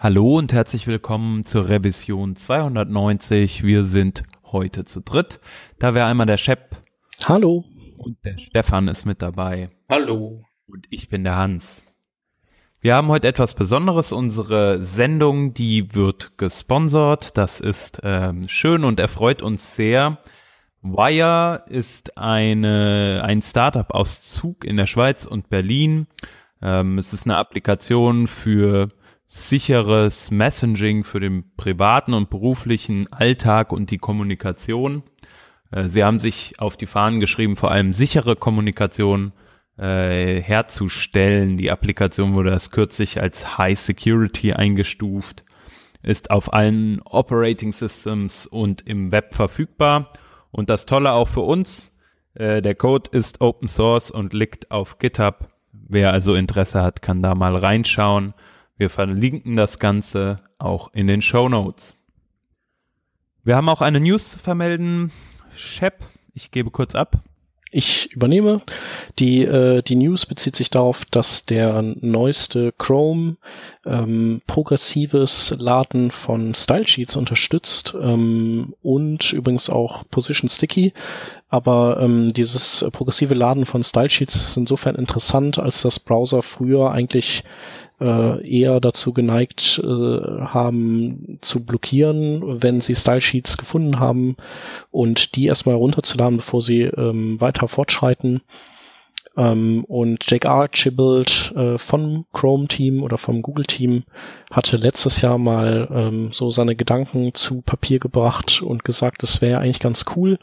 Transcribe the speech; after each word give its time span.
Hallo 0.00 0.38
und 0.38 0.52
herzlich 0.52 0.86
willkommen 0.86 1.44
zur 1.44 1.68
Revision 1.68 2.36
290. 2.36 3.64
Wir 3.64 3.82
sind 3.82 4.22
heute 4.44 4.84
zu 4.84 5.00
dritt. 5.00 5.40
Da 5.80 5.92
wäre 5.92 6.06
einmal 6.06 6.26
der 6.26 6.36
Shep. 6.36 6.76
Hallo. 7.24 7.64
Und 7.96 8.16
der 8.24 8.38
Stefan 8.38 8.86
ist 8.86 9.06
mit 9.06 9.22
dabei. 9.22 9.70
Hallo. 9.88 10.44
Und 10.68 10.86
ich 10.90 11.08
bin 11.08 11.24
der 11.24 11.34
Hans. 11.34 11.82
Wir 12.80 12.94
haben 12.94 13.08
heute 13.08 13.26
etwas 13.26 13.54
Besonderes. 13.54 14.12
Unsere 14.12 14.80
Sendung, 14.84 15.52
die 15.52 15.92
wird 15.96 16.38
gesponsert. 16.38 17.36
Das 17.36 17.58
ist 17.58 17.98
ähm, 18.04 18.48
schön 18.48 18.84
und 18.84 19.00
erfreut 19.00 19.42
uns 19.42 19.74
sehr. 19.74 20.18
Wire 20.80 21.64
ist 21.66 22.16
eine, 22.16 23.22
ein 23.24 23.42
Startup 23.42 23.92
aus 23.92 24.22
Zug 24.22 24.64
in 24.64 24.76
der 24.76 24.86
Schweiz 24.86 25.24
und 25.24 25.50
Berlin. 25.50 26.06
Ähm, 26.62 26.98
es 26.98 27.12
ist 27.12 27.26
eine 27.26 27.36
Applikation 27.36 28.28
für 28.28 28.90
sicheres 29.28 30.30
Messaging 30.30 31.04
für 31.04 31.20
den 31.20 31.54
privaten 31.56 32.14
und 32.14 32.30
beruflichen 32.30 33.12
Alltag 33.12 33.72
und 33.72 33.90
die 33.90 33.98
Kommunikation. 33.98 35.02
Äh, 35.70 35.88
sie 35.88 36.02
haben 36.02 36.18
sich 36.18 36.54
auf 36.58 36.76
die 36.76 36.86
Fahnen 36.86 37.20
geschrieben, 37.20 37.54
vor 37.54 37.70
allem 37.70 37.92
sichere 37.92 38.34
Kommunikation 38.36 39.32
äh, 39.78 40.40
herzustellen. 40.40 41.58
Die 41.58 41.70
Applikation 41.70 42.32
wurde 42.32 42.50
erst 42.50 42.72
kürzlich 42.72 43.20
als 43.20 43.58
High 43.58 43.78
Security 43.78 44.54
eingestuft, 44.54 45.44
ist 46.02 46.30
auf 46.30 46.54
allen 46.54 47.00
Operating 47.02 47.72
Systems 47.72 48.46
und 48.46 48.86
im 48.86 49.12
Web 49.12 49.34
verfügbar. 49.34 50.10
Und 50.50 50.70
das 50.70 50.86
Tolle 50.86 51.12
auch 51.12 51.28
für 51.28 51.42
uns, 51.42 51.92
äh, 52.32 52.62
der 52.62 52.74
Code 52.74 53.10
ist 53.12 53.42
Open 53.42 53.68
Source 53.68 54.10
und 54.10 54.32
liegt 54.32 54.70
auf 54.70 54.98
GitHub. 54.98 55.48
Wer 55.72 56.12
also 56.12 56.34
Interesse 56.34 56.82
hat, 56.82 57.02
kann 57.02 57.22
da 57.22 57.34
mal 57.34 57.54
reinschauen. 57.54 58.32
Wir 58.78 58.90
verlinken 58.90 59.56
das 59.56 59.80
Ganze 59.80 60.36
auch 60.58 60.94
in 60.94 61.08
den 61.08 61.20
Show 61.20 61.48
Notes. 61.48 61.96
Wir 63.42 63.56
haben 63.56 63.68
auch 63.68 63.80
eine 63.80 63.98
News 63.98 64.30
zu 64.30 64.38
vermelden. 64.38 65.10
Shep, 65.52 66.04
ich 66.32 66.52
gebe 66.52 66.70
kurz 66.70 66.94
ab. 66.94 67.18
Ich 67.72 68.12
übernehme. 68.14 68.62
Die, 69.18 69.42
äh, 69.42 69.82
die 69.82 69.96
News 69.96 70.26
bezieht 70.26 70.54
sich 70.54 70.70
darauf, 70.70 71.04
dass 71.06 71.44
der 71.44 71.82
neueste 71.82 72.72
Chrome 72.78 73.36
ähm, 73.84 74.42
progressives 74.46 75.54
Laden 75.58 76.12
von 76.12 76.54
Stylesheets 76.54 77.16
unterstützt 77.16 77.94
ähm, 78.00 78.74
und 78.80 79.32
übrigens 79.32 79.68
auch 79.68 80.08
Position 80.08 80.48
Sticky. 80.48 80.94
Aber 81.48 81.98
ähm, 82.00 82.32
dieses 82.32 82.86
progressive 82.92 83.34
Laden 83.34 83.66
von 83.66 83.82
Stylesheets 83.82 84.36
ist 84.36 84.56
insofern 84.56 84.94
interessant, 84.94 85.58
als 85.58 85.82
das 85.82 85.98
Browser 85.98 86.42
früher 86.42 86.92
eigentlich 86.92 87.42
äh, 88.00 88.46
eher 88.48 88.80
dazu 88.80 89.12
geneigt 89.12 89.80
äh, 89.82 89.86
haben 89.86 91.38
zu 91.40 91.64
blockieren, 91.64 92.62
wenn 92.62 92.80
sie 92.80 92.94
Style 92.94 93.20
Sheets 93.20 93.56
gefunden 93.56 93.98
haben 93.98 94.36
und 94.90 95.34
die 95.36 95.46
erstmal 95.46 95.74
runterzuladen, 95.74 96.38
bevor 96.38 96.62
sie 96.62 96.82
ähm, 96.82 97.40
weiter 97.40 97.68
fortschreiten. 97.68 98.42
Ähm, 99.36 99.84
und 99.84 100.28
Jake 100.28 100.48
Archibald 100.48 101.52
äh, 101.56 101.78
vom 101.78 102.26
Chrome-Team 102.32 103.02
oder 103.02 103.18
vom 103.18 103.42
Google-Team 103.42 104.04
hatte 104.50 104.76
letztes 104.76 105.20
Jahr 105.20 105.38
mal 105.38 105.88
ähm, 105.92 106.30
so 106.32 106.50
seine 106.50 106.74
Gedanken 106.74 107.34
zu 107.34 107.62
Papier 107.62 108.00
gebracht 108.00 108.62
und 108.62 108.84
gesagt, 108.84 109.22
es 109.22 109.40
wäre 109.40 109.60
eigentlich 109.60 109.80
ganz 109.80 110.04
cool, 110.16 110.38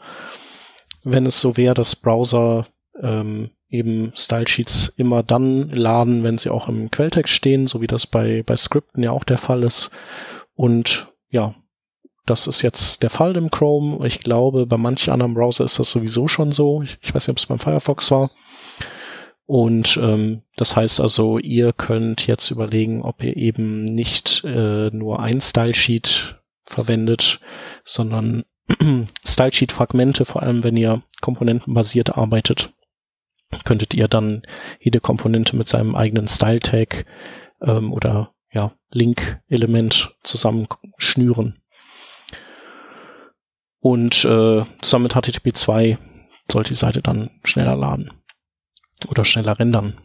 wenn 1.04 1.26
es 1.26 1.40
so 1.40 1.56
wäre, 1.56 1.74
dass 1.74 1.94
Browser 1.94 2.66
ähm, 3.02 3.50
eben 3.68 4.12
Stylesheets 4.14 4.88
immer 4.88 5.22
dann 5.22 5.70
laden, 5.70 6.22
wenn 6.22 6.38
sie 6.38 6.50
auch 6.50 6.68
im 6.68 6.90
Quelltext 6.90 7.32
stehen, 7.32 7.66
so 7.66 7.80
wie 7.80 7.86
das 7.86 8.06
bei, 8.06 8.42
bei 8.44 8.56
Skripten 8.56 9.02
ja 9.02 9.10
auch 9.10 9.24
der 9.24 9.38
Fall 9.38 9.62
ist. 9.62 9.90
Und 10.54 11.08
ja, 11.30 11.54
das 12.26 12.46
ist 12.46 12.62
jetzt 12.62 13.02
der 13.02 13.10
Fall 13.10 13.36
im 13.36 13.50
Chrome. 13.50 14.06
Ich 14.06 14.20
glaube, 14.20 14.66
bei 14.66 14.76
manchen 14.76 15.12
anderen 15.12 15.34
Browser 15.34 15.64
ist 15.64 15.78
das 15.78 15.90
sowieso 15.90 16.28
schon 16.28 16.52
so. 16.52 16.82
Ich, 16.82 16.98
ich 17.00 17.14
weiß 17.14 17.26
nicht, 17.26 17.34
ob 17.34 17.38
es 17.38 17.46
beim 17.46 17.58
Firefox 17.58 18.10
war. 18.10 18.30
Und 19.46 19.96
ähm, 20.02 20.42
das 20.56 20.74
heißt 20.74 21.00
also, 21.00 21.38
ihr 21.38 21.72
könnt 21.72 22.26
jetzt 22.26 22.50
überlegen, 22.50 23.02
ob 23.02 23.22
ihr 23.22 23.36
eben 23.36 23.84
nicht 23.84 24.42
äh, 24.44 24.90
nur 24.90 25.20
ein 25.20 25.40
Stylesheet 25.40 26.40
verwendet, 26.64 27.38
sondern 27.84 28.44
Stylesheet-Fragmente, 29.24 30.24
vor 30.24 30.42
allem 30.42 30.64
wenn 30.64 30.76
ihr 30.76 31.02
komponentenbasiert 31.20 32.16
arbeitet 32.16 32.72
könntet 33.64 33.94
ihr 33.94 34.08
dann 34.08 34.42
jede 34.80 35.00
Komponente 35.00 35.56
mit 35.56 35.68
seinem 35.68 35.94
eigenen 35.94 36.28
Style-Tag 36.28 37.06
ähm, 37.62 37.92
oder 37.92 38.32
ja, 38.52 38.72
Link-Element 38.90 40.14
zusammenschnüren. 40.22 41.58
Und 43.80 44.24
äh, 44.24 44.64
zusammen 44.82 45.04
mit 45.04 45.14
HTTP 45.14 45.54
2 45.54 45.98
sollte 46.50 46.70
die 46.70 46.74
Seite 46.74 47.02
dann 47.02 47.30
schneller 47.44 47.76
laden 47.76 48.12
oder 49.08 49.24
schneller 49.24 49.58
rendern. 49.58 49.98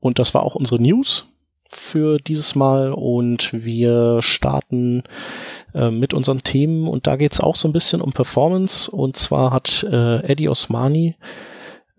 Und 0.00 0.18
das 0.18 0.34
war 0.34 0.42
auch 0.42 0.54
unsere 0.54 0.80
News 0.80 1.32
für 1.68 2.18
dieses 2.18 2.54
Mal 2.54 2.92
und 2.92 3.52
wir 3.52 4.22
starten 4.22 5.02
äh, 5.74 5.90
mit 5.90 6.14
unseren 6.14 6.42
Themen 6.42 6.88
und 6.88 7.06
da 7.06 7.16
geht 7.16 7.32
es 7.32 7.40
auch 7.40 7.56
so 7.56 7.68
ein 7.68 7.72
bisschen 7.72 8.00
um 8.00 8.12
Performance 8.12 8.90
und 8.90 9.16
zwar 9.16 9.50
hat 9.50 9.82
äh, 9.82 10.18
Eddie 10.20 10.48
Osmani 10.48 11.16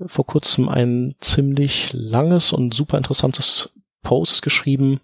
vor 0.06 0.26
kurzem 0.26 0.70
ein 0.70 1.16
ziemlich 1.20 1.92
langes 1.94 2.54
und 2.54 2.74
super 2.74 2.98
interessantes 2.98 3.78
Post 4.04 4.42
geschrieben, 4.42 5.02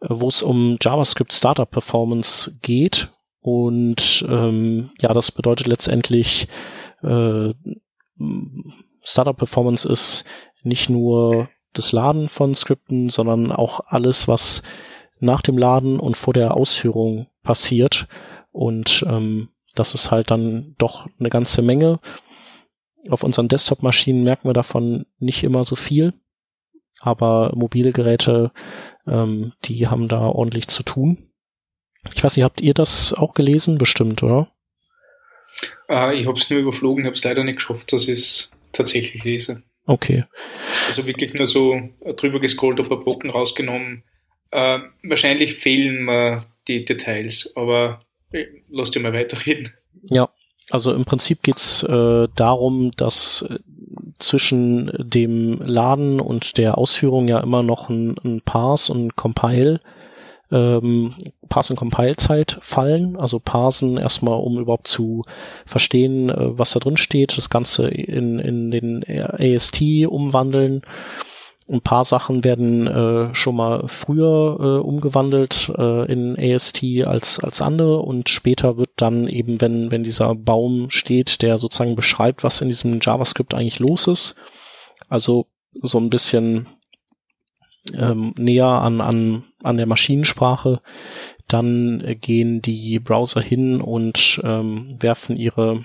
äh, 0.00 0.08
wo 0.10 0.28
es 0.28 0.42
um 0.42 0.76
JavaScript 0.80 1.32
Startup 1.32 1.70
Performance 1.70 2.58
geht. 2.62 3.10
Und 3.40 4.26
ähm, 4.28 4.90
ja, 4.98 5.14
das 5.14 5.30
bedeutet 5.30 5.66
letztendlich, 5.66 6.48
äh, 7.02 7.54
Startup 9.02 9.36
Performance 9.36 9.88
ist 9.88 10.24
nicht 10.62 10.90
nur 10.90 11.48
das 11.72 11.92
Laden 11.92 12.28
von 12.28 12.54
Skripten, 12.54 13.08
sondern 13.08 13.52
auch 13.52 13.80
alles, 13.86 14.26
was 14.26 14.62
nach 15.20 15.40
dem 15.40 15.56
Laden 15.56 16.00
und 16.00 16.16
vor 16.16 16.34
der 16.34 16.54
Ausführung 16.54 17.28
passiert. 17.42 18.08
Und 18.50 19.04
ähm, 19.08 19.50
das 19.74 19.94
ist 19.94 20.10
halt 20.10 20.30
dann 20.30 20.74
doch 20.78 21.06
eine 21.18 21.30
ganze 21.30 21.62
Menge. 21.62 22.00
Auf 23.08 23.22
unseren 23.22 23.48
Desktop-Maschinen 23.48 24.24
merken 24.24 24.48
wir 24.48 24.54
davon 24.54 25.06
nicht 25.18 25.44
immer 25.44 25.64
so 25.64 25.76
viel, 25.76 26.14
aber 27.00 27.52
mobile 27.54 27.92
Geräte, 27.92 28.52
ähm, 29.06 29.52
die 29.64 29.86
haben 29.86 30.08
da 30.08 30.20
ordentlich 30.20 30.68
zu 30.68 30.82
tun. 30.82 31.30
Ich 32.14 32.22
weiß 32.22 32.36
nicht, 32.36 32.44
habt 32.44 32.60
ihr 32.60 32.74
das 32.74 33.12
auch 33.12 33.34
gelesen? 33.34 33.78
Bestimmt, 33.78 34.22
oder? 34.22 34.50
Äh, 35.88 36.18
ich 36.20 36.26
habe 36.26 36.38
es 36.38 36.50
nur 36.50 36.60
überflogen, 36.60 37.04
habe 37.04 37.14
es 37.14 37.24
leider 37.24 37.44
nicht 37.44 37.56
geschafft, 37.56 37.92
dass 37.92 38.04
ich 38.04 38.10
es 38.10 38.50
tatsächlich 38.72 39.24
lese. 39.24 39.62
Okay. 39.86 40.24
Also 40.86 41.06
wirklich 41.06 41.34
nur 41.34 41.46
so 41.46 41.80
drüber 42.16 42.40
gescrollt, 42.40 42.80
auf 42.80 42.90
ein 42.90 43.00
Brocken 43.00 43.30
rausgenommen. 43.30 44.04
Äh, 44.50 44.80
wahrscheinlich 45.02 45.56
fehlen 45.56 46.04
mir 46.04 46.46
die 46.66 46.84
Details, 46.84 47.52
aber 47.56 48.00
äh, 48.32 48.46
lasst 48.68 48.96
ihr 48.96 49.02
mal 49.02 49.12
weiterreden. 49.12 49.72
Ja, 50.02 50.28
also 50.70 50.92
im 50.92 51.04
Prinzip 51.04 51.42
geht's 51.42 51.82
äh, 51.82 52.28
darum, 52.34 52.92
dass 52.96 53.42
äh, 53.42 53.58
zwischen 54.18 54.90
dem 54.98 55.60
Laden 55.62 56.20
und 56.20 56.58
der 56.58 56.78
Ausführung 56.78 57.28
ja 57.28 57.40
immer 57.40 57.62
noch 57.62 57.88
ein, 57.88 58.16
ein 58.24 58.40
Parse 58.42 58.92
und 58.92 59.16
Compile 59.16 59.80
ähm, 60.50 61.14
Parse 61.48 61.72
und 61.72 61.78
Compile-Zeit 61.78 62.58
fallen. 62.60 63.16
Also 63.16 63.38
parsen 63.38 63.96
erstmal, 63.96 64.38
um 64.38 64.58
überhaupt 64.58 64.88
zu 64.88 65.24
verstehen, 65.66 66.30
äh, 66.30 66.58
was 66.58 66.72
da 66.72 66.80
drin 66.80 66.96
steht, 66.96 67.36
das 67.36 67.50
Ganze 67.50 67.88
in, 67.88 68.38
in 68.38 68.70
den 68.70 69.04
AST 69.04 69.82
umwandeln 70.06 70.82
ein 71.70 71.82
paar 71.82 72.04
Sachen 72.04 72.44
werden 72.44 72.86
äh, 72.86 73.34
schon 73.34 73.56
mal 73.56 73.88
früher 73.88 74.56
äh, 74.58 74.86
umgewandelt 74.86 75.70
äh, 75.76 76.10
in 76.10 76.36
AST 76.38 76.82
als, 77.04 77.38
als 77.40 77.60
andere 77.60 77.98
und 77.98 78.30
später 78.30 78.78
wird 78.78 78.90
dann 78.96 79.28
eben, 79.28 79.60
wenn, 79.60 79.90
wenn 79.90 80.02
dieser 80.02 80.34
Baum 80.34 80.90
steht, 80.90 81.42
der 81.42 81.58
sozusagen 81.58 81.94
beschreibt, 81.94 82.42
was 82.42 82.62
in 82.62 82.68
diesem 82.68 83.00
JavaScript 83.02 83.52
eigentlich 83.52 83.80
los 83.80 84.06
ist, 84.06 84.36
also 85.08 85.46
so 85.74 85.98
ein 85.98 86.08
bisschen 86.08 86.68
ähm, 87.94 88.34
näher 88.38 88.66
an, 88.66 89.00
an, 89.02 89.44
an 89.62 89.76
der 89.76 89.86
Maschinensprache, 89.86 90.80
dann 91.48 92.16
gehen 92.20 92.62
die 92.62 92.98
Browser 92.98 93.40
hin 93.42 93.80
und 93.80 94.40
ähm, 94.42 94.96
werfen 95.00 95.36
ihre 95.36 95.84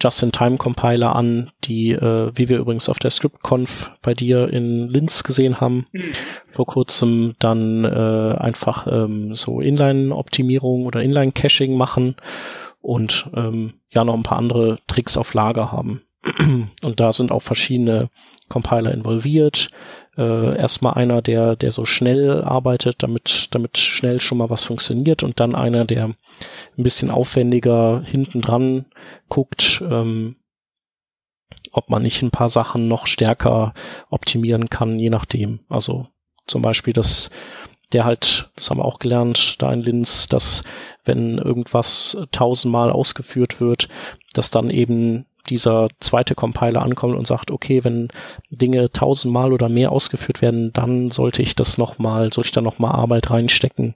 Just-in-Time-Compiler 0.00 1.14
an, 1.14 1.50
die, 1.64 1.92
äh, 1.92 2.30
wie 2.34 2.48
wir 2.48 2.58
übrigens 2.58 2.88
auf 2.88 2.98
der 2.98 3.10
ScriptConf 3.10 3.90
bei 4.02 4.14
dir 4.14 4.48
in 4.52 4.88
Linz 4.88 5.22
gesehen 5.22 5.60
haben, 5.60 5.86
mhm. 5.92 6.12
vor 6.50 6.66
kurzem 6.66 7.34
dann 7.38 7.84
äh, 7.84 8.36
einfach 8.38 8.86
ähm, 8.86 9.34
so 9.34 9.60
Inline-Optimierung 9.60 10.86
oder 10.86 11.02
Inline-Caching 11.02 11.76
machen 11.76 12.16
und 12.80 13.30
ähm, 13.34 13.74
ja 13.90 14.04
noch 14.04 14.14
ein 14.14 14.22
paar 14.22 14.38
andere 14.38 14.78
Tricks 14.86 15.16
auf 15.16 15.32
Lager 15.34 15.72
haben. 15.72 16.02
und 16.82 17.00
da 17.00 17.12
sind 17.12 17.32
auch 17.32 17.42
verschiedene 17.42 18.10
Compiler 18.48 18.92
involviert. 18.92 19.70
Äh, 20.16 20.56
erstmal 20.56 20.94
einer, 20.94 21.22
der, 21.22 21.56
der 21.56 21.72
so 21.72 21.84
schnell 21.84 22.42
arbeitet, 22.42 23.02
damit, 23.02 23.48
damit 23.50 23.78
schnell 23.78 24.20
schon 24.20 24.38
mal 24.38 24.50
was 24.50 24.64
funktioniert 24.64 25.22
und 25.22 25.40
dann 25.40 25.54
einer, 25.54 25.84
der 25.84 26.04
ein 26.06 26.82
bisschen 26.82 27.10
aufwendiger 27.10 28.02
hinten 28.04 28.40
dran 28.40 28.86
guckt, 29.28 29.82
ähm, 29.88 30.36
ob 31.72 31.90
man 31.90 32.02
nicht 32.02 32.22
ein 32.22 32.30
paar 32.30 32.50
Sachen 32.50 32.88
noch 32.88 33.06
stärker 33.06 33.74
optimieren 34.10 34.70
kann, 34.70 34.98
je 34.98 35.10
nachdem. 35.10 35.60
Also 35.68 36.06
zum 36.46 36.62
Beispiel, 36.62 36.92
dass 36.92 37.30
der 37.92 38.04
halt, 38.04 38.50
das 38.56 38.70
haben 38.70 38.78
wir 38.78 38.84
auch 38.84 38.98
gelernt, 38.98 39.60
da 39.62 39.72
in 39.72 39.80
Linz, 39.80 40.26
dass 40.26 40.62
wenn 41.04 41.38
irgendwas 41.38 42.16
tausendmal 42.32 42.90
ausgeführt 42.90 43.60
wird, 43.60 43.88
dass 44.32 44.50
dann 44.50 44.70
eben 44.70 45.26
dieser 45.50 45.88
zweite 46.00 46.34
Compiler 46.34 46.82
ankommt 46.82 47.16
und 47.16 47.26
sagt, 47.26 47.50
okay, 47.50 47.84
wenn 47.84 48.08
Dinge 48.50 48.90
tausendmal 48.90 49.52
oder 49.52 49.68
mehr 49.68 49.92
ausgeführt 49.92 50.42
werden, 50.42 50.72
dann 50.72 51.10
sollte 51.10 51.42
ich 51.42 51.54
das 51.54 51.78
nochmal, 51.78 52.32
sollte 52.32 52.48
ich 52.48 52.52
da 52.52 52.60
nochmal 52.60 52.92
Arbeit 52.92 53.30
reinstecken 53.30 53.94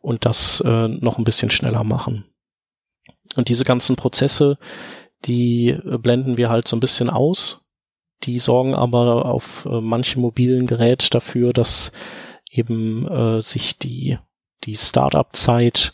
und 0.00 0.24
das 0.24 0.60
äh, 0.66 0.88
noch 0.88 1.18
ein 1.18 1.24
bisschen 1.24 1.50
schneller 1.50 1.84
machen. 1.84 2.24
Und 3.36 3.48
diese 3.48 3.64
ganzen 3.64 3.96
Prozesse, 3.96 4.58
die 5.24 5.68
äh, 5.68 5.98
blenden 5.98 6.36
wir 6.36 6.50
halt 6.50 6.68
so 6.68 6.76
ein 6.76 6.80
bisschen 6.80 7.10
aus. 7.10 7.68
Die 8.24 8.38
sorgen 8.38 8.74
aber 8.74 9.26
auf 9.26 9.66
äh, 9.66 9.80
manchen 9.80 10.22
mobilen 10.22 10.66
Gerät 10.66 11.14
dafür, 11.14 11.52
dass 11.52 11.92
eben 12.50 13.06
äh, 13.08 13.42
sich 13.42 13.78
die, 13.78 14.18
die 14.64 14.76
Startup-Zeit 14.76 15.92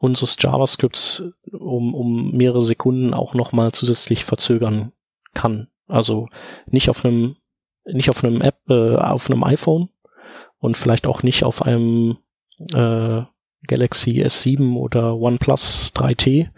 unseres 0.00 0.36
JavaScripts 0.40 1.22
um, 1.52 1.94
um 1.94 2.32
mehrere 2.32 2.62
Sekunden 2.62 3.12
auch 3.12 3.34
nochmal 3.34 3.72
zusätzlich 3.72 4.24
verzögern 4.24 4.92
kann. 5.34 5.68
Also 5.86 6.28
nicht 6.66 6.88
auf 6.88 7.04
einem, 7.04 7.36
nicht 7.84 8.08
auf 8.08 8.24
einem 8.24 8.40
App, 8.40 8.58
äh, 8.68 8.96
auf 8.96 9.30
einem 9.30 9.44
iPhone 9.44 9.90
und 10.58 10.78
vielleicht 10.78 11.06
auch 11.06 11.22
nicht 11.22 11.44
auf 11.44 11.60
einem 11.62 12.16
äh, 12.72 13.22
Galaxy 13.66 14.22
S7 14.24 14.74
oder 14.76 15.16
OnePlus 15.16 15.92
3T, 15.94 16.48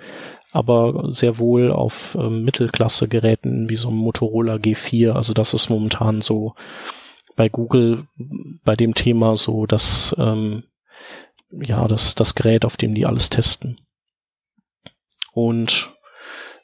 aber 0.53 1.11
sehr 1.11 1.39
wohl 1.39 1.73
auf 1.73 2.15
äh, 2.15 2.29
Mittelklasse-Geräten 2.29 3.69
wie 3.69 3.77
so 3.77 3.89
ein 3.89 3.97
Motorola 3.97 4.55
G4. 4.55 5.13
Also 5.13 5.35
das 5.35 5.53
ist 5.53 5.69
momentan 5.69 6.21
so 6.21 6.55
bei 7.35 7.49
Google 7.49 8.07
bei 8.65 8.77
dem 8.77 8.95
Thema 8.95 9.37
so, 9.37 9.67
dass 9.67 10.15
ähm, 10.17 10.63
ja, 11.61 11.87
das, 11.89 12.15
das 12.15 12.35
Gerät, 12.35 12.65
auf 12.65 12.77
dem 12.77 12.95
die 12.95 13.07
alles 13.07 13.31
testen. 13.31 13.81
Und 15.33 15.91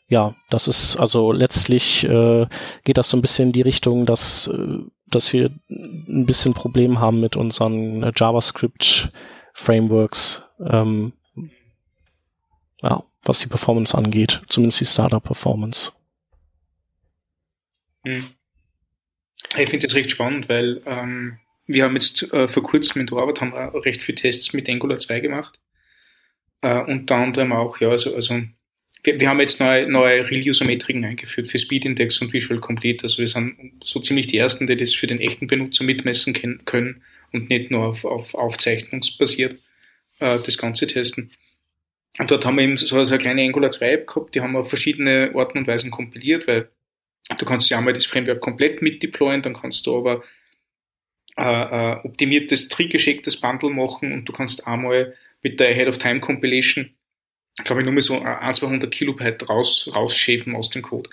ja, 0.08 0.35
das 0.50 0.69
ist 0.69 0.96
also 0.96 1.32
letztlich 1.32 2.05
äh, 2.05 2.46
geht 2.85 2.99
das 2.99 3.11
so 3.11 3.17
ein 3.17 3.23
bisschen 3.23 3.49
in 3.49 3.52
die 3.52 3.62
Richtung, 3.62 4.06
dass, 4.06 4.46
äh, 4.49 4.79
dass 5.06 5.32
wir 5.32 5.50
ein 5.69 6.25
bisschen 6.26 6.55
Problem 6.55 6.99
haben 6.99 7.20
mit 7.20 7.37
unseren 7.37 8.02
äh, 8.02 8.12
JavaScript 8.17 9.11
Frameworks, 9.52 10.44
ähm, 10.61 11.12
ja, 12.81 13.02
was 13.23 13.41
die 13.41 13.49
Performance 13.49 13.96
angeht, 13.96 14.43
zumindest 14.49 14.81
die 14.81 14.87
Startup 14.87 15.23
Performance. 15.23 15.93
Hm. 18.05 18.31
Ich 19.58 19.69
finde 19.69 19.87
das 19.87 19.94
recht 19.94 20.11
spannend, 20.11 20.49
weil 20.49 20.81
ähm, 20.87 21.38
wir 21.69 21.85
haben 21.85 21.94
jetzt 21.94 22.32
äh, 22.32 22.49
vor 22.49 22.62
kurzem 22.62 23.03
in 23.03 23.06
der 23.06 23.19
Arbeit 23.19 23.41
haben 23.41 23.53
wir 23.53 23.85
recht 23.85 24.03
viele 24.03 24.17
Tests 24.17 24.53
mit 24.55 24.69
Angular 24.69 24.99
2 24.99 25.20
gemacht. 25.20 25.61
Äh, 26.62 26.81
unter 26.81 27.17
anderem 27.17 27.53
auch, 27.53 27.79
ja, 27.81 27.91
also, 27.91 28.15
also 28.15 28.43
wir, 29.03 29.20
wir 29.20 29.29
haben 29.29 29.38
jetzt 29.38 29.61
neue, 29.61 29.87
neue 29.87 30.29
Real-User-Metriken 30.29 31.05
eingeführt 31.05 31.49
für 31.49 31.59
Speed 31.59 31.85
Index 31.85 32.20
und 32.20 32.32
Visual 32.32 32.59
Complete. 32.59 33.05
Also 33.05 33.19
wir 33.19 33.29
sind 33.29 33.73
so 33.85 34.00
ziemlich 34.00 34.26
die 34.26 34.38
ersten, 34.38 34.67
die 34.67 34.76
das 34.76 34.94
für 34.94 35.06
den 35.06 35.20
echten 35.20 35.47
Benutzer 35.47 35.85
mitmessen 35.85 36.32
können 36.65 37.03
und 37.32 37.50
nicht 37.50 37.70
nur 37.70 37.85
auf, 37.87 38.05
auf 38.05 38.35
aufzeichnungsbasiert 38.35 39.55
äh, 40.20 40.38
das 40.38 40.56
Ganze 40.56 40.87
testen. 40.87 41.31
Und 42.19 42.31
dort 42.31 42.47
haben 42.47 42.56
wir 42.56 42.65
eben 42.65 42.79
so, 42.79 42.97
eine 42.97 43.19
kleine 43.19 43.43
Angular 43.43 43.70
2 43.70 43.91
App 43.91 44.06
gehabt, 44.06 44.35
die 44.35 44.41
haben 44.41 44.53
wir 44.53 44.61
auf 44.61 44.69
verschiedene 44.70 45.31
Orten 45.35 45.59
und 45.59 45.67
Weisen 45.67 45.91
kompiliert, 45.91 46.49
weil 46.49 46.70
du 47.38 47.44
kannst 47.44 47.69
ja 47.69 47.79
einmal 47.79 47.93
das 47.93 48.06
Framework 48.06 48.41
komplett 48.41 48.81
mit 48.81 49.03
deployen, 49.03 49.43
dann 49.43 49.53
kannst 49.53 49.87
du 49.87 49.97
aber 49.97 50.25
äh, 51.38 51.43
äh, 51.43 51.96
optimiertes, 52.02 52.69
tree-geschicktes 52.69 53.40
Bundle 53.40 53.70
machen 53.70 54.12
und 54.12 54.29
du 54.29 54.32
kannst 54.32 54.67
einmal 54.67 55.14
mit 55.43 55.61
der 55.61 55.69
Ahead 55.69 55.88
of 55.88 55.99
Time 55.99 56.20
Compilation, 56.20 56.90
glaube 57.64 57.81
ich, 57.81 57.85
nur 57.85 57.94
mal 57.94 58.00
so 58.00 58.20
1, 58.20 58.58
200 58.58 58.90
Kilobyte 58.90 59.49
raus, 59.49 59.88
rausschäfen 59.94 60.56
aus 60.56 60.70
dem 60.70 60.82
Code. 60.82 61.08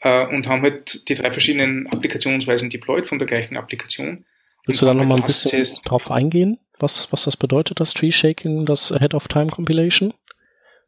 Äh, 0.00 0.26
und 0.26 0.46
haben 0.46 0.62
halt 0.62 1.08
die 1.08 1.14
drei 1.14 1.32
verschiedenen 1.32 1.86
Applikationsweisen 1.86 2.68
deployed 2.68 3.06
von 3.06 3.18
der 3.18 3.26
gleichen 3.26 3.56
Applikation. 3.56 4.26
Willst 4.66 4.82
du 4.82 4.86
da 4.86 4.94
nochmal 4.94 5.18
ein 5.18 5.26
bisschen 5.26 5.64
drauf 5.84 6.10
eingehen, 6.10 6.58
was, 6.78 7.10
was 7.10 7.24
das 7.24 7.36
bedeutet, 7.36 7.80
das 7.80 7.94
Tree 7.94 8.12
Shaking, 8.12 8.66
das 8.66 8.92
Ahead 8.92 9.14
of 9.14 9.26
Time 9.26 9.46
Compilation? 9.46 10.12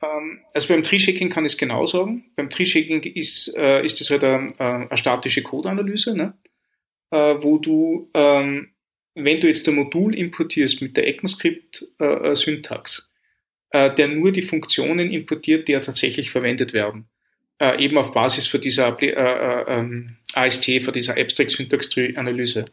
Ähm, 0.03 0.41
also 0.53 0.75
beim 0.75 0.83
Tree 0.83 0.99
Shaking 0.99 1.31
kann 1.31 1.47
ich 1.47 1.53
es 1.53 1.59
genau 1.59 1.87
sagen. 1.87 2.31
Beim 2.37 2.51
Tree 2.51 2.67
Shaking 2.67 3.03
ist, 3.03 3.57
äh, 3.57 3.83
ist 3.83 4.01
das 4.01 4.11
halt 4.11 4.23
eine, 4.25 4.61
eine 4.61 4.99
statische 4.99 5.43
Codeanalyse, 5.43 6.15
ne? 6.15 6.35
äh, 7.15 7.37
wo 7.43 7.59
du 7.59 8.11
ähm, 8.15 8.74
wenn 9.15 9.41
du 9.41 9.47
jetzt 9.47 9.69
ein 9.69 9.77
Modul 9.77 10.15
importierst 10.15 10.83
mit 10.83 10.97
der 10.97 11.09
ECMAScript-Syntax, 11.09 13.09
äh, 13.71 13.87
äh, 13.87 13.95
der 13.95 14.09
nur 14.09 14.33
die 14.33 14.43
Funktionen 14.43 15.11
importiert, 15.11 15.69
die 15.69 15.73
ja 15.73 15.81
tatsächlich 15.81 16.31
verwendet 16.31 16.73
werden, 16.73 17.09
äh, 17.61 17.83
eben 17.83 17.99
auf 17.99 18.13
Basis 18.13 18.47
von 18.47 18.61
dieser 18.61 19.01
äh, 19.01 19.11
äh, 19.11 19.65
ähm, 19.69 20.17
AST, 20.35 20.83
von 20.83 20.93
dieser 20.93 21.17
Abstract 21.17 21.53
Syntax 21.53 21.89
Tree 21.89 22.15
Analyse, 22.17 22.67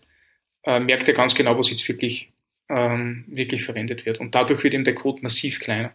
äh, 0.64 0.80
merkt 0.80 1.08
er 1.08 1.14
ganz 1.14 1.36
genau, 1.36 1.58
was 1.58 1.70
jetzt 1.70 1.88
wirklich, 1.88 2.32
ähm, 2.70 3.26
wirklich 3.28 3.64
verwendet 3.64 4.06
wird. 4.06 4.20
Und 4.20 4.36
dadurch 4.36 4.64
wird 4.64 4.74
eben 4.74 4.84
der 4.84 4.96
Code 4.96 5.22
massiv 5.22 5.60
kleiner. 5.60 5.94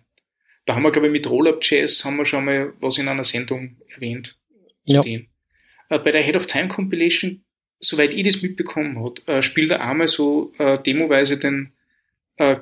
Da 0.64 0.74
haben 0.74 0.82
wir, 0.82 0.90
glaube 0.90 1.08
ich, 1.08 1.12
mit 1.12 1.28
Rollup.js 1.28 2.04
haben 2.04 2.16
wir 2.16 2.26
schon 2.26 2.44
mal 2.44 2.72
was 2.80 2.98
in 2.98 3.08
einer 3.08 3.24
Sendung 3.24 3.76
erwähnt. 3.88 4.38
Ja. 4.84 5.02
bei 5.88 6.12
der 6.12 6.22
Head 6.22 6.36
of 6.36 6.46
Time 6.46 6.68
Compilation 6.68 7.44
soweit 7.80 8.14
ich 8.14 8.24
das 8.24 8.42
mitbekommen 8.42 9.02
habe, 9.02 9.26
äh, 9.26 9.42
spielt 9.42 9.70
er 9.70 9.82
einmal 9.82 10.08
so 10.08 10.52
äh, 10.58 10.78
demoweise 10.78 11.38
den, 11.38 11.72
äh, 12.36 12.56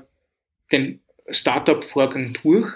den 0.73 1.01
Startup-Vorgang 1.29 2.37
durch 2.43 2.69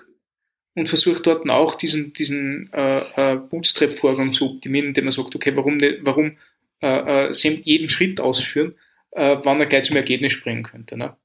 und 0.74 0.88
versucht 0.88 1.26
dort 1.26 1.48
auch 1.48 1.74
diesen, 1.74 2.12
diesen 2.12 2.70
äh, 2.72 3.32
äh, 3.32 3.36
Bootstrap-Vorgang 3.36 4.32
zu 4.32 4.50
optimieren, 4.50 4.88
indem 4.88 5.06
er 5.06 5.10
sagt, 5.10 5.34
okay, 5.34 5.56
warum, 5.56 5.76
nicht, 5.76 5.98
warum 6.02 6.36
äh, 6.80 7.28
äh, 7.28 7.60
jeden 7.64 7.88
Schritt 7.88 8.20
ausführen, 8.20 8.74
äh, 9.12 9.36
wann 9.42 9.60
er 9.60 9.66
gleich 9.66 9.84
zum 9.84 9.96
Ergebnis 9.96 10.32
springen 10.32 10.62
könnte. 10.62 10.96
Ne? 10.96 11.16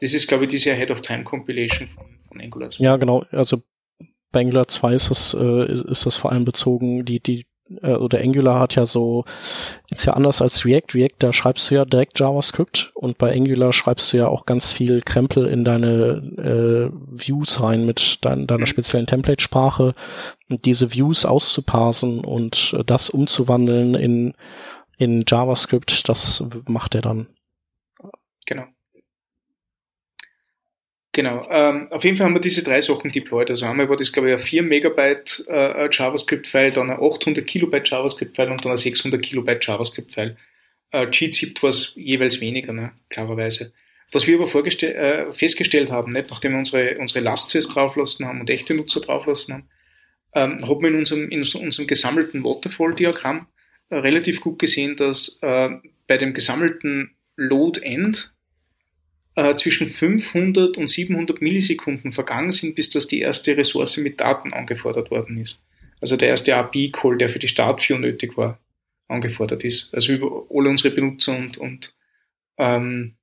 Das 0.00 0.14
ist, 0.14 0.26
glaube 0.26 0.44
ich, 0.44 0.50
diese 0.50 0.72
Ahead 0.72 0.90
of 0.90 1.02
Time 1.02 1.24
Compilation 1.24 1.88
von, 1.88 2.06
von 2.26 2.40
Angular 2.40 2.70
2. 2.70 2.82
Ja, 2.82 2.96
genau. 2.96 3.24
Also 3.30 3.62
bei 4.32 4.40
Angular 4.40 4.66
2 4.66 4.94
ist 4.94 5.10
das, 5.10 5.34
äh, 5.34 5.72
ist, 5.72 5.84
ist 5.84 6.06
das 6.06 6.16
vor 6.16 6.32
allem 6.32 6.44
bezogen, 6.44 7.04
die, 7.04 7.20
die 7.20 7.46
äh, 7.82 7.92
oder 7.92 8.20
Angular 8.20 8.60
hat 8.60 8.74
ja 8.74 8.86
so, 8.86 9.24
ist 9.90 10.04
ja 10.04 10.14
anders 10.14 10.42
als 10.42 10.64
React. 10.64 10.94
React, 10.94 11.16
da 11.18 11.32
schreibst 11.32 11.70
du 11.70 11.76
ja 11.76 11.84
direkt 11.84 12.18
JavaScript 12.18 12.92
und 12.94 13.18
bei 13.18 13.34
Angular 13.34 13.72
schreibst 13.72 14.12
du 14.12 14.18
ja 14.18 14.28
auch 14.28 14.46
ganz 14.46 14.70
viel 14.70 15.00
Krempel 15.02 15.46
in 15.46 15.64
deine 15.64 16.22
äh, 16.38 16.90
Views 17.10 17.62
rein 17.62 17.86
mit 17.86 18.18
dein, 18.24 18.46
deiner 18.46 18.60
mhm. 18.60 18.66
speziellen 18.66 19.06
Template-Sprache 19.06 19.94
und 20.48 20.64
diese 20.64 20.92
Views 20.92 21.24
auszuparsen 21.24 22.24
und 22.24 22.74
äh, 22.78 22.84
das 22.84 23.10
umzuwandeln 23.10 23.94
in, 23.94 24.34
in 24.98 25.24
JavaScript, 25.26 26.08
das 26.08 26.44
macht 26.66 26.94
er 26.94 27.02
dann. 27.02 27.26
Genau. 28.46 28.64
Genau. 31.14 31.46
Ähm, 31.48 31.86
auf 31.92 32.02
jeden 32.02 32.16
Fall 32.16 32.26
haben 32.26 32.34
wir 32.34 32.40
diese 32.40 32.64
drei 32.64 32.80
Sachen 32.80 33.12
deployed. 33.12 33.48
Also 33.48 33.66
einmal 33.66 33.88
war 33.88 33.96
das, 33.96 34.12
glaube 34.12 34.28
ich, 34.30 34.34
ein 34.34 34.40
4 34.40 34.64
Megabyte 34.64 35.44
äh, 35.46 35.88
JavaScript-File, 35.90 36.72
dann 36.72 36.90
ein 36.90 36.98
800 37.00 37.46
Kilobyte 37.46 37.88
JavaScript-File 37.88 38.50
und 38.50 38.64
dann 38.64 38.72
ein 38.72 38.76
600 38.76 39.22
Kilobyte 39.22 39.64
JavaScript-File. 39.64 40.36
Äh, 40.90 41.10
Cheat-Zipt 41.10 41.62
war 41.62 41.70
es 41.70 41.92
jeweils 41.94 42.40
weniger, 42.40 42.72
ne? 42.72 42.92
klarerweise. 43.10 43.72
Was 44.10 44.26
wir 44.26 44.40
aber 44.40 44.66
äh, 44.66 45.32
festgestellt 45.32 45.92
haben, 45.92 46.12
nicht, 46.12 46.30
nachdem 46.30 46.52
wir 46.52 46.58
unsere, 46.58 46.98
unsere 46.98 47.20
Last-Tests 47.20 47.72
drauflassen 47.72 48.26
haben 48.26 48.40
und 48.40 48.50
echte 48.50 48.74
Nutzer 48.74 49.00
drauflassen 49.00 49.54
haben, 49.54 49.68
ähm, 50.34 50.68
haben 50.68 50.82
wir 50.82 50.88
in 50.88 50.96
unserem, 50.96 51.28
in 51.30 51.40
unserem 51.40 51.86
gesammelten 51.86 52.44
Waterfall-Diagramm 52.44 53.46
äh, 53.90 53.96
relativ 53.98 54.40
gut 54.40 54.58
gesehen, 54.58 54.96
dass 54.96 55.38
äh, 55.42 55.70
bei 56.08 56.18
dem 56.18 56.34
gesammelten 56.34 57.14
Load-End 57.36 58.33
äh, 59.36 59.56
zwischen 59.56 59.88
500 59.88 60.78
und 60.78 60.88
700 60.88 61.40
Millisekunden 61.40 62.12
vergangen 62.12 62.52
sind, 62.52 62.74
bis 62.74 62.90
das 62.90 63.08
die 63.08 63.20
erste 63.20 63.56
Ressource 63.56 63.96
mit 63.96 64.20
Daten 64.20 64.52
angefordert 64.52 65.10
worden 65.10 65.38
ist. 65.38 65.62
Also 66.00 66.16
der 66.16 66.28
erste 66.28 66.54
API-Call, 66.56 67.18
der 67.18 67.28
für 67.28 67.38
die 67.38 67.48
Startview 67.48 67.98
nötig 67.98 68.36
war, 68.36 68.60
angefordert 69.08 69.64
ist. 69.64 69.94
Also 69.94 70.12
über 70.12 70.46
alle 70.50 70.68
unsere 70.68 70.94
Benutzer 70.94 71.36
und, 71.36 71.58
und 71.58 71.94
ähm, 72.58 73.16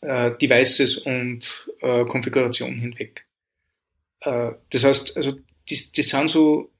äh, 0.00 0.32
Devices 0.38 0.98
und 0.98 1.68
äh, 1.80 2.04
Konfigurationen 2.04 2.78
hinweg. 2.78 3.26
Äh, 4.20 4.52
das 4.70 4.84
heißt, 4.84 5.16
also 5.16 5.38
das, 5.68 5.92
das 5.92 6.08
sind 6.08 6.28
so 6.28 6.70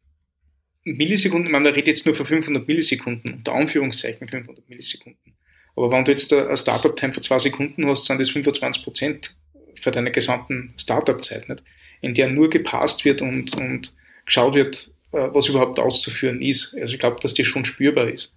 Millisekunden, 0.85 1.51
man 1.51 1.67
redet 1.67 1.87
jetzt 1.87 2.07
nur 2.07 2.15
von 2.15 2.27
500 2.27 2.69
Millisekunden, 2.69 3.35
unter 3.35 3.55
Anführungszeichen 3.55 4.29
500 4.29 4.69
Millisekunden. 4.69 5.35
Aber 5.77 5.91
wenn 5.91 6.05
du 6.05 6.13
jetzt 6.13 6.33
eine 6.33 6.57
Startup-Time 6.57 7.13
von 7.13 7.23
zwei 7.23 7.39
Sekunden 7.39 7.87
hast, 7.89 8.07
sind 8.07 8.21
das 8.21 8.31
25 8.31 8.85
Prozent 8.85 9.35
für 9.81 9.91
deine 9.91 10.13
gesamten 10.13 10.73
Startup-Zeit, 10.79 11.49
nicht? 11.49 11.63
In 12.01 12.15
der 12.15 12.29
nur 12.29 12.51
gepasst 12.51 13.05
wird 13.05 13.23
und, 13.23 13.59
und 13.61 13.95
geschaut 14.27 14.55
wird, 14.55 14.91
äh, 15.13 15.29
was 15.33 15.49
überhaupt 15.49 15.79
auszuführen 15.79 16.41
ist. 16.43 16.77
Also 16.81 16.95
ich 16.95 17.01
glaube, 17.01 17.19
dass 17.21 17.35
das 17.35 17.47
schon 17.47 17.65
spürbar 17.65 18.09
ist. 18.09 18.37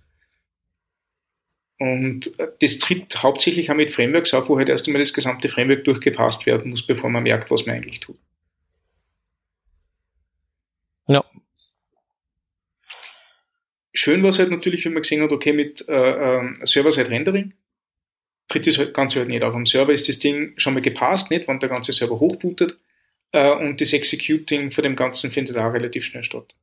Und 1.79 2.39
äh, 2.39 2.47
das 2.61 2.79
tritt 2.79 3.21
hauptsächlich 3.21 3.69
auch 3.69 3.75
mit 3.75 3.91
Frameworks 3.91 4.33
auf, 4.33 4.49
wo 4.49 4.57
halt 4.57 4.69
erst 4.69 4.87
einmal 4.87 5.01
das 5.01 5.13
gesamte 5.13 5.49
Framework 5.49 5.83
durchgepasst 5.83 6.45
werden 6.45 6.71
muss, 6.71 6.85
bevor 6.85 7.09
man 7.09 7.23
merkt, 7.23 7.51
was 7.51 7.65
man 7.65 7.75
eigentlich 7.75 7.99
tut. 7.99 8.17
Ja. 11.07 11.23
Schön 13.97 14.21
war 14.21 14.29
es 14.29 14.37
halt 14.37 14.51
natürlich, 14.51 14.85
wenn 14.85 14.93
man 14.93 15.01
gesehen 15.01 15.23
hat, 15.23 15.31
okay, 15.31 15.53
mit 15.53 15.83
äh, 15.89 16.37
äh, 16.37 16.53
Server-Side-Rendering 16.63 17.53
tritt 18.47 18.67
das 18.67 18.93
Ganze 18.93 19.19
halt 19.19 19.27
nicht 19.27 19.41
auf. 19.41 19.55
Am 19.55 19.65
Server 19.65 19.91
ist 19.91 20.07
das 20.07 20.19
Ding 20.19 20.53
schon 20.57 20.75
mal 20.75 20.81
gepasst, 20.81 21.31
nicht, 21.31 21.47
wenn 21.47 21.59
der 21.59 21.69
ganze 21.69 21.91
Server 21.93 22.19
hochbootet. 22.19 22.77
Äh, 23.31 23.55
und 23.55 23.81
das 23.81 23.93
Executing 23.93 24.69
von 24.69 24.83
dem 24.83 24.95
Ganzen 24.95 25.31
findet 25.31 25.57
auch 25.57 25.73
relativ 25.73 26.05
schnell 26.05 26.23
statt. 26.23 26.53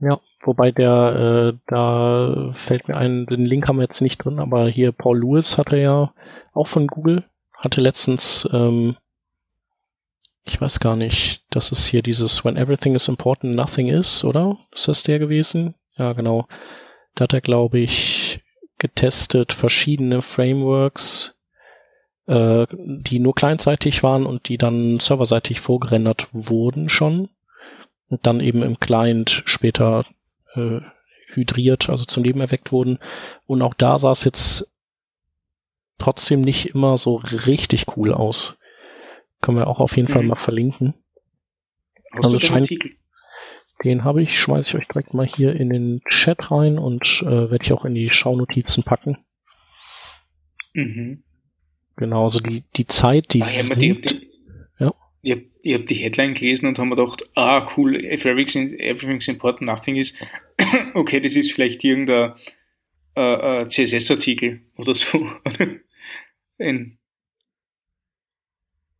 Ja, 0.00 0.18
wobei 0.44 0.70
der, 0.70 1.52
äh, 1.52 1.58
da 1.66 2.52
fällt 2.54 2.88
mir 2.88 2.96
ein, 2.96 3.26
den 3.26 3.44
Link 3.44 3.68
haben 3.68 3.76
wir 3.76 3.82
jetzt 3.82 4.00
nicht 4.00 4.24
drin, 4.24 4.38
aber 4.38 4.66
hier 4.66 4.92
Paul 4.92 5.20
Lewis 5.20 5.58
hatte 5.58 5.76
ja 5.76 6.14
auch 6.54 6.68
von 6.68 6.86
Google, 6.86 7.24
hatte 7.52 7.82
letztens, 7.82 8.48
ähm, 8.54 8.96
ich 10.44 10.58
weiß 10.58 10.80
gar 10.80 10.96
nicht, 10.96 11.44
das 11.50 11.70
ist 11.70 11.86
hier 11.86 12.00
dieses 12.00 12.46
When 12.46 12.56
everything 12.56 12.94
is 12.94 13.08
important, 13.08 13.54
nothing 13.54 13.88
is, 13.88 14.24
oder? 14.24 14.56
Ist 14.72 14.88
das 14.88 15.02
der 15.02 15.18
gewesen? 15.18 15.74
Ja, 15.98 16.12
genau. 16.12 16.46
Da 17.14 17.24
hat 17.24 17.32
er, 17.32 17.40
glaube 17.40 17.80
ich, 17.80 18.40
getestet 18.78 19.52
verschiedene 19.52 20.22
Frameworks, 20.22 21.40
äh, 22.26 22.66
die 22.70 23.18
nur 23.18 23.34
clientseitig 23.34 24.02
waren 24.02 24.24
und 24.24 24.48
die 24.48 24.56
dann 24.56 25.00
serverseitig 25.00 25.60
vorgerendert 25.60 26.28
wurden 26.32 26.88
schon 26.88 27.28
und 28.08 28.26
dann 28.26 28.40
eben 28.40 28.62
im 28.62 28.78
Client 28.78 29.42
später 29.46 30.04
äh, 30.54 30.80
hydriert, 31.32 31.90
also 31.90 32.04
zum 32.04 32.24
Leben 32.24 32.40
erweckt 32.40 32.72
wurden. 32.72 32.98
Und 33.46 33.62
auch 33.62 33.74
da 33.74 33.98
sah 33.98 34.12
es 34.12 34.24
jetzt 34.24 34.72
trotzdem 35.98 36.40
nicht 36.40 36.66
immer 36.66 36.96
so 36.96 37.16
richtig 37.16 37.96
cool 37.96 38.14
aus. 38.14 38.58
Können 39.40 39.58
wir 39.58 39.66
auch 39.66 39.80
auf 39.80 39.96
jeden 39.96 40.08
mhm. 40.08 40.12
Fall 40.12 40.22
mal 40.22 40.36
verlinken. 40.36 40.94
Hast 42.12 42.26
also 42.26 42.40
scheint, 42.40 42.70
den 42.70 42.97
habe 43.84 44.22
ich, 44.22 44.38
schmeiße 44.38 44.76
ich 44.76 44.82
euch 44.82 44.88
direkt 44.88 45.14
mal 45.14 45.26
hier 45.26 45.54
in 45.54 45.70
den 45.70 46.02
Chat 46.08 46.50
rein 46.50 46.78
und 46.78 47.22
äh, 47.22 47.50
werde 47.50 47.58
ich 47.62 47.72
auch 47.72 47.84
in 47.84 47.94
die 47.94 48.10
Schaunotizen 48.10 48.82
packen. 48.82 49.18
Mhm. 50.74 51.22
Genau, 51.96 52.24
also 52.24 52.40
die, 52.40 52.64
die 52.76 52.86
Zeit, 52.86 53.32
die, 53.32 53.42
ah, 53.42 53.48
ja, 53.48 53.74
die, 53.74 54.00
die, 54.00 54.30
ja. 54.78 54.94
Ich 55.22 55.32
habe 55.32 55.44
hab 55.66 55.86
die 55.86 55.94
Headline 55.94 56.34
gelesen 56.34 56.66
und 56.66 56.78
habe 56.78 56.88
mir 56.88 56.96
gedacht, 56.96 57.24
ah 57.34 57.66
cool, 57.76 57.96
if 57.96 58.24
everything's, 58.24 58.72
everything's 58.72 59.28
important, 59.28 59.68
nothing 59.68 59.96
is. 59.96 60.16
okay, 60.94 61.20
das 61.20 61.34
ist 61.34 61.52
vielleicht 61.52 61.82
irgendein 61.82 62.34
äh, 63.16 63.62
äh, 63.62 63.68
CSS-Artikel 63.68 64.62
oder 64.76 64.94
so. 64.94 65.28
In 66.58 66.98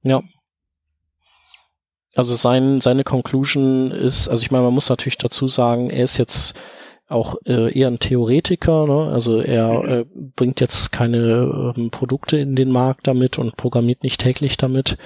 ja. 0.02 0.22
Also 2.14 2.34
sein, 2.34 2.80
seine 2.80 3.04
Conclusion 3.04 3.90
ist, 3.90 4.28
also 4.28 4.42
ich 4.42 4.50
meine, 4.50 4.64
man 4.64 4.74
muss 4.74 4.88
natürlich 4.88 5.18
dazu 5.18 5.48
sagen, 5.48 5.90
er 5.90 6.04
ist 6.04 6.18
jetzt 6.18 6.58
auch 7.08 7.36
äh, 7.46 7.72
eher 7.72 7.88
ein 7.88 8.00
Theoretiker, 8.00 8.86
ne? 8.86 9.10
also 9.12 9.40
er 9.40 9.82
mhm. 9.82 9.88
äh, 9.88 10.04
bringt 10.36 10.60
jetzt 10.60 10.92
keine 10.92 11.74
ähm, 11.76 11.90
Produkte 11.90 12.38
in 12.38 12.54
den 12.54 12.70
Markt 12.70 13.06
damit 13.06 13.38
und 13.38 13.56
programmiert 13.56 14.02
nicht 14.02 14.20
täglich 14.20 14.56
damit. 14.56 14.98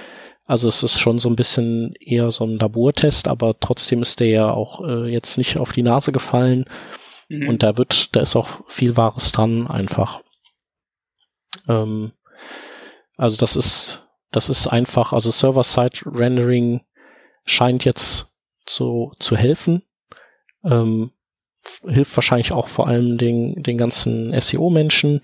Also 0.44 0.68
es 0.68 0.82
ist 0.82 0.98
schon 0.98 1.18
so 1.18 1.28
ein 1.28 1.36
bisschen 1.36 1.94
eher 2.00 2.30
so 2.32 2.44
ein 2.44 2.58
Labortest, 2.58 3.28
aber 3.28 3.58
trotzdem 3.58 4.02
ist 4.02 4.18
der 4.18 4.28
ja 4.28 4.50
auch 4.50 4.84
äh, 4.84 5.08
jetzt 5.08 5.38
nicht 5.38 5.56
auf 5.56 5.72
die 5.72 5.82
Nase 5.82 6.10
gefallen. 6.10 6.64
Mhm. 7.28 7.48
Und 7.48 7.62
da 7.62 7.78
wird, 7.78 8.14
da 8.16 8.20
ist 8.20 8.34
auch 8.34 8.48
viel 8.66 8.96
Wahres 8.96 9.30
dran 9.30 9.68
einfach. 9.68 10.22
Ähm, 11.68 12.12
also 13.16 13.36
das 13.36 13.54
ist, 13.54 14.08
das 14.32 14.48
ist 14.48 14.66
einfach, 14.66 15.12
also 15.12 15.30
Server-Side-Rendering 15.30 16.80
scheint 17.44 17.84
jetzt 17.84 18.34
so 18.66 19.12
zu 19.18 19.36
helfen. 19.36 19.82
Ähm, 20.64 21.12
hilft 21.86 22.16
wahrscheinlich 22.16 22.52
auch 22.52 22.68
vor 22.68 22.88
allem 22.88 23.18
den, 23.18 23.62
den 23.62 23.78
ganzen 23.78 24.38
SEO-Menschen, 24.38 25.22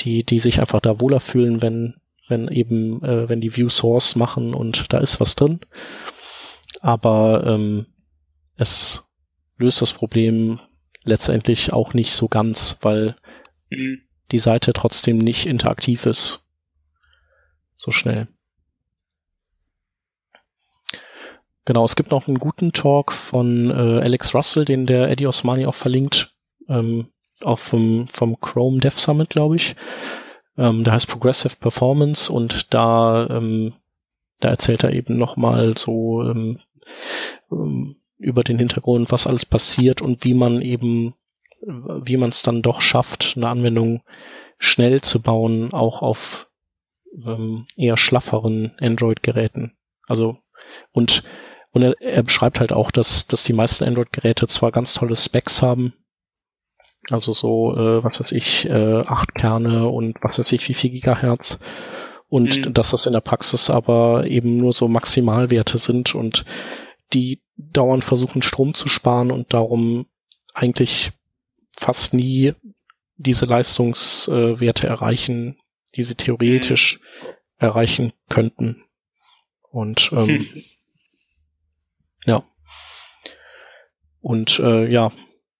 die, 0.00 0.24
die 0.24 0.38
sich 0.40 0.60
einfach 0.60 0.80
da 0.80 1.00
wohler 1.00 1.20
fühlen, 1.20 1.60
wenn 1.60 2.00
wenn 2.28 2.48
eben, 2.48 3.02
äh, 3.04 3.28
wenn 3.28 3.40
die 3.40 3.56
View 3.56 3.68
Source 3.68 4.16
machen 4.16 4.54
und 4.54 4.92
da 4.92 4.98
ist 4.98 5.20
was 5.20 5.36
drin. 5.36 5.60
Aber 6.80 7.44
ähm, 7.46 7.86
es 8.56 9.08
löst 9.56 9.82
das 9.82 9.92
Problem 9.92 10.60
letztendlich 11.04 11.72
auch 11.72 11.94
nicht 11.94 12.12
so 12.12 12.28
ganz, 12.28 12.78
weil 12.82 13.16
mhm. 13.70 14.02
die 14.32 14.38
Seite 14.38 14.72
trotzdem 14.72 15.18
nicht 15.18 15.46
interaktiv 15.46 16.06
ist. 16.06 16.48
So 17.76 17.92
schnell. 17.92 18.28
Genau, 21.66 21.84
es 21.84 21.96
gibt 21.96 22.12
noch 22.12 22.28
einen 22.28 22.38
guten 22.38 22.72
Talk 22.72 23.12
von 23.12 23.70
äh, 23.70 24.00
Alex 24.00 24.34
Russell, 24.34 24.64
den 24.64 24.86
der 24.86 25.10
Eddie 25.10 25.26
Osmani 25.26 25.66
auch 25.66 25.74
verlinkt, 25.74 26.32
ähm, 26.68 27.08
auch 27.42 27.58
vom, 27.58 28.06
vom 28.06 28.40
Chrome 28.40 28.78
Dev 28.78 28.96
Summit, 29.00 29.30
glaube 29.30 29.56
ich. 29.56 29.74
Ähm, 30.56 30.84
der 30.84 30.92
heißt 30.92 31.08
Progressive 31.08 31.56
Performance 31.56 32.32
und 32.32 32.72
da, 32.72 33.26
ähm, 33.28 33.72
da 34.38 34.48
erzählt 34.50 34.84
er 34.84 34.92
eben 34.92 35.18
nochmal 35.18 35.76
so 35.76 36.22
ähm, 36.22 36.60
ähm, 37.50 37.96
über 38.18 38.44
den 38.44 38.60
Hintergrund, 38.60 39.10
was 39.10 39.26
alles 39.26 39.44
passiert 39.44 40.00
und 40.00 40.22
wie 40.22 40.34
man 40.34 40.62
eben, 40.62 41.14
wie 41.60 42.16
man 42.16 42.30
es 42.30 42.42
dann 42.42 42.62
doch 42.62 42.80
schafft, 42.80 43.34
eine 43.36 43.48
Anwendung 43.48 44.02
schnell 44.58 45.00
zu 45.00 45.20
bauen, 45.20 45.72
auch 45.72 46.00
auf 46.00 46.48
ähm, 47.26 47.66
eher 47.76 47.96
schlafferen 47.96 48.72
Android-Geräten. 48.78 49.76
Also 50.06 50.38
und 50.92 51.24
und 51.76 51.82
er, 51.82 52.00
er 52.00 52.22
beschreibt 52.22 52.58
halt 52.58 52.72
auch, 52.72 52.90
dass, 52.90 53.26
dass 53.26 53.44
die 53.44 53.52
meisten 53.52 53.84
Android-Geräte 53.84 54.46
zwar 54.46 54.72
ganz 54.72 54.94
tolle 54.94 55.14
Specs 55.14 55.60
haben, 55.60 55.92
also 57.10 57.34
so, 57.34 57.76
äh, 57.76 58.02
was 58.02 58.18
weiß 58.18 58.32
ich, 58.32 58.64
äh, 58.64 59.02
acht 59.02 59.34
Kerne 59.34 59.86
und 59.86 60.16
was 60.22 60.38
weiß 60.38 60.52
ich, 60.52 60.66
wie 60.70 60.74
viel 60.74 60.88
Gigahertz. 60.88 61.58
Und 62.28 62.64
mhm. 62.64 62.72
dass 62.72 62.92
das 62.92 63.04
in 63.04 63.12
der 63.12 63.20
Praxis 63.20 63.68
aber 63.68 64.26
eben 64.26 64.56
nur 64.56 64.72
so 64.72 64.88
Maximalwerte 64.88 65.76
sind 65.76 66.14
und 66.14 66.46
die 67.12 67.42
dauernd 67.58 68.06
versuchen, 68.06 68.40
Strom 68.40 68.72
zu 68.72 68.88
sparen 68.88 69.30
und 69.30 69.52
darum 69.52 70.06
eigentlich 70.54 71.12
fast 71.76 72.14
nie 72.14 72.54
diese 73.18 73.44
Leistungswerte 73.44 74.86
äh, 74.86 74.90
erreichen, 74.90 75.58
die 75.94 76.04
sie 76.04 76.14
theoretisch 76.14 77.00
mhm. 77.00 77.28
erreichen 77.58 78.12
könnten. 78.30 78.82
Und 79.70 80.10
ähm, 80.14 80.48
ja. 82.24 82.44
Und 84.20 84.58
äh, 84.58 84.90
ja, 84.90 85.12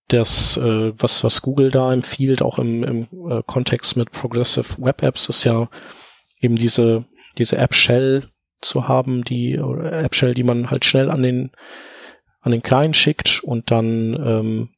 das, 0.09 0.57
äh, 0.57 0.93
was, 0.97 1.25
was 1.25 1.43
Google 1.43 1.71
da 1.71 1.93
empfiehlt, 1.93 2.43
auch 2.43 2.59
im, 2.59 2.85
im 2.85 3.31
äh, 3.31 3.43
Kontext 3.45 3.97
mit 3.97 4.13
Progressive 4.13 4.77
Web 4.79 5.03
Apps, 5.03 5.29
ist 5.29 5.45
ja 5.45 5.69
eben 6.41 6.57
diese, 6.57 7.05
diese 7.39 7.59
App 7.59 7.75
Shell 7.75 8.31
zu 8.61 8.89
haben, 8.89 9.25
die 9.25 9.59
oder 9.59 9.93
App 9.93 10.15
Shell, 10.15 10.35
die 10.35 10.45
man 10.45 10.71
halt 10.71 10.85
schnell 10.85 11.11
an 11.11 11.23
den 11.23 11.53
an 12.41 12.53
den 12.53 12.63
Client 12.63 12.97
schickt 12.97 13.43
und 13.43 13.73
dann 13.73 14.15
ähm, 14.15 14.69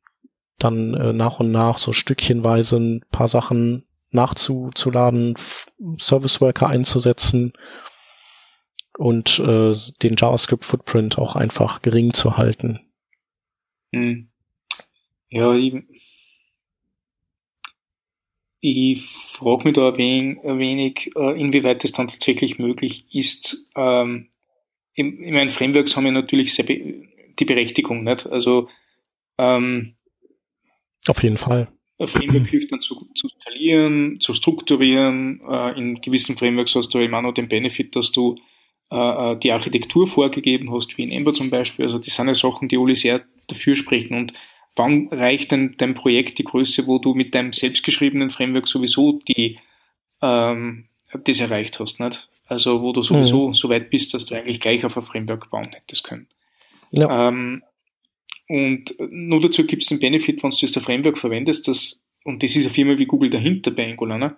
dann 0.59 0.95
äh, 0.95 1.13
nach 1.13 1.39
und 1.39 1.53
nach 1.53 1.79
so 1.79 1.93
stückchenweise 1.93 2.77
ein 2.77 3.05
paar 3.11 3.29
Sachen 3.29 3.87
nachzuladen, 4.11 5.37
Service 6.01 6.41
Worker 6.41 6.67
einzusetzen 6.67 7.53
und 8.99 9.39
äh, 9.39 9.73
den 10.03 10.17
JavaScript 10.17 10.65
Footprint 10.65 11.19
auch 11.19 11.37
einfach 11.37 11.83
gering 11.83 12.13
zu 12.13 12.37
halten. 12.37 12.81
Hm. 13.93 14.29
Ja, 15.31 15.55
ich, 15.55 15.85
ich 18.61 19.03
frage 19.03 19.65
mich 19.65 19.75
da 19.75 19.89
ein 19.91 19.99
wenig, 19.99 20.39
ein 20.45 20.59
wenig, 20.59 21.11
äh, 21.15 21.41
inwieweit 21.41 21.85
das 21.85 21.93
dann 21.93 22.09
tatsächlich 22.09 22.59
möglich 22.59 23.05
ist. 23.13 23.69
Ähm, 23.77 24.31
ich, 24.95 25.07
ich 25.07 25.33
meine, 25.33 25.51
Frameworks 25.51 25.97
haben 25.97 26.07
ja 26.07 26.13
natürlich 26.13 26.53
sehr 26.53 26.67
be 26.67 27.07
die 27.39 27.45
Berechtigung, 27.45 28.03
nicht? 28.03 28.27
Also 28.27 28.69
ähm, 29.39 29.95
auf 31.07 31.23
jeden 31.23 31.39
Fall. 31.39 31.69
Ein 32.01 32.09
Framework 32.09 32.49
hilft 32.49 32.73
dann 32.73 32.81
zu, 32.81 33.09
zu 33.15 33.29
skalieren, 33.29 34.19
zu 34.19 34.35
strukturieren. 34.35 35.41
Äh, 35.49 35.79
in 35.79 36.01
gewissen 36.01 36.37
Frameworks 36.37 36.75
hast 36.75 36.93
du 36.93 36.99
immer 36.99 37.23
noch 37.23 37.33
den 37.33 37.47
Benefit, 37.47 37.95
dass 37.95 38.11
du 38.11 38.37
äh, 38.91 39.33
äh, 39.33 39.39
die 39.39 39.53
Architektur 39.53 40.07
vorgegeben 40.07 40.73
hast, 40.73 40.97
wie 40.97 41.03
in 41.03 41.11
Ember 41.11 41.35
zum 41.35 41.51
Beispiel. 41.51 41.85
Also 41.85 41.99
das 41.99 42.15
sind 42.15 42.29
ja 42.29 42.35
Sachen, 42.35 42.69
die 42.69 42.79
alle 42.79 42.97
sehr 42.97 43.23
dafür 43.47 43.77
sprechen. 43.77 44.17
Und 44.17 44.33
wann 44.77 45.09
reicht 45.09 45.53
denn 45.53 45.75
dein 45.77 45.95
Projekt 45.95 46.39
die 46.39 46.45
Größe, 46.45 46.87
wo 46.87 46.99
du 46.99 47.15
mit 47.15 47.35
deinem 47.35 47.53
selbstgeschriebenen 47.53 48.31
Framework 48.31 48.67
sowieso 48.67 49.21
die 49.29 49.59
ähm, 50.23 50.87
das 51.25 51.41
erreicht 51.41 51.81
hast, 51.81 52.01
nicht? 52.01 52.29
Also 52.47 52.81
wo 52.81 52.93
du 52.93 53.03
sowieso 53.03 53.49
mhm. 53.49 53.55
so 53.55 53.69
weit 53.69 53.91
bist, 53.91 54.15
dass 54.15 54.25
du 54.25 54.35
eigentlich 54.35 54.61
gleich 54.61 54.85
auf 54.85 54.97
ein 54.97 55.03
Framework 55.03 55.51
bauen 55.51 55.71
hättest 55.73 56.05
können. 56.05 56.27
Ja. 56.91 57.29
Ähm, 57.29 57.63
und 58.49 58.95
nur 59.11 59.41
dazu 59.41 59.67
gibt 59.67 59.83
es 59.83 59.91
den 59.91 60.01
Benefit, 60.01 60.43
wenn 60.43 60.51
du 60.51 60.57
das 60.59 60.83
Framework 60.83 61.19
verwendest, 61.19 61.69
dass, 61.69 62.03
und 62.25 62.43
das 62.43 62.57
ist 62.57 62.65
eine 62.65 62.73
Firma 62.73 62.99
wie 62.99 63.05
Google 63.05 63.29
dahinter 63.29 63.71
bei 63.71 63.87
Angular, 63.87 64.17
ne? 64.17 64.37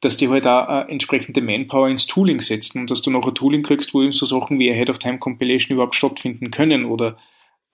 Dass 0.00 0.16
die 0.16 0.28
halt 0.28 0.46
auch 0.46 0.68
äh, 0.68 0.90
entsprechende 0.90 1.40
Manpower 1.40 1.88
ins 1.88 2.06
Tooling 2.06 2.40
setzen 2.40 2.80
und 2.80 2.90
dass 2.90 3.02
du 3.02 3.10
noch 3.10 3.26
ein 3.26 3.34
Tooling 3.34 3.62
kriegst, 3.62 3.92
wo 3.92 4.02
eben 4.02 4.12
so 4.12 4.26
Sachen 4.26 4.58
wie 4.58 4.70
Ahead 4.70 4.90
of 4.90 4.98
Time 4.98 5.18
Compilation 5.18 5.74
überhaupt 5.74 5.94
stattfinden 5.94 6.50
können 6.50 6.84
oder 6.86 7.18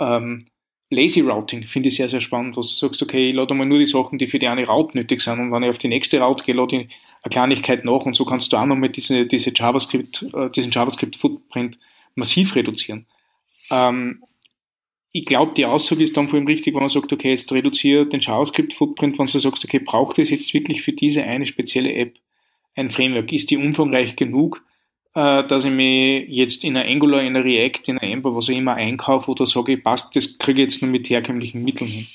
ähm, 0.00 0.46
Lazy 0.90 1.20
Routing 1.20 1.66
finde 1.66 1.88
ich 1.88 1.96
sehr, 1.96 2.08
sehr 2.08 2.20
spannend, 2.20 2.56
wo 2.56 2.60
du 2.60 2.66
sagst, 2.66 3.02
okay, 3.02 3.30
ich 3.30 3.34
lade 3.34 3.54
mal 3.54 3.66
nur 3.66 3.78
die 3.78 3.86
Sachen, 3.86 4.18
die 4.18 4.28
für 4.28 4.38
die 4.38 4.46
eine 4.46 4.66
Route 4.66 4.96
nötig 4.96 5.20
sind 5.20 5.40
und 5.40 5.52
wenn 5.52 5.62
ich 5.62 5.70
auf 5.70 5.78
die 5.78 5.88
nächste 5.88 6.20
Route 6.20 6.44
gehe, 6.44 6.54
lade 6.54 6.76
ich 6.76 6.88
eine 7.22 7.30
Kleinigkeit 7.30 7.84
nach 7.84 8.04
und 8.04 8.14
so 8.14 8.24
kannst 8.24 8.52
du 8.52 8.56
auch 8.56 8.66
nochmal 8.66 8.90
diese, 8.90 9.26
diese 9.26 9.52
JavaScript, 9.54 10.26
äh, 10.32 10.50
diesen 10.50 10.72
JavaScript-Footprint 10.72 11.78
massiv 12.14 12.54
reduzieren. 12.54 13.06
Ähm, 13.70 14.22
ich 15.18 15.26
glaube, 15.26 15.54
die 15.54 15.66
Aussage 15.66 16.02
ist 16.02 16.16
dann 16.16 16.28
vor 16.28 16.38
allem 16.38 16.46
richtig, 16.46 16.74
wenn 16.74 16.80
man 16.80 16.90
sagt, 16.90 17.12
okay, 17.12 17.30
jetzt 17.30 17.52
reduziere 17.52 18.06
den 18.06 18.20
JavaScript-Footprint, 18.20 19.18
wenn 19.18 19.26
du 19.26 19.38
sagst, 19.38 19.64
okay, 19.64 19.78
braucht 19.78 20.18
es 20.18 20.30
jetzt 20.30 20.52
wirklich 20.54 20.82
für 20.82 20.92
diese 20.92 21.22
eine 21.22 21.46
spezielle 21.46 21.92
App 21.94 22.18
ein 22.74 22.90
Framework? 22.90 23.32
Ist 23.32 23.50
die 23.50 23.56
umfangreich 23.56 24.16
genug? 24.16 24.62
äh, 25.16 25.46
dass 25.46 25.64
ich 25.64 25.72
mich 25.72 26.28
jetzt 26.28 26.62
in 26.62 26.76
einer 26.76 26.86
Angular, 26.86 27.22
in 27.22 27.34
einer 27.34 27.44
React, 27.44 27.88
in 27.88 27.98
einer 27.98 28.12
Ember, 28.12 28.36
was 28.36 28.50
auch 28.50 28.54
immer 28.54 28.74
einkaufe 28.74 29.30
oder 29.30 29.46
sage, 29.46 29.78
passt, 29.78 30.14
das 30.14 30.36
kriege 30.36 30.60
ich 30.60 30.66
jetzt 30.66 30.82
nur 30.82 30.90
mit 30.90 31.08
herkömmlichen 31.08 31.64
Mitteln 31.64 31.90
hin. 31.90 32.06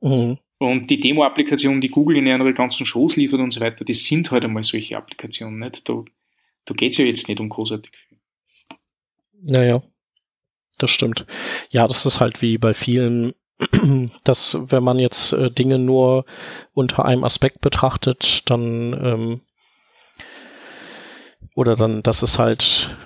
Mhm. 0.00 0.38
Und 0.58 0.88
die 0.88 1.00
Demo-Applikationen, 1.00 1.80
die 1.80 1.88
Google 1.88 2.18
in 2.18 2.26
ihrer 2.26 2.52
ganzen 2.52 2.86
Shows 2.86 3.16
liefert 3.16 3.40
und 3.40 3.52
so 3.52 3.60
weiter, 3.60 3.84
die 3.84 3.94
sind 3.94 4.30
halt 4.30 4.44
einmal 4.44 4.62
solche 4.62 4.96
Applikationen, 4.96 5.58
nicht? 5.58 5.88
Da, 5.88 6.04
da 6.64 6.74
geht 6.74 6.92
es 6.92 6.98
ja 6.98 7.06
jetzt 7.06 7.28
nicht 7.28 7.40
um 7.40 7.48
großartig 7.48 7.92
viel. 7.92 8.18
Naja, 9.42 9.82
das 10.82 10.90
stimmt. 10.90 11.26
Ja, 11.70 11.86
das 11.88 12.06
ist 12.06 12.20
halt 12.20 12.42
wie 12.42 12.58
bei 12.58 12.74
vielen, 12.74 13.34
dass 14.24 14.58
wenn 14.60 14.82
man 14.82 14.98
jetzt 14.98 15.32
äh, 15.32 15.50
Dinge 15.50 15.78
nur 15.78 16.24
unter 16.74 17.04
einem 17.04 17.24
Aspekt 17.24 17.60
betrachtet, 17.60 18.48
dann 18.50 18.92
ähm, 18.92 19.40
oder 21.54 21.76
dann, 21.76 22.02
das 22.02 22.22
ist 22.22 22.38
halt, 22.38 22.96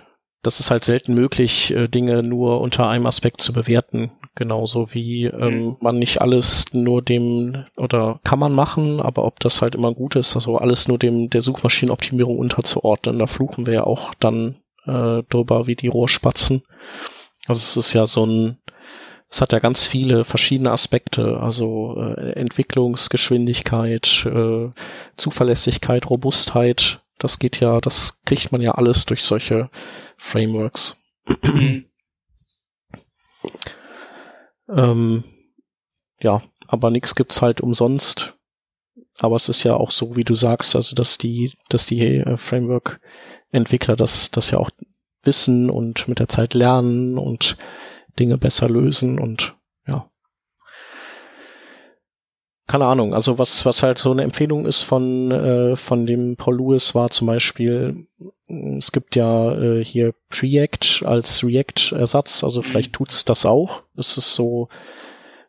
das 0.42 0.60
ist 0.60 0.70
halt 0.70 0.84
selten 0.84 1.14
möglich, 1.14 1.72
äh, 1.72 1.88
Dinge 1.88 2.22
nur 2.22 2.60
unter 2.60 2.88
einem 2.88 3.06
Aspekt 3.06 3.40
zu 3.40 3.52
bewerten. 3.52 4.12
Genauso 4.36 4.92
wie 4.92 5.26
ähm, 5.26 5.64
mhm. 5.64 5.76
man 5.80 5.98
nicht 5.98 6.20
alles 6.20 6.66
nur 6.72 7.02
dem, 7.02 7.66
oder 7.76 8.20
kann 8.24 8.40
man 8.40 8.52
machen, 8.52 9.00
aber 9.00 9.24
ob 9.24 9.38
das 9.40 9.62
halt 9.62 9.76
immer 9.76 9.94
gut 9.94 10.16
ist, 10.16 10.34
also 10.34 10.56
alles 10.56 10.88
nur 10.88 10.98
dem 10.98 11.30
der 11.30 11.40
Suchmaschinenoptimierung 11.40 12.38
unterzuordnen, 12.38 13.20
da 13.20 13.26
fluchen 13.26 13.66
wir 13.66 13.74
ja 13.74 13.84
auch 13.84 14.12
dann 14.14 14.56
äh, 14.86 15.22
drüber 15.28 15.66
wie 15.66 15.76
die 15.76 15.88
Rohrspatzen. 15.88 16.62
Also 17.46 17.60
es 17.60 17.76
ist 17.76 17.92
ja 17.92 18.06
so 18.06 18.24
ein, 18.24 18.58
es 19.30 19.40
hat 19.40 19.52
ja 19.52 19.58
ganz 19.58 19.84
viele 19.84 20.24
verschiedene 20.24 20.70
Aspekte, 20.70 21.40
also 21.40 21.96
äh, 22.00 22.32
Entwicklungsgeschwindigkeit, 22.32 24.26
äh, 24.26 24.70
Zuverlässigkeit, 25.16 26.08
Robustheit, 26.08 27.02
das 27.18 27.38
geht 27.38 27.60
ja, 27.60 27.80
das 27.80 28.22
kriegt 28.24 28.52
man 28.52 28.60
ja 28.60 28.72
alles 28.72 29.06
durch 29.06 29.22
solche 29.22 29.70
Frameworks. 30.16 31.02
ähm, 34.68 35.24
ja, 36.20 36.42
aber 36.66 36.90
nichts 36.90 37.14
gibt's 37.14 37.42
halt 37.42 37.60
umsonst. 37.60 38.36
Aber 39.18 39.36
es 39.36 39.48
ist 39.48 39.62
ja 39.62 39.74
auch 39.74 39.92
so, 39.92 40.16
wie 40.16 40.24
du 40.24 40.34
sagst, 40.34 40.74
also 40.74 40.96
dass 40.96 41.18
die, 41.18 41.52
dass 41.68 41.86
die 41.86 42.00
äh, 42.00 42.36
Framework-Entwickler 42.36 43.94
das, 43.96 44.30
das 44.32 44.50
ja 44.50 44.58
auch 44.58 44.70
wissen 45.26 45.70
und 45.70 46.08
mit 46.08 46.18
der 46.18 46.28
Zeit 46.28 46.54
lernen 46.54 47.18
und 47.18 47.56
Dinge 48.18 48.38
besser 48.38 48.68
lösen 48.68 49.18
und 49.18 49.54
ja 49.86 50.08
keine 52.66 52.86
Ahnung, 52.86 53.12
also 53.12 53.38
was, 53.38 53.66
was 53.66 53.82
halt 53.82 53.98
so 53.98 54.10
eine 54.10 54.22
Empfehlung 54.22 54.64
ist 54.66 54.82
von, 54.82 55.30
äh, 55.30 55.76
von 55.76 56.06
dem 56.06 56.36
Paul 56.36 56.56
Lewis 56.56 56.94
war 56.94 57.10
zum 57.10 57.26
Beispiel, 57.26 58.06
mm, 58.48 58.78
es 58.78 58.90
gibt 58.90 59.16
ja 59.16 59.52
äh, 59.54 59.84
hier 59.84 60.14
Preact 60.30 61.02
als 61.04 61.44
React-Ersatz, 61.44 62.42
also 62.42 62.60
mhm. 62.60 62.64
vielleicht 62.64 62.92
tut's 62.94 63.24
das 63.24 63.44
auch. 63.44 63.82
Es 63.96 64.16
ist 64.16 64.34
so, 64.34 64.68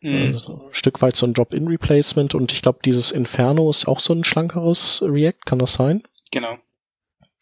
mhm. 0.02 0.34
äh, 0.34 0.38
so 0.38 0.66
ein 0.66 0.74
Stück 0.74 1.00
weit 1.00 1.16
so 1.16 1.26
ein 1.26 1.32
Drop-in-Replacement 1.32 2.34
und 2.34 2.52
ich 2.52 2.60
glaube, 2.60 2.80
dieses 2.84 3.12
Inferno 3.12 3.70
ist 3.70 3.88
auch 3.88 4.00
so 4.00 4.12
ein 4.12 4.24
schlankeres 4.24 5.02
React, 5.02 5.46
kann 5.46 5.58
das 5.58 5.72
sein? 5.72 6.02
Genau. 6.32 6.58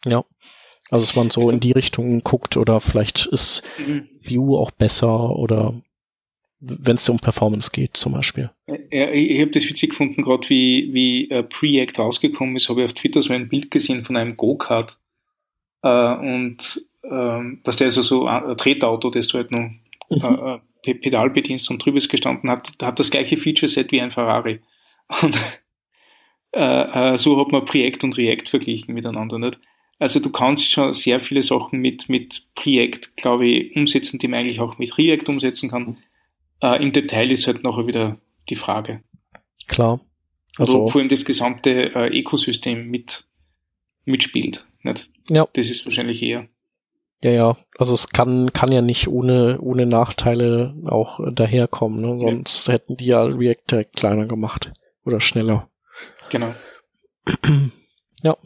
Ja. 0.05 0.23
Also 0.89 1.05
dass 1.05 1.15
man 1.15 1.31
so 1.31 1.49
in 1.49 1.59
die 1.59 1.71
Richtung 1.71 2.23
guckt 2.23 2.57
oder 2.57 2.79
vielleicht 2.79 3.25
ist 3.25 3.63
mhm. 3.79 4.07
View 4.21 4.57
auch 4.57 4.71
besser 4.71 5.35
oder 5.35 5.73
wenn 6.59 6.95
es 6.95 7.09
um 7.09 7.19
Performance 7.19 7.69
geht 7.71 7.97
zum 7.97 8.13
Beispiel. 8.13 8.49
Ja, 8.91 9.09
ich 9.11 9.39
habe 9.41 9.51
das 9.51 9.69
witzig 9.69 9.91
gefunden, 9.91 10.21
gerade 10.21 10.49
wie, 10.49 10.93
wie 10.93 11.29
äh, 11.29 11.43
Preact 11.43 11.99
rausgekommen 11.99 12.55
ist, 12.55 12.69
habe 12.69 12.81
ich 12.81 12.85
auf 12.85 12.93
Twitter 12.93 13.21
so 13.21 13.33
ein 13.33 13.49
Bild 13.49 13.71
gesehen 13.71 14.03
von 14.03 14.15
einem 14.15 14.37
Go-Kart 14.37 14.97
äh, 15.83 16.15
und 16.15 16.83
ähm, 17.03 17.61
was 17.63 17.77
der 17.77 17.85
also 17.85 18.01
so 18.01 18.25
ein 18.25 18.57
Tretauto, 18.57 19.09
das 19.09 19.27
du 19.27 19.37
halt 19.37 19.51
noch 19.51 19.69
mhm. 20.09 20.59
äh, 20.83 20.93
Pedal 20.93 21.29
bedienst 21.29 21.69
und 21.69 21.83
drüber 21.83 21.97
ist 21.97 22.09
gestanden 22.09 22.49
hat, 22.49 22.71
hat 22.81 22.99
das 22.99 23.11
gleiche 23.11 23.37
Feature-Set 23.37 23.91
wie 23.91 24.01
ein 24.01 24.11
Ferrari. 24.11 24.59
Und 25.21 25.39
äh, 26.51 27.13
äh, 27.13 27.17
so 27.17 27.39
hat 27.39 27.51
man 27.51 27.65
Preact 27.65 28.03
und 28.03 28.17
React 28.17 28.49
verglichen 28.49 28.95
miteinander, 28.95 29.37
nicht? 29.37 29.59
Also 29.97 30.19
du 30.19 30.29
kannst 30.29 30.71
schon 30.71 30.93
sehr 30.93 31.19
viele 31.19 31.41
Sachen 31.41 31.79
mit, 31.79 32.09
mit 32.09 32.49
Preact, 32.55 33.15
glaube 33.15 33.47
ich, 33.47 33.75
umsetzen, 33.75 34.19
die 34.19 34.27
man 34.27 34.41
eigentlich 34.41 34.59
auch 34.59 34.77
mit 34.77 34.97
React 34.97 35.29
umsetzen 35.29 35.69
kann. 35.69 35.97
Äh, 36.61 36.83
Im 36.83 36.91
Detail 36.91 37.31
ist 37.31 37.47
halt 37.47 37.63
nachher 37.63 37.87
wieder 37.87 38.17
die 38.49 38.55
Frage. 38.55 39.03
Klar. 39.67 40.01
Also, 40.57 40.87
vor 40.87 41.01
allem 41.01 41.09
das 41.09 41.25
gesamte 41.25 41.93
äh, 41.95 42.19
Ökosystem 42.19 42.89
mit 42.89 43.25
mitspielt. 44.05 44.65
Nicht? 44.83 45.09
Ja. 45.29 45.47
Das 45.53 45.69
ist 45.69 45.85
wahrscheinlich 45.85 46.21
eher. 46.21 46.47
Ja, 47.23 47.31
ja. 47.31 47.57
Also 47.77 47.95
es 47.95 48.09
kann, 48.09 48.53
kann 48.53 48.71
ja 48.71 48.81
nicht 48.81 49.07
ohne, 49.07 49.59
ohne 49.59 49.85
Nachteile 49.85 50.75
auch 50.85 51.19
daherkommen. 51.31 52.01
Ne? 52.01 52.19
Sonst 52.19 52.67
ja. 52.67 52.73
hätten 52.73 52.97
die 52.97 53.07
ja 53.07 53.23
React 53.23 53.71
direkt 53.71 53.95
kleiner 53.95 54.27
gemacht 54.27 54.71
oder 55.05 55.19
schneller. 55.19 55.69
Genau. 56.29 56.53
ja. 58.23 58.37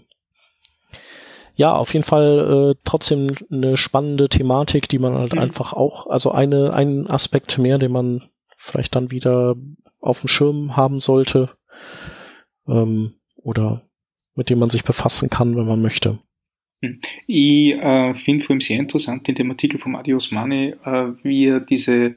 Ja, 1.60 1.74
auf 1.74 1.94
jeden 1.94 2.06
Fall 2.06 2.72
äh, 2.72 2.80
trotzdem 2.86 3.36
eine 3.52 3.76
spannende 3.76 4.30
Thematik, 4.30 4.88
die 4.88 4.98
man 4.98 5.16
halt 5.16 5.34
mhm. 5.34 5.40
einfach 5.40 5.74
auch, 5.74 6.08
also 6.08 6.32
eine, 6.32 6.72
ein 6.72 7.08
Aspekt 7.08 7.58
mehr, 7.58 7.78
den 7.78 7.92
man 7.92 8.24
vielleicht 8.56 8.96
dann 8.96 9.12
wieder 9.12 9.58
auf 10.00 10.22
dem 10.22 10.30
Schirm 10.30 10.78
haben 10.78 11.02
sollte 11.02 11.50
ähm, 12.66 13.16
oder 13.36 13.82
mit 14.36 14.50
dem 14.50 14.58
man 14.58 14.70
sich 14.70 14.86
befassen 14.86 15.30
kann, 15.30 15.58
wenn 15.58 15.68
man 15.68 15.82
möchte. 15.82 16.20
Hm. 16.82 17.02
Ich 17.28 17.74
äh, 17.74 18.14
finde 18.14 18.46
vor 18.46 18.54
allem 18.54 18.62
sehr 18.62 18.80
interessant 18.80 19.28
in 19.28 19.36
dem 19.36 19.52
Artikel 19.52 19.82
vom 19.82 19.98
Adios 19.98 20.32
Money, 20.32 20.76
äh, 20.86 21.08
wie 21.24 21.48
er 21.48 21.60
diese 21.60 22.16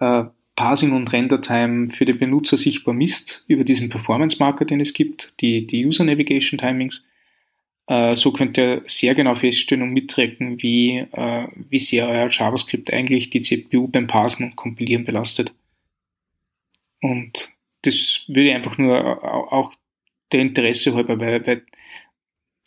äh, 0.00 0.24
Parsing 0.56 0.90
und 0.90 1.12
Render-Time 1.12 1.90
für 1.90 2.04
den 2.04 2.18
Benutzer 2.18 2.56
sichtbar 2.56 2.94
misst 2.94 3.44
über 3.46 3.62
diesen 3.62 3.90
Performance-Marker, 3.90 4.64
den 4.64 4.80
es 4.80 4.92
gibt, 4.92 5.40
die, 5.40 5.68
die 5.68 5.86
User 5.86 6.02
Navigation 6.02 6.58
Timings 6.58 7.06
so 7.88 8.32
könnt 8.32 8.58
ihr 8.58 8.82
sehr 8.86 9.14
genau 9.14 9.34
feststellen 9.34 9.82
und 9.82 9.92
mittracken, 9.92 10.62
wie, 10.62 10.98
äh, 11.12 11.48
wie 11.68 11.78
sehr 11.78 12.08
euer 12.08 12.28
JavaScript 12.30 12.92
eigentlich 12.92 13.30
die 13.30 13.42
CPU 13.42 13.88
beim 13.88 14.06
Parsen 14.06 14.46
und 14.46 14.56
Kompilieren 14.56 15.04
belastet. 15.04 15.52
Und 17.00 17.50
das 17.82 18.24
würde 18.28 18.48
ich 18.48 18.54
einfach 18.54 18.78
nur 18.78 19.52
auch 19.52 19.72
der 20.30 20.40
Interesse 20.40 20.94
halber, 20.94 21.18
weil, 21.20 21.46
weil 21.46 21.66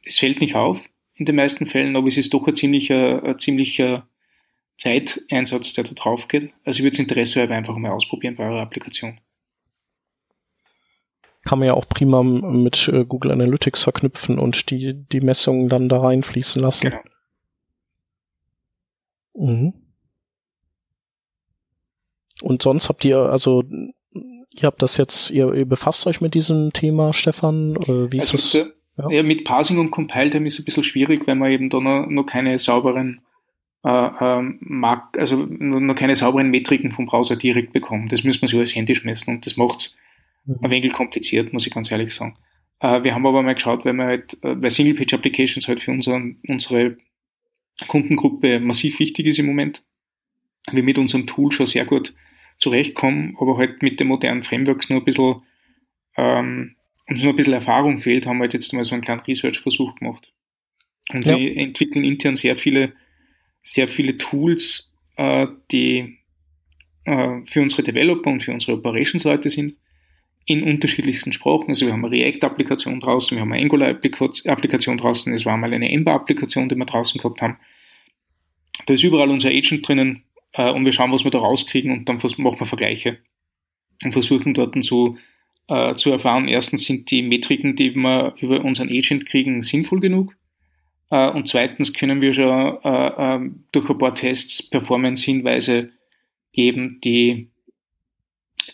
es 0.04 0.20
fällt 0.20 0.42
nicht 0.42 0.56
auf 0.56 0.88
in 1.16 1.26
den 1.26 1.36
meisten 1.36 1.68
Fällen, 1.68 1.96
aber 1.96 2.08
es 2.08 2.18
ist 2.18 2.34
doch 2.34 2.46
ein 2.48 2.56
ziemlicher, 2.56 3.24
ein 3.24 3.40
ziemlicher 3.40 4.08
Zeiteinsatz, 4.78 5.74
der 5.74 5.86
da 5.86 5.94
drauf 5.94 6.28
geht. 6.28 6.54
Also 6.66 6.80
ich 6.80 6.84
würde 6.84 6.92
das 6.92 7.00
Interesse 7.00 7.40
halber 7.40 7.56
einfach 7.56 7.78
mal 7.78 7.92
ausprobieren 7.92 8.36
bei 8.36 8.46
eurer 8.46 8.62
Applikation 8.62 9.20
kann 11.46 11.60
man 11.60 11.68
ja 11.68 11.74
auch 11.76 11.88
prima 11.88 12.24
mit 12.24 12.90
äh, 12.90 13.06
Google 13.06 13.32
Analytics 13.32 13.84
verknüpfen 13.84 14.40
und 14.40 14.70
die, 14.72 14.94
die 14.94 15.22
Messungen 15.22 15.70
dann 15.70 15.88
da 15.88 16.00
reinfließen 16.00 16.62
lassen. 16.62 16.90
Genau. 16.90 17.02
Mhm. 19.36 19.74
Und 22.42 22.62
sonst 22.62 22.90
habt 22.90 23.06
ihr, 23.06 23.20
also 23.20 23.64
ihr 23.64 24.64
habt 24.64 24.82
das 24.82 24.98
jetzt, 24.98 25.30
ihr, 25.30 25.54
ihr 25.54 25.66
befasst 25.66 26.08
euch 26.08 26.20
mit 26.20 26.34
diesem 26.34 26.74
Thema, 26.74 27.14
Stefan? 27.14 27.78
Oder 27.78 28.12
wie 28.12 28.18
ist 28.18 28.34
also 28.34 28.60
das? 28.60 28.72
Ja. 28.98 29.10
ja. 29.10 29.24
mit 29.24 29.44
Parsing 29.44 29.78
und 29.78 29.92
Compile 29.92 30.30
Time 30.30 30.48
ist 30.48 30.60
ein 30.60 30.66
bisschen 30.66 30.84
schwierig, 30.84 31.28
weil 31.28 31.36
man 31.36 31.52
eben 31.52 31.70
da 31.70 31.80
noch, 31.80 32.08
noch 32.08 32.26
keine 32.26 32.58
sauberen 32.58 33.22
äh, 33.84 33.90
ähm, 33.90 34.58
mag, 34.62 35.18
also 35.18 35.46
noch 35.46 35.96
keine 35.96 36.16
sauberen 36.16 36.50
Metriken 36.50 36.92
vom 36.92 37.06
Browser 37.06 37.36
direkt 37.36 37.72
bekommen. 37.72 38.08
Das 38.10 38.24
müssen 38.24 38.42
wir 38.42 38.50
sich 38.50 38.58
alles 38.58 38.76
händisch 38.76 39.04
messen 39.04 39.36
und 39.36 39.46
das 39.46 39.58
macht 39.58 39.80
es 39.82 39.98
mhm. 40.46 40.58
ein 40.62 40.72
wenig 40.72 40.94
kompliziert, 40.94 41.54
muss 41.54 41.68
ich 41.68 41.74
ganz 41.74 41.92
ehrlich 41.92 42.14
sagen. 42.14 42.38
Äh, 42.80 43.04
wir 43.04 43.14
haben 43.14 43.26
aber 43.26 43.42
mal 43.42 43.56
geschaut, 43.56 43.86
weil 43.86 43.94
wir 43.94 44.06
halt, 44.06 44.34
äh, 44.44 44.62
weil 44.62 44.70
Single-Page-Applications 44.70 45.68
halt 45.68 45.82
für 45.82 45.92
unseren, 45.92 46.40
unsere 46.48 46.98
Kundengruppe 47.88 48.60
massiv 48.60 49.00
wichtig 49.00 49.28
ist 49.28 49.40
im 49.40 49.48
Moment. 49.48 49.84
Wir 50.72 50.84
mit 50.84 50.98
unserem 50.98 51.28
Tool 51.28 51.52
schon 51.52 51.66
sehr 51.66 51.86
gut 51.86 52.14
zurechtkommen, 52.58 53.36
aber 53.40 53.58
halt 53.58 53.82
mit 53.82 54.00
den 54.00 54.08
modernen 54.08 54.44
Frameworks 54.44 54.90
nur 54.90 55.00
ein 55.00 55.06
bisschen, 55.06 55.42
ähm, 56.16 56.76
uns 57.08 57.24
nur 57.24 57.34
ein 57.34 57.36
bisschen 57.36 57.54
Erfahrung 57.54 58.00
fehlt, 58.00 58.26
haben 58.26 58.38
wir 58.38 58.44
halt 58.44 58.54
jetzt 58.54 58.74
mal 58.74 58.84
so 58.84 58.96
einen 58.96 59.04
kleinen 59.04 59.22
Research-Versuch 59.22 59.96
gemacht. 59.96 60.32
Und 61.12 61.26
ja. 61.26 61.38
wir 61.38 61.56
entwickeln 61.58 62.04
intern 62.04 62.36
sehr 62.36 62.56
viele, 62.58 62.94
sehr 63.62 63.88
viele 63.88 64.18
Tools, 64.18 64.94
äh, 65.18 65.48
die 65.72 66.18
äh, 67.04 67.46
für 67.46 67.62
unsere 67.62 67.84
Developer 67.84 68.30
und 68.30 68.42
für 68.42 68.54
unsere 68.54 68.78
Operations-Leute 68.78 69.50
sind, 69.50 69.76
in 70.46 70.64
unterschiedlichsten 70.64 71.34
Sprachen. 71.34 71.70
Also 71.70 71.86
wir 71.86 71.94
haben 71.94 72.06
eine 72.06 72.16
React-Applikation 72.16 73.00
draußen, 73.00 73.36
wir 73.36 73.42
haben 73.42 73.52
eine 73.52 73.64
Angular-Applikation 73.64 74.98
draußen, 74.98 75.34
es 75.34 75.46
war 75.46 75.58
mal 75.58 75.74
eine 75.74 75.92
Ember-Applikation, 75.92 76.70
die 76.70 76.76
wir 76.76 76.86
draußen 76.86 77.20
gehabt 77.20 77.42
haben. 77.42 77.58
Da 78.86 78.94
ist 78.94 79.04
überall 79.04 79.30
unser 79.30 79.50
Agent 79.50 79.88
drinnen 79.88 80.24
äh, 80.54 80.72
und 80.72 80.86
wir 80.86 80.92
schauen, 80.92 81.12
was 81.12 81.24
wir 81.24 81.32
da 81.32 81.40
rauskriegen 81.40 81.92
und 81.92 82.08
dann 82.08 82.18
machen 82.38 82.60
wir 82.60 82.66
Vergleiche 82.66 83.18
und 84.04 84.12
versuchen 84.12 84.54
dort 84.54 84.76
so 84.84 85.18
äh, 85.68 85.96
zu 85.96 86.12
erfahren, 86.12 86.48
erstens 86.48 86.84
sind 86.84 87.10
die 87.10 87.24
Metriken, 87.24 87.76
die 87.76 87.96
wir 87.96 88.36
über 88.40 88.64
unseren 88.64 88.90
Agent 88.90 89.26
kriegen, 89.26 89.64
sinnvoll 89.64 90.00
genug 90.00 90.36
äh, 91.10 91.30
und 91.30 91.48
zweitens 91.48 91.94
können 91.94 92.22
wir 92.22 92.34
schon 92.34 92.78
äh, 92.84 93.12
ähm, 93.18 93.64
durch 93.72 93.90
ein 93.90 93.98
paar 93.98 94.14
Tests 94.14 94.70
Performance-Hinweise 94.70 95.92
geben, 96.52 97.00
die, 97.04 97.50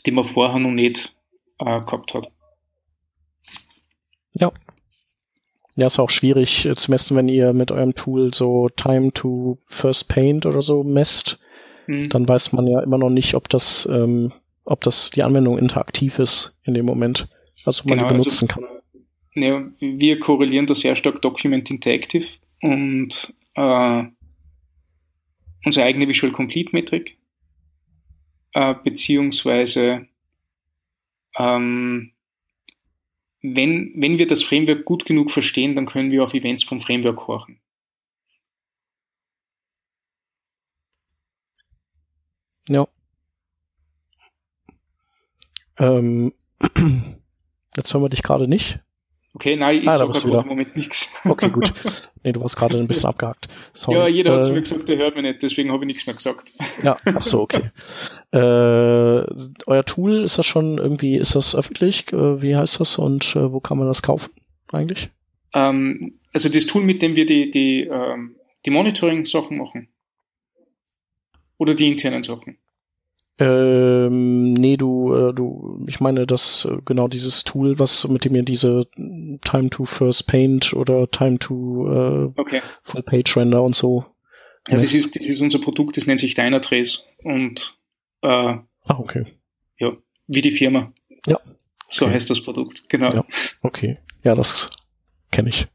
die 0.06 0.12
man 0.12 0.26
vorher 0.26 0.60
noch 0.60 0.72
nicht 0.72 1.16
äh, 1.62 1.80
gehabt 1.82 2.14
hat. 2.14 2.28
Ja. 4.34 4.52
Ja, 5.76 5.88
ist 5.88 6.00
auch 6.00 6.10
schwierig 6.10 6.66
äh, 6.66 6.76
zu 6.76 6.92
messen, 6.92 7.16
wenn 7.16 7.30
ihr 7.30 7.54
mit 7.54 7.72
eurem 7.72 7.96
Tool 7.96 8.34
so 8.34 8.70
Time 8.70 9.14
to 9.14 9.58
First 9.68 10.10
Paint 10.10 10.46
oder 10.46 10.62
so 10.62 10.84
messt. 10.84 11.40
Mhm. 11.88 12.10
Dann 12.10 12.28
weiß 12.28 12.52
man 12.52 12.68
ja 12.68 12.82
immer 12.82 12.98
noch 12.98 13.10
nicht, 13.10 13.36
ob 13.36 13.48
das, 13.50 13.88
ähm, 13.92 14.34
ob 14.66 14.82
das 14.82 15.12
die 15.12 15.24
Anwendung 15.24 15.58
interaktiv 15.58 16.20
ist 16.20 16.60
in 16.64 16.74
dem 16.74 16.86
Moment. 16.86 17.30
Also 17.66 17.84
man 17.88 17.98
genau, 17.98 18.10
die 18.10 18.16
benutzen 18.16 18.50
also, 18.50 18.62
kann. 18.62 18.82
Ja, 19.34 19.66
wir 19.80 20.20
korrelieren 20.20 20.66
da 20.66 20.76
sehr 20.76 20.96
stark 20.96 21.22
Document 21.22 21.70
Interactive 21.70 22.28
und 22.62 23.34
äh, 23.56 24.04
unsere 25.64 25.86
eigene 25.86 26.08
Visual 26.08 26.34
Complete 26.34 26.72
Metrik, 26.74 27.18
äh, 28.54 28.76
beziehungsweise 28.84 30.08
ähm, 31.38 32.14
wenn, 33.42 33.94
wenn 33.96 34.20
wir 34.20 34.28
das 34.28 34.44
Framework 34.44 34.86
gut 34.86 35.06
genug 35.06 35.32
verstehen, 35.32 35.76
dann 35.76 35.86
können 35.86 36.12
wir 36.12 36.24
auf 36.24 36.34
Events 36.34 36.64
vom 36.64 36.80
Framework 36.80 37.28
horchen. 37.28 37.60
Ja. 42.70 42.88
Ähm, 45.78 46.34
jetzt 47.76 47.94
hören 47.94 48.04
wir 48.04 48.10
dich 48.10 48.24
gerade 48.24 48.48
nicht. 48.48 48.80
Okay, 49.34 49.56
nein, 49.56 49.82
ich 49.82 49.88
ah, 49.88 49.98
sage 49.98 50.38
im 50.40 50.48
Moment 50.48 50.76
nichts. 50.76 51.14
Okay, 51.26 51.50
gut. 51.50 51.74
Nee, 52.24 52.34
du 52.34 52.42
warst 52.42 52.56
gerade 52.56 52.78
ein 52.78 52.88
bisschen 52.88 53.10
abgehakt. 53.10 53.48
Sorry. 53.74 53.98
Ja, 53.98 54.08
jeder 54.08 54.34
äh, 54.34 54.38
hat 54.38 54.46
zu 54.46 54.54
mir 54.54 54.62
gesagt, 54.62 54.88
der 54.88 54.98
hört 54.98 55.16
mich 55.16 55.24
nicht, 55.24 55.42
deswegen 55.42 55.72
habe 55.72 55.84
ich 55.86 55.88
nichts 55.88 56.06
mehr 56.06 56.14
gesagt. 56.14 56.54
Ja, 56.84 56.98
ach 57.04 57.22
so, 57.24 57.42
okay. 57.42 57.72
äh, 58.32 58.38
euer 58.38 59.86
Tool, 59.88 60.24
ist 60.24 60.38
das 60.38 60.46
schon 60.46 60.78
irgendwie, 60.78 61.18
ist 61.18 61.34
das 61.34 61.56
öffentlich? 61.56 62.14
Äh, 62.14 62.44
wie 62.44 62.56
heißt 62.56 62.80
das 62.80 63.00
und 63.00 63.36
äh, 63.36 63.52
wo 63.52 63.60
kann 63.60 63.80
man 63.80 63.88
das 63.88 64.04
kaufen 64.04 64.30
eigentlich? 64.72 65.10
Ähm, 65.54 66.20
also 66.32 66.48
das 66.50 66.68
Tool, 66.68 66.84
mit 66.84 67.02
dem 67.02 67.16
wir 67.16 67.26
die, 67.26 67.50
die, 67.50 67.88
ähm, 67.92 68.36
die 68.68 68.70
Monitoring-Sachen 68.70 69.58
machen. 69.58 69.88
Oder 71.58 71.74
die 71.74 71.88
internen 71.88 72.22
Sachen. 72.22 72.58
Ähm, 73.42 74.54
nee, 74.54 74.78
du, 74.78 75.16
äh, 75.16 75.34
du, 75.34 75.84
ich 75.88 76.00
meine, 76.00 76.28
das 76.28 76.66
äh, 76.66 76.78
genau 76.86 77.08
dieses 77.08 77.44
Tool, 77.44 77.80
was 77.80 78.08
mit 78.08 78.24
dem 78.24 78.36
ihr 78.36 78.44
diese 78.44 78.88
Time 78.96 79.72
to 79.72 79.86
First 79.86 80.28
Paint 80.28 80.74
oder 80.74 81.10
Time 81.10 81.40
to 81.40 81.88
äh, 81.88 82.40
okay. 82.40 82.62
Full 82.84 83.02
Page 83.02 83.36
Render 83.36 83.64
und 83.64 83.76
so. 83.76 84.06
Ja, 84.68 84.80
das 84.80 84.94
ist, 84.94 85.16
das 85.16 85.26
ist 85.26 85.42
unser 85.42 85.58
Produkt, 85.58 85.98
das 85.98 86.06
nennt 86.06 86.20
sich 86.20 86.36
Dynatrace 86.36 87.04
und 87.24 87.80
äh, 88.22 88.28
ah, 88.28 88.64
okay. 88.86 89.26
Ja, 89.80 89.98
wie 90.28 90.44
die 90.44 90.52
Firma. 90.52 90.94
Ja. 91.26 91.40
So 91.90 92.08
heißt 92.08 92.30
das 92.30 92.44
Produkt, 92.44 92.90
genau. 92.90 93.12
Ja, 93.12 93.26
okay. 93.64 93.98
Ja, 94.24 94.36
das 94.36 94.70
kenne 95.32 95.50
ich. 95.50 95.66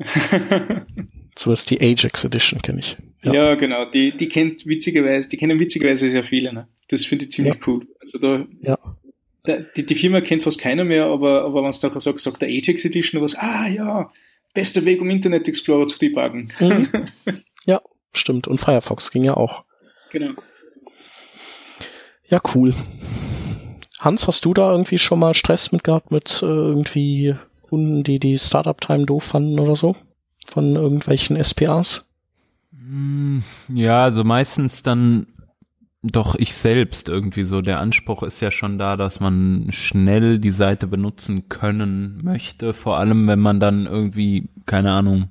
so 1.38 1.52
ist 1.52 1.70
die 1.70 1.80
Ajax 1.80 2.24
Edition 2.24 2.60
kenne 2.60 2.80
ich. 2.80 2.96
Ja. 3.22 3.32
ja, 3.32 3.54
genau. 3.54 3.88
Die, 3.88 4.16
die 4.16 4.28
kennt 4.28 4.66
witzigerweise, 4.66 5.28
die 5.28 5.36
kennen 5.36 5.60
witzigerweise 5.60 6.10
sehr 6.10 6.24
viele. 6.24 6.52
Ne? 6.52 6.66
Das 6.88 7.04
finde 7.04 7.26
ich 7.26 7.32
ziemlich 7.32 7.54
ja. 7.54 7.60
cool. 7.66 7.86
Also 8.00 8.18
da, 8.18 8.46
ja. 8.60 8.78
Da, 9.44 9.58
die, 9.76 9.84
die 9.84 9.94
Firma 9.94 10.20
kennt 10.20 10.42
fast 10.42 10.58
keiner 10.58 10.84
mehr, 10.84 11.06
aber, 11.06 11.44
aber 11.44 11.62
wenn 11.62 11.70
es 11.70 11.80
da 11.80 11.98
sagt, 12.00 12.20
sagt 12.20 12.42
der 12.42 12.48
Ajax 12.48 12.84
Edition 12.84 13.20
was, 13.20 13.34
ah 13.34 13.66
ja, 13.68 14.10
bester 14.54 14.84
Weg, 14.84 15.00
um 15.00 15.10
Internet 15.10 15.48
Explorer 15.48 15.86
zu 15.86 15.98
debuggen. 15.98 16.52
Mhm. 16.60 16.88
ja, 17.66 17.80
stimmt. 18.12 18.48
Und 18.48 18.58
Firefox 18.58 19.10
ging 19.10 19.24
ja 19.24 19.36
auch. 19.36 19.64
Genau. 20.10 20.32
Ja, 22.28 22.40
cool. 22.54 22.74
Hans, 24.00 24.26
hast 24.26 24.44
du 24.44 24.54
da 24.54 24.72
irgendwie 24.72 24.98
schon 24.98 25.18
mal 25.18 25.34
Stress 25.34 25.72
mit 25.72 25.84
gehabt 25.84 26.10
mit 26.10 26.42
äh, 26.42 26.46
irgendwie 26.46 27.34
Kunden, 27.62 28.02
die 28.02 28.18
die 28.18 28.38
Startup-Time 28.38 29.06
doof 29.06 29.24
fanden 29.24 29.58
oder 29.58 29.76
so? 29.76 29.96
Von 30.46 30.76
irgendwelchen 30.76 31.42
SPAs? 31.42 32.10
Hm, 32.76 33.42
ja, 33.68 34.04
also 34.04 34.24
meistens 34.24 34.82
dann 34.82 35.26
doch 36.04 36.34
ich 36.34 36.54
selbst 36.54 37.08
irgendwie 37.08 37.44
so. 37.44 37.62
Der 37.62 37.80
Anspruch 37.80 38.22
ist 38.22 38.40
ja 38.40 38.50
schon 38.50 38.78
da, 38.78 38.96
dass 38.96 39.20
man 39.20 39.66
schnell 39.70 40.38
die 40.38 40.50
Seite 40.50 40.86
benutzen 40.86 41.48
können 41.48 42.20
möchte. 42.22 42.72
Vor 42.72 42.98
allem, 42.98 43.26
wenn 43.26 43.40
man 43.40 43.58
dann 43.58 43.86
irgendwie, 43.86 44.48
keine 44.66 44.92
Ahnung, 44.92 45.30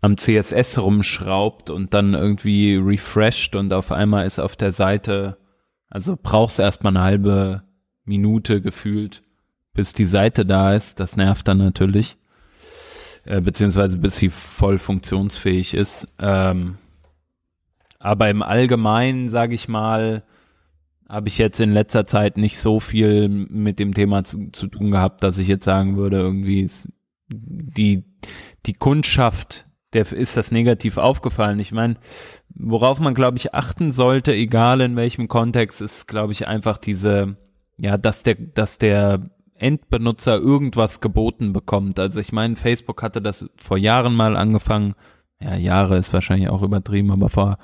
am 0.00 0.16
CSS 0.16 0.78
rumschraubt 0.78 1.70
und 1.70 1.94
dann 1.94 2.14
irgendwie 2.14 2.74
refreshed 2.76 3.54
und 3.54 3.72
auf 3.72 3.92
einmal 3.92 4.26
ist 4.26 4.38
auf 4.38 4.56
der 4.56 4.72
Seite, 4.72 5.38
also 5.88 6.18
brauchst 6.20 6.58
erstmal 6.58 6.96
eine 6.96 7.04
halbe 7.04 7.62
Minute 8.04 8.60
gefühlt, 8.60 9.22
bis 9.72 9.92
die 9.92 10.06
Seite 10.06 10.44
da 10.44 10.74
ist. 10.74 11.00
Das 11.00 11.16
nervt 11.16 11.46
dann 11.46 11.58
natürlich 11.58 12.16
äh, 13.24 13.40
beziehungsweise 13.40 13.98
bis 13.98 14.16
sie 14.16 14.30
voll 14.30 14.78
funktionsfähig 14.78 15.74
ist. 15.74 16.08
Ähm, 16.18 16.78
aber 18.00 18.30
im 18.30 18.42
Allgemeinen, 18.42 19.28
sage 19.28 19.54
ich 19.54 19.68
mal, 19.68 20.24
habe 21.08 21.28
ich 21.28 21.38
jetzt 21.38 21.60
in 21.60 21.70
letzter 21.70 22.04
Zeit 22.06 22.38
nicht 22.38 22.58
so 22.58 22.80
viel 22.80 23.28
mit 23.28 23.78
dem 23.78 23.94
Thema 23.94 24.24
zu, 24.24 24.50
zu 24.52 24.66
tun 24.68 24.90
gehabt, 24.90 25.22
dass 25.22 25.38
ich 25.38 25.48
jetzt 25.48 25.64
sagen 25.64 25.96
würde, 25.96 26.18
irgendwie 26.18 26.62
ist 26.62 26.88
die, 27.28 28.04
die 28.66 28.72
Kundschaft, 28.72 29.66
der 29.92 30.10
ist 30.12 30.36
das 30.36 30.50
negativ 30.50 30.96
aufgefallen. 30.96 31.58
Ich 31.58 31.72
meine, 31.72 31.96
worauf 32.54 33.00
man, 33.00 33.14
glaube 33.14 33.36
ich, 33.36 33.54
achten 33.54 33.92
sollte, 33.92 34.32
egal 34.32 34.80
in 34.80 34.96
welchem 34.96 35.28
Kontext, 35.28 35.80
ist, 35.80 36.08
glaube 36.08 36.32
ich, 36.32 36.46
einfach 36.48 36.78
diese, 36.78 37.36
ja, 37.76 37.98
dass 37.98 38.22
der, 38.22 38.36
dass 38.36 38.78
der 38.78 39.30
Endbenutzer 39.54 40.38
irgendwas 40.38 41.00
geboten 41.00 41.52
bekommt. 41.52 41.98
Also 41.98 42.18
ich 42.20 42.32
meine, 42.32 42.56
Facebook 42.56 43.02
hatte 43.02 43.20
das 43.20 43.46
vor 43.60 43.76
Jahren 43.76 44.14
mal 44.14 44.36
angefangen. 44.36 44.94
Ja, 45.40 45.56
Jahre 45.56 45.98
ist 45.98 46.12
wahrscheinlich 46.12 46.48
auch 46.48 46.62
übertrieben, 46.62 47.10
aber 47.10 47.28
vor 47.28 47.58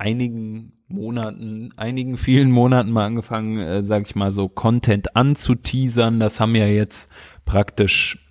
einigen 0.00 0.72
Monaten, 0.88 1.72
einigen 1.76 2.16
vielen 2.16 2.50
Monaten 2.50 2.90
mal 2.90 3.06
angefangen, 3.06 3.58
äh, 3.58 3.84
sag 3.84 4.06
ich 4.06 4.16
mal 4.16 4.32
so, 4.32 4.48
Content 4.48 5.14
anzuteasern. 5.14 6.18
Das 6.18 6.40
haben 6.40 6.56
ja 6.56 6.66
jetzt 6.66 7.12
praktisch 7.44 8.26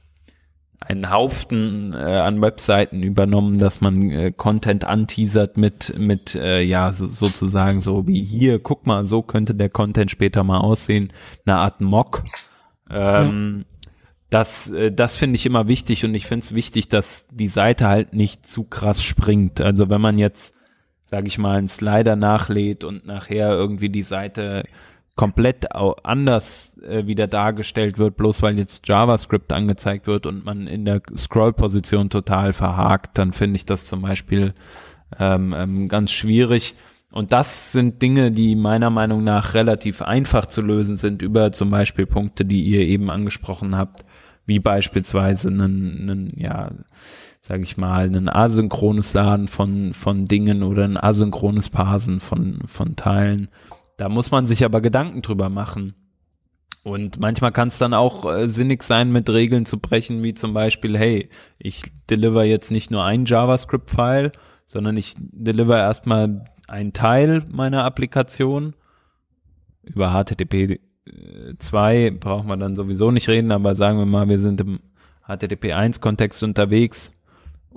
einen 0.80 1.12
Haufen 1.12 1.94
äh, 1.94 1.98
an 1.98 2.42
Webseiten 2.42 3.04
übernommen, 3.04 3.60
dass 3.60 3.82
man 3.82 4.10
äh, 4.10 4.32
Content 4.36 4.86
anteasert 4.86 5.58
mit 5.58 5.94
mit 5.98 6.36
äh, 6.36 6.62
ja 6.62 6.92
so, 6.94 7.06
sozusagen 7.06 7.82
so 7.82 8.08
wie 8.08 8.24
hier 8.24 8.60
guck 8.60 8.88
mal 8.88 9.06
so 9.06 9.22
könnte 9.22 9.54
der 9.54 9.70
Content 9.70 10.10
später 10.10 10.44
mal 10.44 10.60
aussehen 10.60 11.12
eine 11.46 11.58
Art 11.58 11.82
Mock 11.82 12.24
ähm, 12.90 13.66
ja. 13.84 13.92
das 14.30 14.72
äh, 14.72 14.90
das 14.90 15.18
finde 15.18 15.36
ich 15.36 15.46
immer 15.46 15.68
wichtig 15.68 16.06
und 16.06 16.16
ich 16.16 16.26
finde 16.28 16.46
es 16.46 16.56
wichtig 16.56 16.88
dass 16.88 17.28
die 17.30 17.50
Seite 17.50 17.90
halt 17.90 18.14
nicht 18.14 18.48
zu 18.48 18.64
krass 18.64 19.04
springt 19.04 19.60
also 19.60 19.90
wenn 19.90 20.00
man 20.00 20.18
jetzt 20.18 20.56
sage 21.10 21.28
ich 21.28 21.38
mal 21.38 21.58
einen 21.58 21.68
Slider 21.68 22.16
nachlädt 22.16 22.84
und 22.84 23.06
nachher 23.06 23.52
irgendwie 23.52 23.90
die 23.90 24.04
Seite 24.04 24.64
komplett 25.16 25.76
anders 25.76 26.78
äh, 26.82 27.06
wieder 27.06 27.28
dargestellt 27.28 27.98
wird, 27.98 28.16
bloß 28.16 28.42
weil 28.42 28.58
jetzt 28.58 28.88
JavaScript 28.88 29.52
angezeigt 29.52 30.08
wird 30.08 30.26
und 30.26 30.46
man 30.46 30.66
in 30.66 30.86
der 30.86 31.02
Scroll-Position 31.14 32.10
total 32.10 32.54
verhakt, 32.54 33.18
dann 33.18 33.34
finde 33.34 33.58
ich 33.58 33.66
das 33.66 33.86
zum 33.86 34.02
Beispiel 34.02 34.54
ähm, 35.20 35.54
ähm, 35.58 35.88
ganz 35.90 36.12
schwierig. 36.12 36.76
Und 37.12 37.34
das 37.34 37.74
sind 37.74 38.02
Dinge, 38.02 38.32
die 38.32 38.56
meiner 38.56 38.92
Meinung 38.92 39.24
nach 39.24 39.56
relativ 39.56 40.02
einfach 40.02 40.46
zu 40.46 40.62
lösen 40.62 40.96
sind 40.96 41.22
über 41.22 41.52
zum 41.52 41.70
Beispiel 41.70 42.06
Punkte, 42.06 42.46
die 42.46 42.64
ihr 42.64 42.82
eben 42.82 43.10
angesprochen 43.10 43.76
habt, 43.76 44.06
wie 44.46 44.60
beispielsweise 44.60 45.50
einen, 45.50 46.10
einen 46.10 46.34
ja, 46.38 46.72
sage 47.50 47.64
ich 47.64 47.78
mal, 47.78 48.16
ein 48.16 48.30
asynchrones 48.30 49.16
Laden 49.16 49.48
von, 49.48 49.94
von 49.94 50.28
Dingen 50.28 50.62
oder 50.62 50.84
ein 50.84 51.04
asynchrones 51.04 51.70
Parsen 51.70 52.20
von, 52.20 52.60
von 52.68 52.96
Teilen. 52.96 53.48
Da 53.98 54.08
muss 54.08 54.30
man 54.30 54.46
sich 54.46 54.64
aber 54.64 54.82
Gedanken 54.82 55.24
drüber 55.24 55.50
machen. 55.50 55.96
Und 56.84 57.20
manchmal 57.20 57.52
kann 57.52 57.70
es 57.70 57.80
dann 57.80 57.96
auch 57.96 58.32
äh, 58.32 58.48
sinnig 58.48 58.84
sein, 58.84 59.12
mit 59.12 59.32
Regeln 59.32 59.66
zu 59.66 59.80
brechen, 59.80 60.22
wie 60.22 60.36
zum 60.36 60.54
Beispiel, 60.54 60.96
hey, 60.96 61.30
ich 61.58 61.82
deliver 62.08 62.44
jetzt 62.44 62.70
nicht 62.70 62.92
nur 62.92 63.04
ein 63.04 63.26
JavaScript-File, 63.26 64.32
sondern 64.68 64.96
ich 64.96 65.16
deliver 65.18 65.80
erstmal 65.80 66.46
einen 66.68 66.94
Teil 66.94 67.48
meiner 67.50 67.84
Applikation. 67.84 68.76
Über 69.82 70.12
HTTP 70.12 70.80
2 71.58 71.96
äh, 71.96 72.12
braucht 72.12 72.46
man 72.46 72.60
dann 72.60 72.76
sowieso 72.76 73.10
nicht 73.10 73.28
reden, 73.28 73.52
aber 73.52 73.74
sagen 73.74 73.98
wir 73.98 74.06
mal, 74.06 74.30
wir 74.30 74.40
sind 74.40 74.62
im 74.62 74.82
HTTP 75.28 75.74
1 75.74 76.00
Kontext 76.00 76.44
unterwegs 76.44 77.16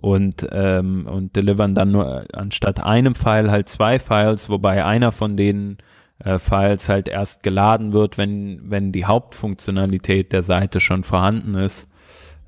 und, 0.02 0.46
ähm, 0.50 1.06
und 1.06 1.36
delivern 1.36 1.76
dann 1.76 1.92
nur 1.92 2.26
anstatt 2.32 2.82
einem 2.82 3.14
File 3.14 3.50
halt 3.52 3.68
zwei 3.68 4.00
Files, 4.00 4.48
wobei 4.48 4.84
einer 4.84 5.12
von 5.12 5.36
den 5.36 5.78
äh, 6.18 6.40
Files 6.40 6.88
halt 6.88 7.06
erst 7.06 7.44
geladen 7.44 7.92
wird, 7.92 8.18
wenn, 8.18 8.68
wenn 8.68 8.90
die 8.90 9.04
Hauptfunktionalität 9.04 10.32
der 10.32 10.42
Seite 10.42 10.80
schon 10.80 11.04
vorhanden 11.04 11.54
ist. 11.54 11.86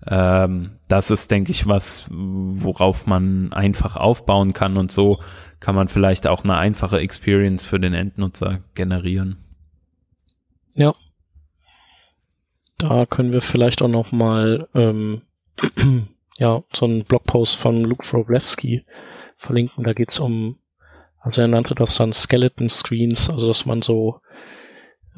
Ähm, 0.04 0.72
das 0.88 1.12
ist, 1.12 1.30
denke 1.30 1.52
ich, 1.52 1.68
was, 1.68 2.08
worauf 2.10 3.06
man 3.06 3.52
einfach 3.52 3.96
aufbauen 3.96 4.52
kann 4.52 4.76
und 4.76 4.90
so 4.90 5.20
kann 5.60 5.76
man 5.76 5.86
vielleicht 5.86 6.26
auch 6.26 6.42
eine 6.42 6.56
einfache 6.56 6.98
Experience 6.98 7.64
für 7.64 7.78
den 7.78 7.94
Endnutzer 7.94 8.62
generieren. 8.74 9.36
Ja. 10.74 10.92
Da 12.78 13.06
können 13.06 13.30
wir 13.30 13.40
vielleicht 13.40 13.80
auch 13.80 13.88
noch 13.88 14.10
mal 14.10 14.68
ähm, 14.74 15.22
ja, 16.38 16.62
so 16.72 16.86
einen 16.86 17.04
Blogpost 17.04 17.56
von 17.56 17.82
Luke 17.82 18.04
Wroblewski 18.10 18.84
verlinken. 19.36 19.84
Da 19.84 19.92
geht's 19.92 20.18
um, 20.18 20.58
also 21.20 21.40
er 21.40 21.48
nannte 21.48 21.74
das 21.74 21.96
dann 21.96 22.12
Skeleton 22.12 22.68
Screens, 22.68 23.30
also 23.30 23.46
dass 23.46 23.66
man 23.66 23.82
so 23.82 24.20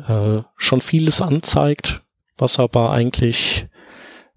äh, 0.07 0.43
schon 0.57 0.81
vieles 0.81 1.23
anzeigt, 1.23 2.03
was 2.37 2.59
aber 2.59 2.91
eigentlich 2.91 3.67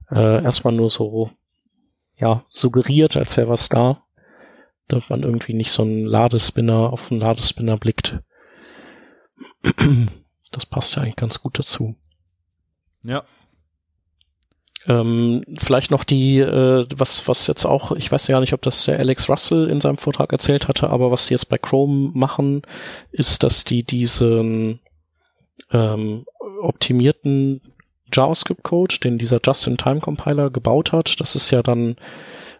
äh, 0.09 0.43
erstmal 0.43 0.73
nur 0.73 0.89
so 0.89 1.31
ja, 2.17 2.45
suggeriert, 2.49 3.17
als 3.17 3.37
wäre 3.37 3.49
was 3.49 3.69
da. 3.69 4.03
Dass 4.87 5.07
man 5.09 5.21
irgendwie 5.21 5.53
nicht 5.53 5.71
so 5.71 5.83
einen 5.83 6.05
Ladespinner 6.05 6.91
auf 6.91 7.11
einen 7.11 7.19
Ladespinner 7.19 7.77
blickt. 7.77 8.19
Das 10.51 10.65
passt 10.65 10.95
ja 10.95 11.03
eigentlich 11.03 11.15
ganz 11.15 11.41
gut 11.41 11.59
dazu. 11.59 11.95
Ja, 13.03 13.23
ähm, 14.87 15.43
vielleicht 15.57 15.91
noch 15.91 16.03
die, 16.03 16.39
äh, 16.39 16.85
was, 16.95 17.27
was 17.27 17.47
jetzt 17.47 17.65
auch, 17.65 17.91
ich 17.91 18.11
weiß 18.11 18.27
ja 18.27 18.33
gar 18.33 18.39
nicht, 18.39 18.53
ob 18.53 18.61
das 18.61 18.85
der 18.85 18.99
Alex 18.99 19.29
Russell 19.29 19.69
in 19.69 19.81
seinem 19.81 19.97
Vortrag 19.97 20.31
erzählt 20.31 20.67
hatte, 20.67 20.89
aber 20.89 21.11
was 21.11 21.27
sie 21.27 21.33
jetzt 21.33 21.49
bei 21.49 21.57
Chrome 21.57 22.11
machen, 22.13 22.61
ist, 23.11 23.43
dass 23.43 23.65
die 23.65 23.83
diesen 23.83 24.79
ähm, 25.71 26.25
optimierten 26.61 27.61
JavaScript-Code, 28.11 28.99
den 28.99 29.17
dieser 29.17 29.39
Just-in-Time-Compiler 29.43 30.49
gebaut 30.49 30.93
hat, 30.93 31.19
das 31.19 31.35
ist 31.35 31.51
ja 31.51 31.61
dann 31.61 31.95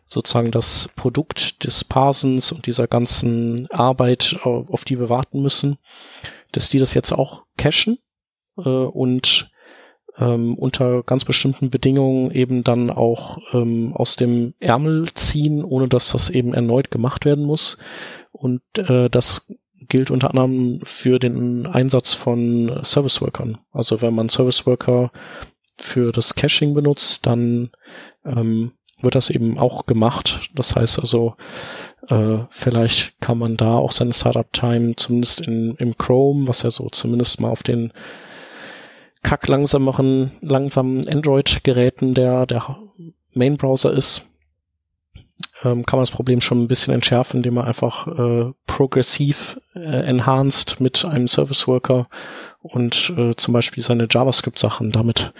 sozusagen 0.06 0.52
das 0.52 0.90
Produkt 0.96 1.64
des 1.64 1.84
Parsens 1.84 2.52
und 2.52 2.66
dieser 2.66 2.88
ganzen 2.88 3.70
Arbeit, 3.72 4.38
auf 4.44 4.84
die 4.84 5.00
wir 5.00 5.10
warten 5.10 5.42
müssen, 5.42 5.78
dass 6.52 6.70
die 6.70 6.80
das 6.80 6.94
jetzt 6.94 7.12
auch 7.12 7.44
cachen 7.58 8.00
äh, 8.58 8.70
und 8.70 9.52
ähm, 10.20 10.56
unter 10.56 11.04
ganz 11.04 11.26
bestimmten 11.26 11.70
Bedingungen 11.70 12.32
eben 12.32 12.64
dann 12.64 12.90
auch 12.90 13.38
ähm, 13.54 13.94
aus 13.96 14.16
dem 14.16 14.54
Ärmel 14.60 15.08
ziehen, 15.14 15.64
ohne 15.64 15.88
dass 15.88 16.12
das 16.12 16.30
eben 16.30 16.54
erneut 16.54 16.92
gemacht 16.92 17.26
werden 17.26 17.46
muss. 17.46 17.78
Und 18.32 18.62
äh, 18.78 19.10
das 19.10 19.54
gilt 19.88 20.12
unter 20.12 20.30
anderem 20.30 20.82
für 20.84 21.20
den 21.20 21.66
Einsatz 21.66 22.14
von 22.14 22.82
Service 22.84 23.22
Workern. 23.22 23.60
Also 23.72 24.02
wenn 24.02 24.14
man 24.14 24.30
Service 24.30 24.66
Worker 24.66 25.12
für 25.78 26.12
das 26.12 26.36
Caching 26.36 26.74
benutzt, 26.74 27.26
dann 27.26 27.72
ähm, 28.26 28.74
wird 29.02 29.16
das 29.16 29.30
eben 29.30 29.58
auch 29.58 29.86
gemacht. 29.86 30.50
Das 30.54 30.76
heißt 30.76 31.00
also, 31.00 31.36
äh, 32.10 32.40
vielleicht 32.50 33.20
kann 33.22 33.38
man 33.38 33.56
da 33.56 33.76
auch 33.76 33.94
seine 33.94 34.14
Startup-Time 34.14 34.96
zumindest 34.98 35.42
in, 35.42 35.76
im 35.76 35.98
Chrome, 35.98 36.48
was 36.48 36.64
ja 36.64 36.72
so 36.72 36.90
zumindest 36.90 37.40
mal 37.40 37.50
auf 37.50 37.64
den 37.64 37.94
kack 39.22 39.48
langsameren, 39.48 40.32
langsamen 40.42 41.08
Android-Geräten 41.08 42.14
der, 42.14 42.46
der 42.46 42.78
Main-Browser 43.34 43.94
ist, 43.94 44.30
ähm, 45.64 45.86
kann 45.86 45.98
man 45.98 46.04
das 46.04 46.12
Problem 46.12 46.42
schon 46.42 46.64
ein 46.64 46.68
bisschen 46.68 46.94
entschärfen, 46.94 47.38
indem 47.38 47.56
man 47.56 47.66
einfach 47.66 48.08
äh, 48.08 48.54
progressiv 48.66 49.60
äh, 49.76 49.80
enhanced 49.80 50.80
mit 50.80 51.04
einem 51.06 51.28
Service 51.28 51.68
Worker 51.68 52.10
und 52.60 53.14
äh, 53.18 53.36
zum 53.36 53.54
Beispiel 53.54 53.84
seine 53.84 54.08
JavaScript-Sachen 54.10 54.92
damit 54.92 55.34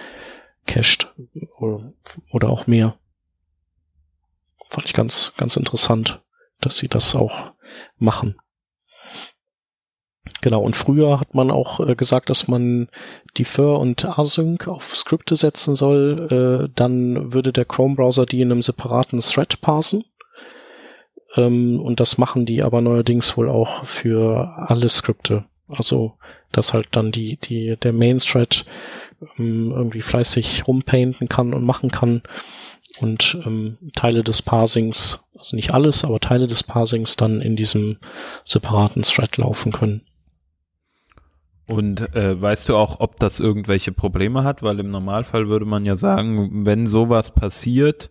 cached 0.66 1.14
oder, 1.58 1.94
oder 2.32 2.50
auch 2.50 2.68
mehr. 2.68 2.96
Fand 4.68 4.86
ich 4.86 4.94
ganz, 4.94 5.34
ganz 5.36 5.56
interessant, 5.56 6.22
dass 6.62 6.78
sie 6.78 6.88
das 6.88 7.16
auch 7.16 7.54
machen. 7.98 8.40
Genau, 10.42 10.62
und 10.62 10.76
früher 10.76 11.20
hat 11.20 11.36
man 11.36 11.52
auch 11.52 11.80
äh, 11.82 11.96
gesagt, 11.96 12.30
dass 12.30 12.48
man 12.48 12.88
Defer 13.38 13.80
und 13.80 14.06
Async 14.06 14.68
auf 14.68 14.96
Skripte 14.96 15.36
setzen 15.36 15.76
soll. 15.76 16.68
Äh, 16.70 16.72
dann 16.76 17.34
würde 17.34 17.52
der 17.52 17.66
Chrome-Browser 17.66 18.26
die 18.26 18.42
in 18.42 18.52
einem 18.52 18.62
separaten 18.62 19.20
Thread 19.20 19.60
parsen. 19.62 20.06
Ähm, 21.36 21.80
und 21.82 22.00
das 22.00 22.18
machen 22.18 22.46
die 22.46 22.64
aber 22.64 22.82
neuerdings 22.82 23.36
wohl 23.38 23.50
auch 23.50 23.86
für 23.86 24.54
alle 24.58 24.88
Skripte. 24.88 25.46
Also, 25.68 26.14
dass 26.52 26.74
halt 26.74 26.88
dann 26.92 27.12
die, 27.12 27.38
die, 27.38 27.76
der 27.82 27.94
Main-Thread 27.94 28.66
ähm, 29.38 29.72
irgendwie 29.76 30.02
fleißig 30.02 30.68
rumpainten 30.68 31.28
kann 31.28 31.54
und 31.54 31.64
machen 31.64 31.92
kann 31.92 32.24
und 33.02 33.38
ähm, 33.46 33.78
Teile 33.94 34.24
des 34.24 34.42
Parsings, 34.42 35.26
also 35.38 35.56
nicht 35.56 35.72
alles, 35.72 36.04
aber 36.04 36.20
Teile 36.20 36.48
des 36.48 36.64
Parsings 36.64 37.18
dann 37.18 37.42
in 37.42 37.56
diesem 37.56 37.98
separaten 38.46 39.04
Thread 39.04 39.38
laufen 39.38 39.72
können. 39.72 40.06
Und 41.70 42.16
äh, 42.16 42.42
weißt 42.42 42.68
du 42.68 42.76
auch, 42.76 43.00
ob 43.00 43.20
das 43.20 43.40
irgendwelche 43.40 43.92
Probleme 43.92 44.44
hat? 44.44 44.64
Weil 44.64 44.80
im 44.80 44.90
Normalfall 44.90 45.50
würde 45.50 45.66
man 45.66 45.86
ja 45.86 45.96
sagen, 45.98 46.66
wenn 46.66 46.88
sowas 46.88 47.32
passiert, 47.32 48.10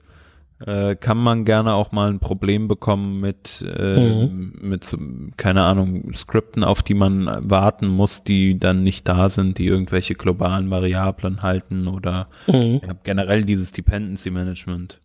äh, 0.65 0.95
kann 0.95 1.19
man 1.19 1.45
gerne 1.45 1.75
auch 1.75 1.91
mal 1.91 2.09
ein 2.09 2.21
Problem 2.21 2.69
bekommen 2.69 3.19
mit, 3.19 3.65
äh, 3.69 4.27
mhm. 4.27 4.59
mit 4.61 4.97
keine 5.37 5.65
Ahnung, 5.65 6.15
Skripten, 6.15 6.63
auf 6.63 6.85
die 6.85 6.95
man 6.95 7.51
warten 7.51 7.89
muss, 7.89 8.23
die 8.23 8.61
dann 8.61 8.85
nicht 8.85 9.09
da 9.09 9.29
sind, 9.29 9.59
die 9.59 9.67
irgendwelche 9.67 10.15
globalen 10.15 10.71
Variablen 10.71 11.43
halten 11.43 11.89
oder 11.89 12.29
mhm. 12.47 12.81
generell 13.03 13.45
dieses 13.45 13.73
Dependency 13.73 14.31
Management. 14.31 15.01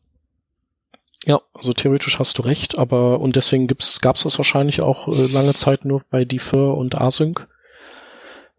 Ja, 1.26 1.42
also 1.56 1.74
theoretisch 1.74 2.20
hast 2.20 2.38
du 2.38 2.44
recht, 2.44 2.78
aber 2.78 3.20
und 3.20 3.36
deswegen 3.36 3.66
gibt's, 3.66 4.00
gab's 4.00 4.22
das 4.24 4.38
wahrscheinlich 4.38 4.82
auch 4.82 5.08
äh, 5.08 5.26
lange 5.32 5.54
Zeit 5.56 5.86
nur 5.86 6.04
bei 6.12 6.24
Defer 6.24 6.78
und 6.78 6.94
Async 6.94 7.48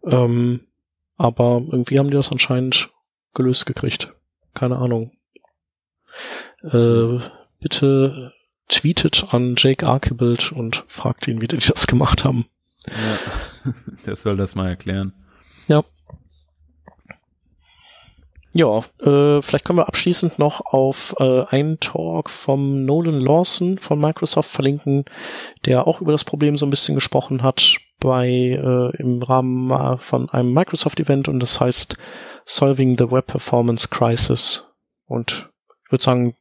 ähm, 0.05 0.61
aber 1.17 1.61
irgendwie 1.71 1.99
haben 1.99 2.09
die 2.09 2.17
das 2.17 2.31
anscheinend 2.31 2.89
gelöst 3.33 3.65
gekriegt. 3.65 4.13
Keine 4.53 4.77
Ahnung. 4.77 5.11
Äh, 6.63 7.19
bitte 7.59 8.33
tweetet 8.67 9.27
an 9.31 9.55
Jake 9.57 9.85
Archibald 9.85 10.51
und 10.51 10.83
fragt 10.87 11.27
ihn, 11.27 11.41
wie 11.41 11.47
die 11.47 11.57
das 11.57 11.87
gemacht 11.87 12.23
haben. 12.23 12.47
Ja, 12.87 13.73
der 14.05 14.15
soll 14.15 14.37
das 14.37 14.55
mal 14.55 14.69
erklären. 14.69 15.13
Ja. 15.67 15.83
Ja, 18.53 18.85
äh, 19.01 19.41
vielleicht 19.41 19.65
können 19.65 19.79
wir 19.79 19.89
abschließend 19.89 20.39
noch 20.39 20.61
auf 20.61 21.13
äh, 21.19 21.43
einen 21.47 21.79
Talk 21.81 22.29
vom 22.29 22.85
Nolan 22.85 23.19
Lawson 23.19 23.77
von 23.79 23.99
Microsoft 23.99 24.49
verlinken, 24.49 25.03
der 25.65 25.87
auch 25.87 25.99
über 25.99 26.13
das 26.13 26.23
Problem 26.23 26.57
so 26.57 26.65
ein 26.65 26.69
bisschen 26.69 26.95
gesprochen 26.95 27.43
hat 27.43 27.75
bei 28.05 28.29
äh, 28.29 28.95
im 28.97 29.23
Rahmen 29.23 29.97
von 29.97 30.29
einem 30.29 30.53
Microsoft-Event 30.53 31.27
und 31.27 31.39
das 31.39 31.59
heißt 31.59 31.97
Solving 32.45 32.99
the 32.99 33.09
Web 33.09 33.25
Performance 33.25 33.87
Crisis. 33.89 34.71
Und 35.07 35.49
ich 35.85 35.91
würde 35.91 36.03
sagen, 36.03 36.35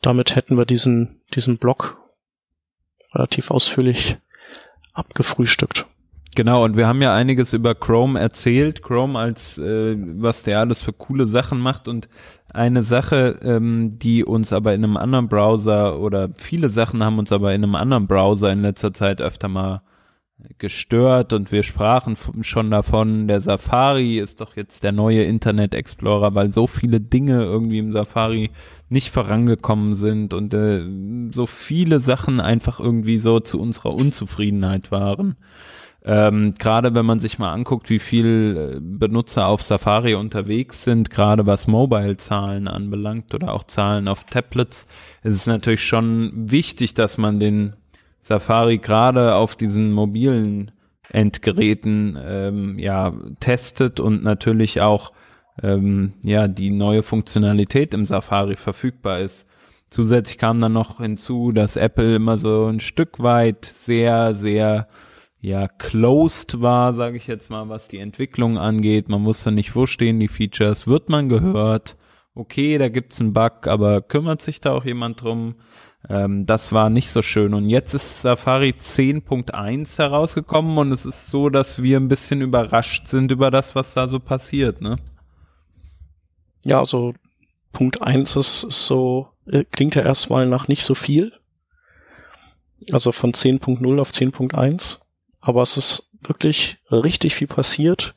damit 0.00 0.34
hätten 0.34 0.56
wir 0.56 0.64
diesen, 0.64 1.20
diesen 1.34 1.58
Blog 1.58 1.98
relativ 3.12 3.50
ausführlich 3.50 4.16
abgefrühstückt. 4.94 5.84
Genau, 6.34 6.64
und 6.64 6.78
wir 6.78 6.86
haben 6.86 7.02
ja 7.02 7.14
einiges 7.14 7.52
über 7.52 7.74
Chrome 7.74 8.18
erzählt, 8.18 8.82
Chrome 8.82 9.18
als 9.18 9.58
äh, 9.58 9.96
was 9.98 10.44
der 10.44 10.60
alles 10.60 10.80
für 10.80 10.94
coole 10.94 11.26
Sachen 11.26 11.60
macht 11.60 11.88
und 11.88 12.08
eine 12.54 12.82
Sache, 12.82 13.38
ähm, 13.42 13.98
die 13.98 14.24
uns 14.24 14.54
aber 14.54 14.72
in 14.72 14.82
einem 14.82 14.96
anderen 14.96 15.28
Browser 15.28 16.00
oder 16.00 16.30
viele 16.36 16.70
Sachen 16.70 17.04
haben 17.04 17.18
uns 17.18 17.32
aber 17.32 17.52
in 17.52 17.62
einem 17.62 17.74
anderen 17.74 18.06
Browser 18.06 18.50
in 18.50 18.62
letzter 18.62 18.94
Zeit 18.94 19.20
öfter 19.20 19.48
mal 19.48 19.82
gestört 20.58 21.32
und 21.32 21.52
wir 21.52 21.62
sprachen 21.62 22.16
schon 22.42 22.70
davon, 22.70 23.28
der 23.28 23.40
Safari 23.40 24.18
ist 24.18 24.40
doch 24.40 24.56
jetzt 24.56 24.84
der 24.84 24.92
neue 24.92 25.24
Internet 25.24 25.74
Explorer, 25.74 26.34
weil 26.34 26.48
so 26.48 26.66
viele 26.66 27.00
Dinge 27.00 27.42
irgendwie 27.42 27.78
im 27.78 27.92
Safari 27.92 28.50
nicht 28.88 29.10
vorangekommen 29.10 29.94
sind 29.94 30.34
und 30.34 30.52
äh, 30.54 30.82
so 31.32 31.46
viele 31.46 32.00
Sachen 32.00 32.40
einfach 32.40 32.80
irgendwie 32.80 33.18
so 33.18 33.40
zu 33.40 33.60
unserer 33.60 33.94
Unzufriedenheit 33.94 34.90
waren. 34.90 35.36
Ähm, 36.04 36.54
gerade 36.58 36.94
wenn 36.94 37.06
man 37.06 37.20
sich 37.20 37.38
mal 37.38 37.52
anguckt, 37.52 37.88
wie 37.88 38.00
viel 38.00 38.72
äh, 38.74 38.80
Benutzer 38.80 39.46
auf 39.46 39.62
Safari 39.62 40.14
unterwegs 40.14 40.82
sind, 40.82 41.10
gerade 41.10 41.46
was 41.46 41.68
Mobile-Zahlen 41.68 42.66
anbelangt 42.66 43.32
oder 43.34 43.52
auch 43.52 43.64
Zahlen 43.64 44.08
auf 44.08 44.24
Tablets, 44.24 44.88
ist 45.22 45.34
es 45.34 45.46
natürlich 45.46 45.84
schon 45.86 46.32
wichtig, 46.34 46.94
dass 46.94 47.18
man 47.18 47.38
den 47.38 47.74
Safari 48.22 48.78
gerade 48.78 49.34
auf 49.34 49.56
diesen 49.56 49.92
mobilen 49.92 50.70
Endgeräten 51.10 52.18
ähm, 52.24 52.78
ja 52.78 53.12
testet 53.40 54.00
und 54.00 54.22
natürlich 54.22 54.80
auch 54.80 55.12
ähm, 55.62 56.14
ja 56.24 56.48
die 56.48 56.70
neue 56.70 57.02
Funktionalität 57.02 57.92
im 57.92 58.06
Safari 58.06 58.56
verfügbar 58.56 59.20
ist. 59.20 59.46
Zusätzlich 59.90 60.38
kam 60.38 60.60
dann 60.60 60.72
noch 60.72 60.98
hinzu, 60.98 61.52
dass 61.52 61.76
Apple 61.76 62.14
immer 62.14 62.38
so 62.38 62.66
ein 62.66 62.80
Stück 62.80 63.20
weit 63.20 63.66
sehr 63.66 64.32
sehr 64.32 64.86
ja 65.40 65.66
closed 65.66 66.62
war, 66.62 66.94
sage 66.94 67.16
ich 67.16 67.26
jetzt 67.26 67.50
mal, 67.50 67.68
was 67.68 67.88
die 67.88 67.98
Entwicklung 67.98 68.56
angeht. 68.56 69.08
Man 69.08 69.24
wusste 69.24 69.50
nicht, 69.50 69.74
wo 69.74 69.86
stehen 69.86 70.20
die 70.20 70.28
Features, 70.28 70.86
wird 70.86 71.08
man 71.10 71.28
gehört. 71.28 71.96
Okay, 72.34 72.78
da 72.78 72.88
gibt's 72.88 73.20
einen 73.20 73.34
Bug, 73.34 73.66
aber 73.66 74.00
kümmert 74.00 74.40
sich 74.40 74.60
da 74.60 74.72
auch 74.72 74.84
jemand 74.86 75.20
drum? 75.20 75.56
Ähm, 76.08 76.46
das 76.46 76.72
war 76.72 76.90
nicht 76.90 77.10
so 77.10 77.22
schön. 77.22 77.54
Und 77.54 77.68
jetzt 77.68 77.94
ist 77.94 78.22
Safari 78.22 78.70
10.1 78.70 79.98
herausgekommen 79.98 80.78
und 80.78 80.92
es 80.92 81.06
ist 81.06 81.28
so, 81.28 81.48
dass 81.48 81.82
wir 81.82 81.98
ein 81.98 82.08
bisschen 82.08 82.40
überrascht 82.40 83.06
sind 83.06 83.30
über 83.30 83.50
das, 83.50 83.74
was 83.74 83.94
da 83.94 84.08
so 84.08 84.18
passiert, 84.18 84.80
ne? 84.80 84.96
Ja, 86.64 86.78
also 86.78 87.14
Punkt 87.72 88.02
1 88.02 88.36
ist, 88.36 88.60
so, 88.60 89.28
äh, 89.46 89.64
klingt 89.64 89.94
ja 89.94 90.02
erstmal 90.02 90.46
nach 90.46 90.68
nicht 90.68 90.84
so 90.84 90.94
viel. 90.94 91.32
Also 92.90 93.12
von 93.12 93.32
10.0 93.32 94.00
auf 94.00 94.10
10.1. 94.10 95.00
Aber 95.40 95.62
es 95.62 95.76
ist 95.76 96.10
wirklich 96.20 96.78
richtig 96.90 97.34
viel 97.34 97.48
passiert. 97.48 98.14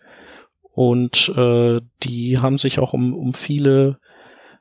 Und 0.73 1.29
äh, 1.37 1.81
die 2.03 2.39
haben 2.39 2.57
sich 2.57 2.79
auch 2.79 2.93
um, 2.93 3.13
um 3.13 3.33
viele 3.33 3.99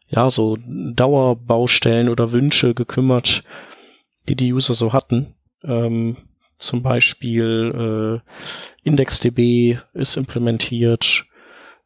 ja, 0.08 0.30
so 0.30 0.56
Dauerbaustellen 0.66 2.08
oder 2.08 2.32
Wünsche 2.32 2.74
gekümmert, 2.74 3.44
die 4.28 4.36
die 4.36 4.52
User 4.52 4.74
so 4.74 4.92
hatten. 4.92 5.34
Ähm, 5.62 6.16
zum 6.58 6.82
Beispiel 6.82 8.22
äh, 8.84 8.88
IndexDB 8.88 9.78
ist 9.92 10.16
implementiert, 10.16 11.26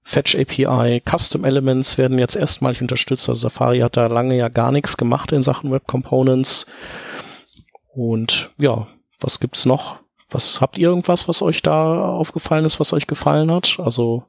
Fetch 0.03 0.37
API, 0.37 1.03
Custom 1.05 1.45
Elements 1.45 1.99
werden 1.99 2.19
jetzt 2.19 2.35
erstmalig 2.35 2.81
unterstützt. 2.81 3.29
Also 3.29 3.43
Safari 3.43 3.81
hat 3.81 3.99
da 3.99 4.07
lange 4.07 4.39
ja 4.39 4.49
gar 4.49 4.73
nichts 4.73 4.97
gemacht 4.97 5.33
in 5.33 5.43
Sachen 5.43 5.71
Web 5.71 5.87
Components. 5.87 6.67
Und 7.95 8.51
ja, 8.57 8.87
was 9.21 9.39
gibt's 9.39 9.67
noch? 9.67 9.99
Was 10.31 10.63
habt 10.63 10.79
ihr 10.79 10.89
irgendwas, 10.89 11.29
was 11.29 11.43
euch 11.43 11.61
da 11.61 12.11
aufgefallen 12.11 12.65
ist, 12.65 12.81
was 12.81 12.95
euch 12.95 13.07
gefallen 13.07 13.51
hat? 13.51 13.79
Also 13.81 14.25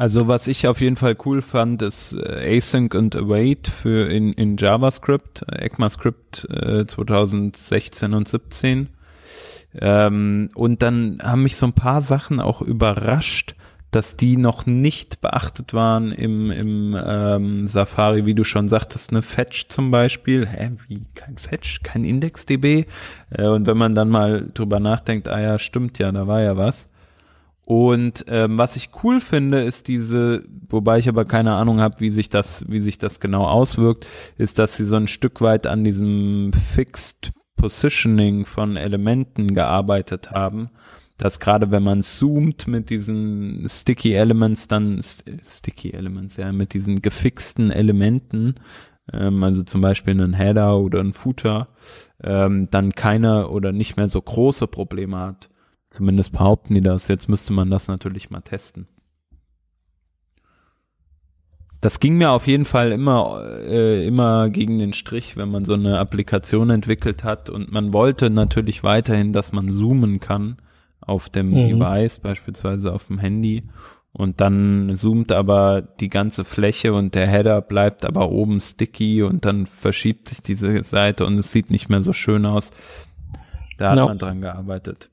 also 0.00 0.28
was 0.28 0.46
ich 0.46 0.66
auf 0.66 0.80
jeden 0.80 0.96
Fall 0.96 1.14
cool 1.26 1.42
fand, 1.42 1.82
ist 1.82 2.14
äh, 2.14 2.56
Async 2.56 2.94
und 2.94 3.14
Await 3.14 3.68
für 3.68 4.10
in, 4.10 4.32
in 4.32 4.56
JavaScript, 4.56 5.42
äh, 5.52 5.66
ECMAScript 5.66 6.48
äh, 6.48 6.86
2016 6.86 8.14
und 8.14 8.26
17. 8.26 8.88
Ähm, 9.78 10.48
und 10.54 10.80
dann 10.80 11.18
haben 11.22 11.42
mich 11.42 11.58
so 11.58 11.66
ein 11.66 11.74
paar 11.74 12.00
Sachen 12.00 12.40
auch 12.40 12.62
überrascht, 12.62 13.54
dass 13.90 14.16
die 14.16 14.38
noch 14.38 14.64
nicht 14.64 15.20
beachtet 15.20 15.74
waren 15.74 16.12
im, 16.12 16.50
im 16.50 16.98
ähm, 16.98 17.66
Safari, 17.66 18.24
wie 18.24 18.34
du 18.34 18.42
schon 18.42 18.68
sagtest, 18.68 19.12
ne 19.12 19.20
Fetch 19.20 19.68
zum 19.68 19.90
Beispiel. 19.90 20.46
Hä, 20.46 20.70
wie 20.88 21.04
kein 21.14 21.36
Fetch, 21.36 21.82
kein 21.82 22.04
IndexDB? 22.04 22.86
Äh, 23.28 23.46
und 23.46 23.66
wenn 23.66 23.76
man 23.76 23.94
dann 23.94 24.08
mal 24.08 24.48
drüber 24.54 24.80
nachdenkt, 24.80 25.28
ah 25.28 25.40
ja, 25.42 25.58
stimmt 25.58 25.98
ja, 25.98 26.10
da 26.10 26.26
war 26.26 26.40
ja 26.40 26.56
was. 26.56 26.89
Und 27.64 28.24
ähm, 28.26 28.58
was 28.58 28.74
ich 28.74 28.90
cool 29.04 29.20
finde, 29.20 29.62
ist 29.62 29.86
diese, 29.86 30.44
wobei 30.68 30.98
ich 30.98 31.08
aber 31.08 31.24
keine 31.24 31.54
Ahnung 31.54 31.80
habe, 31.80 32.00
wie 32.00 32.10
sich 32.10 32.28
das, 32.28 32.68
wie 32.68 32.80
sich 32.80 32.98
das 32.98 33.20
genau 33.20 33.46
auswirkt, 33.46 34.06
ist, 34.38 34.58
dass 34.58 34.76
sie 34.76 34.84
so 34.84 34.96
ein 34.96 35.06
Stück 35.06 35.40
weit 35.40 35.66
an 35.66 35.84
diesem 35.84 36.52
Fixed 36.52 37.32
Positioning 37.60 38.46
von 38.46 38.76
Elementen 38.76 39.54
gearbeitet 39.54 40.30
haben. 40.30 40.70
Dass 41.18 41.38
gerade 41.38 41.70
wenn 41.70 41.82
man 41.82 42.02
zoomt 42.02 42.66
mit 42.66 42.88
diesen 42.88 43.66
Sticky 43.68 44.14
Elements, 44.14 44.66
dann 44.66 44.98
Sticky 45.02 45.92
Elements, 45.92 46.38
ja, 46.38 46.50
mit 46.52 46.72
diesen 46.72 47.02
gefixten 47.02 47.70
Elementen, 47.70 48.54
ähm, 49.12 49.44
also 49.44 49.62
zum 49.62 49.82
Beispiel 49.82 50.14
einen 50.14 50.32
Header 50.32 50.78
oder 50.78 51.00
einen 51.00 51.12
Footer, 51.12 51.66
ähm, 52.22 52.68
dann 52.70 52.92
keine 52.92 53.48
oder 53.48 53.72
nicht 53.72 53.98
mehr 53.98 54.08
so 54.08 54.20
große 54.22 54.66
Probleme 54.66 55.18
hat. 55.18 55.49
Zumindest 55.90 56.32
behaupten 56.32 56.74
die 56.74 56.80
das. 56.80 57.08
Jetzt 57.08 57.28
müsste 57.28 57.52
man 57.52 57.68
das 57.68 57.88
natürlich 57.88 58.30
mal 58.30 58.40
testen. 58.40 58.86
Das 61.80 61.98
ging 61.98 62.16
mir 62.16 62.30
auf 62.30 62.46
jeden 62.46 62.66
Fall 62.66 62.92
immer, 62.92 63.42
äh, 63.64 64.06
immer 64.06 64.50
gegen 64.50 64.78
den 64.78 64.92
Strich, 64.92 65.36
wenn 65.36 65.50
man 65.50 65.64
so 65.64 65.72
eine 65.72 65.98
Applikation 65.98 66.70
entwickelt 66.70 67.24
hat 67.24 67.48
und 67.48 67.72
man 67.72 67.92
wollte 67.92 68.28
natürlich 68.28 68.84
weiterhin, 68.84 69.32
dass 69.32 69.52
man 69.52 69.70
zoomen 69.70 70.20
kann 70.20 70.58
auf 71.00 71.30
dem 71.30 71.50
mhm. 71.50 71.64
Device, 71.64 72.18
beispielsweise 72.18 72.92
auf 72.92 73.06
dem 73.06 73.18
Handy. 73.18 73.62
Und 74.12 74.40
dann 74.40 74.92
zoomt 74.96 75.32
aber 75.32 75.80
die 75.82 76.08
ganze 76.08 76.44
Fläche 76.44 76.92
und 76.92 77.14
der 77.14 77.26
Header 77.26 77.62
bleibt 77.62 78.04
aber 78.04 78.30
oben 78.30 78.60
sticky 78.60 79.22
und 79.22 79.44
dann 79.44 79.66
verschiebt 79.66 80.28
sich 80.28 80.42
diese 80.42 80.82
Seite 80.84 81.24
und 81.24 81.38
es 81.38 81.50
sieht 81.50 81.70
nicht 81.70 81.88
mehr 81.88 82.02
so 82.02 82.12
schön 82.12 82.44
aus. 82.44 82.72
Da 83.78 83.90
hat 83.90 83.96
no. 83.96 84.06
man 84.06 84.18
dran 84.18 84.40
gearbeitet. 84.40 85.10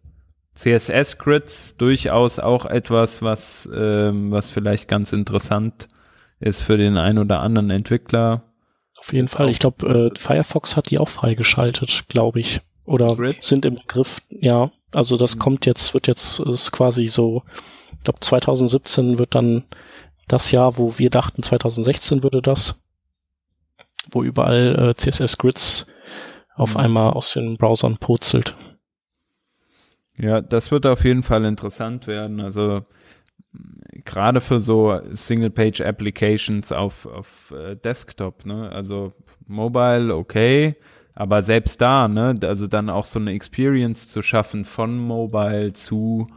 CSS-Grids 0.57 1.77
durchaus 1.77 2.39
auch 2.39 2.65
etwas, 2.65 3.21
was, 3.21 3.69
ähm, 3.73 4.31
was 4.31 4.49
vielleicht 4.49 4.87
ganz 4.87 5.13
interessant 5.13 5.87
ist 6.39 6.61
für 6.61 6.77
den 6.77 6.97
einen 6.97 7.19
oder 7.19 7.41
anderen 7.41 7.69
Entwickler. 7.69 8.43
Auf 8.97 9.13
jeden 9.13 9.27
Fall. 9.27 9.49
Ich 9.49 9.59
glaube, 9.59 10.11
äh, 10.15 10.19
Firefox 10.19 10.75
hat 10.75 10.89
die 10.89 10.97
auch 10.97 11.09
freigeschaltet, 11.09 12.05
glaube 12.09 12.39
ich. 12.39 12.61
Oder 12.85 13.15
Grids? 13.15 13.47
sind 13.47 13.65
im 13.65 13.75
Begriff, 13.75 14.21
ja. 14.29 14.71
Also 14.91 15.17
das 15.17 15.35
mhm. 15.35 15.39
kommt 15.39 15.65
jetzt, 15.65 15.93
wird 15.93 16.07
jetzt, 16.07 16.39
ist 16.39 16.71
quasi 16.71 17.07
so, 17.07 17.43
ich 17.97 18.03
glaube 18.03 18.19
2017 18.21 19.19
wird 19.19 19.35
dann 19.35 19.65
das 20.27 20.51
Jahr, 20.51 20.77
wo 20.77 20.97
wir 20.97 21.09
dachten 21.09 21.43
2016 21.43 22.23
würde 22.23 22.41
das, 22.41 22.83
wo 24.11 24.23
überall 24.23 24.89
äh, 24.89 24.95
CSS-Grids 24.95 25.87
auf 26.55 26.73
mhm. 26.73 26.79
einmal 26.79 27.13
aus 27.13 27.33
den 27.33 27.57
Browsern 27.57 27.97
purzelt. 27.97 28.55
Ja, 30.17 30.41
das 30.41 30.71
wird 30.71 30.85
auf 30.85 31.03
jeden 31.03 31.23
Fall 31.23 31.45
interessant 31.45 32.07
werden. 32.07 32.41
Also 32.41 32.81
gerade 34.05 34.41
für 34.41 34.59
so 34.59 34.99
Single-Page-Applications 35.13 36.71
auf, 36.71 37.05
auf 37.05 37.53
äh, 37.55 37.75
Desktop, 37.75 38.45
ne? 38.45 38.71
Also 38.71 39.13
Mobile, 39.45 40.15
okay, 40.15 40.75
aber 41.13 41.41
selbst 41.41 41.81
da, 41.81 42.07
ne, 42.07 42.37
also 42.43 42.67
dann 42.67 42.89
auch 42.89 43.05
so 43.05 43.19
eine 43.19 43.31
Experience 43.31 44.07
zu 44.07 44.21
schaffen 44.21 44.65
von 44.65 44.97
Mobile 44.99 45.73
zu 45.73 46.27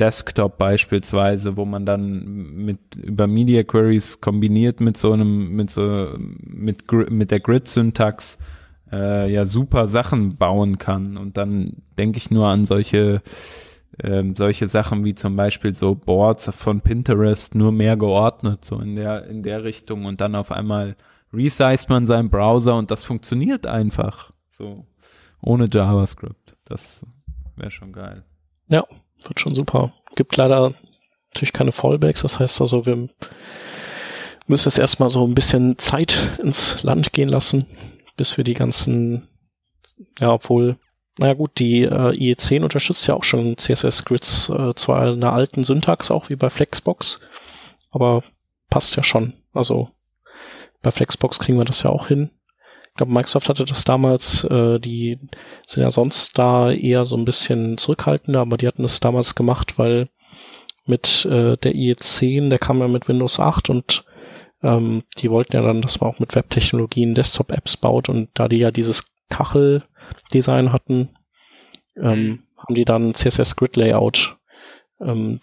Desktop 0.00 0.58
beispielsweise, 0.58 1.56
wo 1.56 1.64
man 1.64 1.86
dann 1.86 2.24
mit 2.56 2.78
über 2.96 3.28
Media 3.28 3.62
Queries 3.62 4.20
kombiniert 4.20 4.80
mit 4.80 4.96
so 4.96 5.12
einem, 5.12 5.50
mit 5.54 5.70
so, 5.70 6.16
mit, 6.18 6.90
mit 7.10 7.30
der 7.30 7.38
Grid-Syntax 7.38 8.38
äh, 8.94 9.32
ja 9.32 9.44
super 9.46 9.88
Sachen 9.88 10.36
bauen 10.36 10.78
kann. 10.78 11.16
Und 11.16 11.36
dann 11.36 11.82
denke 11.98 12.18
ich 12.18 12.30
nur 12.30 12.46
an 12.46 12.64
solche 12.64 13.22
ähm, 14.02 14.34
solche 14.36 14.68
Sachen 14.68 15.04
wie 15.04 15.14
zum 15.14 15.36
Beispiel 15.36 15.74
so 15.74 15.94
Boards 15.94 16.50
von 16.54 16.80
Pinterest 16.80 17.54
nur 17.54 17.72
mehr 17.72 17.96
geordnet, 17.96 18.64
so 18.64 18.78
in 18.78 18.96
der, 18.96 19.26
in 19.26 19.42
der 19.42 19.64
Richtung 19.64 20.04
und 20.04 20.20
dann 20.20 20.34
auf 20.34 20.50
einmal 20.50 20.96
resized 21.32 21.88
man 21.88 22.06
seinen 22.06 22.30
Browser 22.30 22.76
und 22.76 22.90
das 22.90 23.04
funktioniert 23.04 23.66
einfach. 23.66 24.32
So. 24.50 24.86
Ohne 25.40 25.68
JavaScript. 25.70 26.56
Das 26.64 27.04
wäre 27.56 27.70
schon 27.70 27.92
geil. 27.92 28.24
Ja, 28.68 28.84
wird 29.26 29.40
schon 29.40 29.54
super. 29.54 29.92
Gibt 30.16 30.36
leider 30.36 30.72
natürlich 31.32 31.52
keine 31.52 31.72
Fallbacks, 31.72 32.22
das 32.22 32.38
heißt 32.38 32.60
also, 32.60 32.86
wir 32.86 33.08
müssen 34.46 34.68
jetzt 34.68 34.78
erstmal 34.78 35.10
so 35.10 35.26
ein 35.26 35.34
bisschen 35.34 35.78
Zeit 35.78 36.38
ins 36.42 36.82
Land 36.82 37.12
gehen 37.12 37.28
lassen, 37.28 37.66
bis 38.16 38.36
wir 38.36 38.44
die 38.44 38.54
ganzen, 38.54 39.28
ja, 40.20 40.32
obwohl, 40.32 40.76
naja 41.18 41.34
gut, 41.34 41.58
die 41.58 41.82
äh, 41.82 41.88
IE10 41.88 42.62
unterstützt 42.62 43.06
ja 43.06 43.14
auch 43.14 43.24
schon 43.24 43.56
CSS-Grids, 43.56 44.48
äh, 44.48 44.74
zwar 44.74 45.08
in 45.08 45.22
einer 45.22 45.32
alten 45.32 45.64
Syntax, 45.64 46.10
auch 46.10 46.28
wie 46.28 46.36
bei 46.36 46.50
Flexbox, 46.50 47.20
aber 47.90 48.22
passt 48.70 48.96
ja 48.96 49.02
schon. 49.02 49.34
Also 49.52 49.90
bei 50.82 50.90
Flexbox 50.90 51.38
kriegen 51.38 51.58
wir 51.58 51.64
das 51.64 51.82
ja 51.82 51.90
auch 51.90 52.08
hin. 52.08 52.30
Ich 52.88 52.94
glaube, 52.96 53.12
Microsoft 53.12 53.48
hatte 53.48 53.64
das 53.64 53.84
damals, 53.84 54.44
äh, 54.44 54.78
die 54.78 55.18
sind 55.66 55.82
ja 55.82 55.90
sonst 55.90 56.38
da 56.38 56.70
eher 56.70 57.04
so 57.04 57.16
ein 57.16 57.24
bisschen 57.24 57.76
zurückhaltender, 57.76 58.40
aber 58.40 58.56
die 58.56 58.68
hatten 58.68 58.84
es 58.84 59.00
damals 59.00 59.34
gemacht, 59.34 59.78
weil 59.78 60.08
mit 60.86 61.24
äh, 61.24 61.56
der 61.56 61.72
IE10, 61.72 62.50
der 62.50 62.58
kam 62.58 62.78
ja 62.78 62.88
mit 62.88 63.08
Windows 63.08 63.40
8 63.40 63.70
und 63.70 64.04
ähm, 64.64 65.04
die 65.18 65.30
wollten 65.30 65.54
ja 65.54 65.62
dann, 65.62 65.82
dass 65.82 66.00
man 66.00 66.10
auch 66.10 66.18
mit 66.18 66.34
Webtechnologien 66.34 67.14
Desktop-Apps 67.14 67.76
baut 67.76 68.08
und 68.08 68.30
da 68.34 68.48
die 68.48 68.56
ja 68.56 68.70
dieses 68.70 69.12
Kachel-Design 69.28 70.72
hatten, 70.72 71.10
ähm, 71.96 72.22
mhm. 72.22 72.42
haben 72.56 72.74
die 72.74 72.86
dann 72.86 73.14
CSS 73.14 73.56
Grid 73.56 73.76
Layout 73.76 74.38
ähm, 75.00 75.40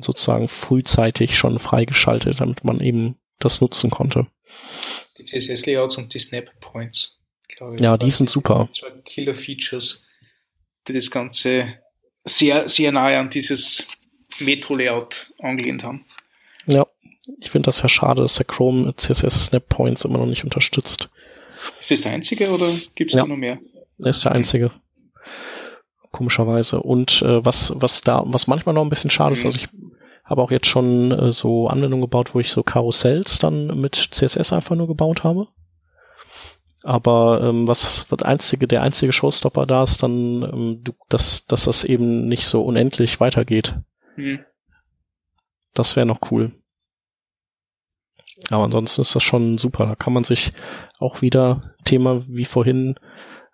sozusagen 0.00 0.46
frühzeitig 0.46 1.36
schon 1.36 1.58
freigeschaltet, 1.58 2.40
damit 2.40 2.64
man 2.64 2.80
eben 2.80 3.16
das 3.40 3.60
nutzen 3.60 3.90
konnte. 3.90 4.28
Die 5.18 5.24
CSS-Layouts 5.24 5.96
und 5.96 6.14
die 6.14 6.18
Snap-Points, 6.18 7.20
glaube 7.48 7.76
ich. 7.76 7.82
Ja, 7.82 7.96
die 7.96 8.10
sind 8.10 8.30
super. 8.30 8.68
Zwei 8.70 8.90
Killer-Features, 9.04 10.06
die 10.86 10.92
das 10.92 11.10
Ganze 11.10 11.74
sehr, 12.24 12.68
sehr 12.68 12.92
nahe 12.92 13.18
an 13.18 13.30
dieses 13.30 13.86
Metro-Layout 14.38 15.32
angelehnt 15.38 15.82
haben. 15.82 16.04
Ich 17.40 17.50
finde 17.50 17.66
das 17.66 17.82
ja 17.82 17.88
schade, 17.88 18.22
dass 18.22 18.34
der 18.34 18.46
Chrome 18.46 18.94
CSS 18.96 19.46
Snap 19.46 19.68
Points 19.68 20.04
immer 20.04 20.18
noch 20.18 20.26
nicht 20.26 20.44
unterstützt. 20.44 21.08
Ist 21.80 21.90
das 21.90 22.00
der 22.02 22.12
einzige 22.12 22.50
oder 22.50 22.66
gibt 22.94 23.10
es 23.10 23.16
ja. 23.16 23.22
da 23.22 23.28
noch 23.28 23.36
mehr? 23.36 23.58
Er 23.98 24.10
ist 24.10 24.24
der 24.24 24.32
einzige. 24.32 24.72
Komischerweise. 26.10 26.80
Und 26.80 27.22
äh, 27.22 27.44
was, 27.44 27.72
was 27.76 28.02
da, 28.02 28.22
was 28.26 28.46
manchmal 28.46 28.74
noch 28.74 28.82
ein 28.82 28.90
bisschen 28.90 29.10
schade 29.10 29.30
mhm. 29.30 29.36
ist, 29.36 29.44
also 29.44 29.56
ich 29.56 29.68
habe 30.24 30.42
auch 30.42 30.50
jetzt 30.50 30.66
schon 30.66 31.12
äh, 31.12 31.32
so 31.32 31.68
Anwendungen 31.68 32.02
gebaut, 32.02 32.34
wo 32.34 32.40
ich 32.40 32.50
so 32.50 32.62
Karussells 32.62 33.38
dann 33.38 33.80
mit 33.80 33.94
CSS 33.94 34.52
einfach 34.52 34.76
nur 34.76 34.88
gebaut 34.88 35.24
habe. 35.24 35.48
Aber 36.82 37.40
ähm, 37.42 37.68
was 37.68 38.06
der 38.10 38.26
einzige, 38.26 38.66
der 38.66 38.82
einzige 38.82 39.12
Showstopper 39.12 39.66
da 39.66 39.84
ist, 39.84 40.02
dann, 40.02 40.42
ähm, 40.42 40.80
du, 40.82 40.92
dass, 41.08 41.46
dass 41.46 41.64
das 41.64 41.84
eben 41.84 42.26
nicht 42.26 42.46
so 42.46 42.62
unendlich 42.62 43.20
weitergeht. 43.20 43.76
Mhm. 44.16 44.40
Das 45.74 45.94
wäre 45.94 46.06
noch 46.06 46.30
cool. 46.30 46.52
Aber 48.50 48.64
ansonsten 48.64 49.02
ist 49.02 49.14
das 49.14 49.22
schon 49.22 49.58
super. 49.58 49.86
Da 49.86 49.94
kann 49.94 50.12
man 50.12 50.24
sich 50.24 50.52
auch 50.98 51.22
wieder 51.22 51.74
Thema 51.84 52.22
wie 52.28 52.44
vorhin 52.44 52.96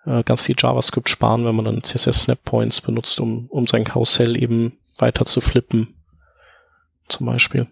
äh, 0.06 0.22
ganz 0.22 0.42
viel 0.42 0.56
JavaScript 0.58 1.08
sparen, 1.08 1.44
wenn 1.44 1.54
man 1.54 1.64
dann 1.64 1.82
CSS 1.82 2.22
Snap 2.22 2.42
Points 2.44 2.80
benutzt, 2.80 3.20
um, 3.20 3.46
um 3.48 3.66
sein 3.66 3.84
Karussell 3.84 4.40
eben 4.40 4.78
weiter 4.96 5.24
zu 5.26 5.40
flippen. 5.40 5.94
Zum 7.08 7.26
Beispiel. 7.26 7.68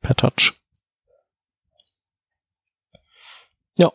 Per 0.00 0.14
Touch. 0.14 0.52
Ja. 3.76 3.92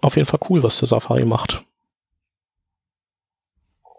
Auf 0.00 0.16
jeden 0.16 0.26
Fall 0.26 0.40
cool, 0.50 0.62
was 0.62 0.78
der 0.78 0.88
Safari 0.88 1.24
macht. 1.24 1.64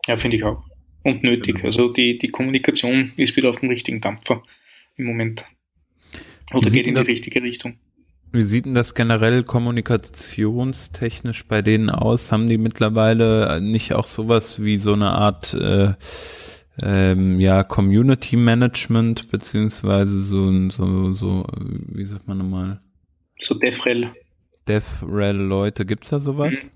Ja, 0.07 0.17
finde 0.17 0.37
ich 0.37 0.43
auch. 0.43 0.63
Und 1.03 1.23
nötig. 1.23 1.63
Also 1.63 1.89
die, 1.91 2.15
die 2.15 2.29
Kommunikation 2.29 3.13
ist 3.17 3.35
wieder 3.35 3.49
auf 3.49 3.59
dem 3.59 3.69
richtigen 3.69 4.01
Dampfer 4.01 4.43
im 4.95 5.05
Moment. 5.05 5.45
Oder 6.53 6.69
geht 6.69 6.87
in 6.87 6.95
die 6.95 7.01
richtige 7.01 7.41
Richtung. 7.41 7.77
Wie 8.31 8.43
sieht 8.43 8.65
denn 8.65 8.75
das 8.75 8.95
generell 8.95 9.43
kommunikationstechnisch 9.43 11.45
bei 11.45 11.61
denen 11.61 11.89
aus? 11.89 12.31
Haben 12.31 12.47
die 12.47 12.57
mittlerweile 12.57 13.61
nicht 13.61 13.93
auch 13.93 14.07
sowas 14.07 14.61
wie 14.61 14.77
so 14.77 14.93
eine 14.93 15.11
Art 15.11 15.53
äh, 15.53 15.93
ähm, 16.83 17.39
ja 17.39 17.63
Community 17.63 18.35
Management 18.35 19.31
beziehungsweise 19.31 20.19
so 20.19 20.69
so 20.69 21.13
so 21.13 21.47
wie 21.57 22.05
sagt 22.05 22.27
man 22.27 22.39
nochmal? 22.39 22.81
So 23.39 23.55
DevRel. 23.55 24.11
DevRel 24.67 25.37
Leute, 25.37 25.85
gibt's 25.85 26.09
da 26.09 26.19
sowas? 26.19 26.53
Mhm. 26.53 26.69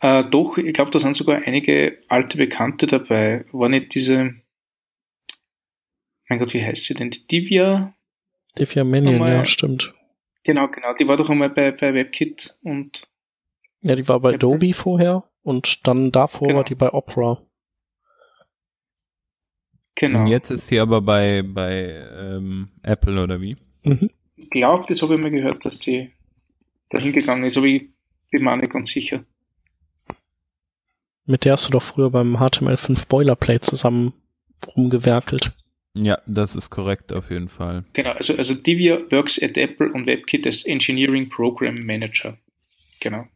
Äh, 0.00 0.24
doch, 0.24 0.58
ich 0.58 0.74
glaube, 0.74 0.90
da 0.90 0.98
sind 0.98 1.14
sogar 1.14 1.42
einige 1.44 1.98
alte 2.08 2.36
Bekannte 2.36 2.88
dabei. 2.88 3.44
War 3.52 3.68
nicht 3.68 3.94
diese, 3.94 4.34
mein 6.28 6.40
Gott, 6.40 6.54
wie 6.54 6.64
heißt 6.64 6.84
sie 6.84 6.94
denn? 6.94 7.10
Die 7.10 7.26
Divya? 7.28 7.94
Divya 8.58 8.84
Manion, 8.84 9.26
ja, 9.26 9.44
stimmt. 9.44 9.94
Genau, 10.44 10.68
genau. 10.68 10.92
Die 10.94 11.06
war 11.08 11.16
doch 11.16 11.30
einmal 11.30 11.50
bei, 11.50 11.72
bei 11.72 11.94
WebKit 11.94 12.56
und. 12.62 13.08
Ja, 13.80 13.94
die 13.94 14.06
war 14.08 14.20
bei 14.20 14.34
Apple. 14.34 14.48
Adobe 14.48 14.72
vorher 14.72 15.24
und 15.42 15.86
dann 15.86 16.12
davor 16.12 16.48
genau. 16.48 16.58
war 16.58 16.64
die 16.64 16.74
bei 16.74 16.92
Opera. 16.92 17.42
Genau. 19.94 20.20
Und 20.20 20.26
jetzt 20.28 20.50
ist 20.50 20.68
sie 20.68 20.80
aber 20.80 21.00
bei, 21.00 21.42
bei 21.42 22.06
ähm, 22.18 22.70
Apple 22.82 23.22
oder 23.22 23.40
wie? 23.40 23.56
Mhm. 23.82 24.10
Ich 24.36 24.50
glaube, 24.50 24.84
das 24.88 25.02
habe 25.02 25.14
ich 25.14 25.20
mal 25.20 25.30
gehört, 25.30 25.64
dass 25.64 25.78
die 25.78 26.10
da 26.90 27.00
hingegangen 27.00 27.44
ist, 27.44 27.56
aber 27.56 27.66
ich 27.66 27.88
bin 28.30 28.42
mir 28.42 28.56
nicht 28.56 28.72
ganz 28.72 28.90
sicher. 28.90 29.24
Mit 31.24 31.44
der 31.44 31.52
hast 31.52 31.68
du 31.68 31.72
doch 31.72 31.82
früher 31.82 32.10
beim 32.10 32.36
HTML5 32.36 33.06
Boilerplate 33.06 33.60
zusammen 33.60 34.12
rumgewerkelt. 34.76 35.52
Ja, 35.94 36.18
das 36.26 36.56
ist 36.56 36.70
korrekt 36.70 37.12
auf 37.12 37.30
jeden 37.30 37.48
Fall. 37.48 37.84
Genau, 37.92 38.12
also, 38.12 38.34
also 38.34 38.54
Divya 38.54 38.98
works 39.10 39.42
at 39.42 39.58
Apple 39.58 39.92
und 39.92 40.06
WebKit 40.06 40.46
als 40.46 40.64
Engineering 40.64 41.28
Program 41.28 41.74
Manager. 41.74 42.38
Genau. 43.00 43.26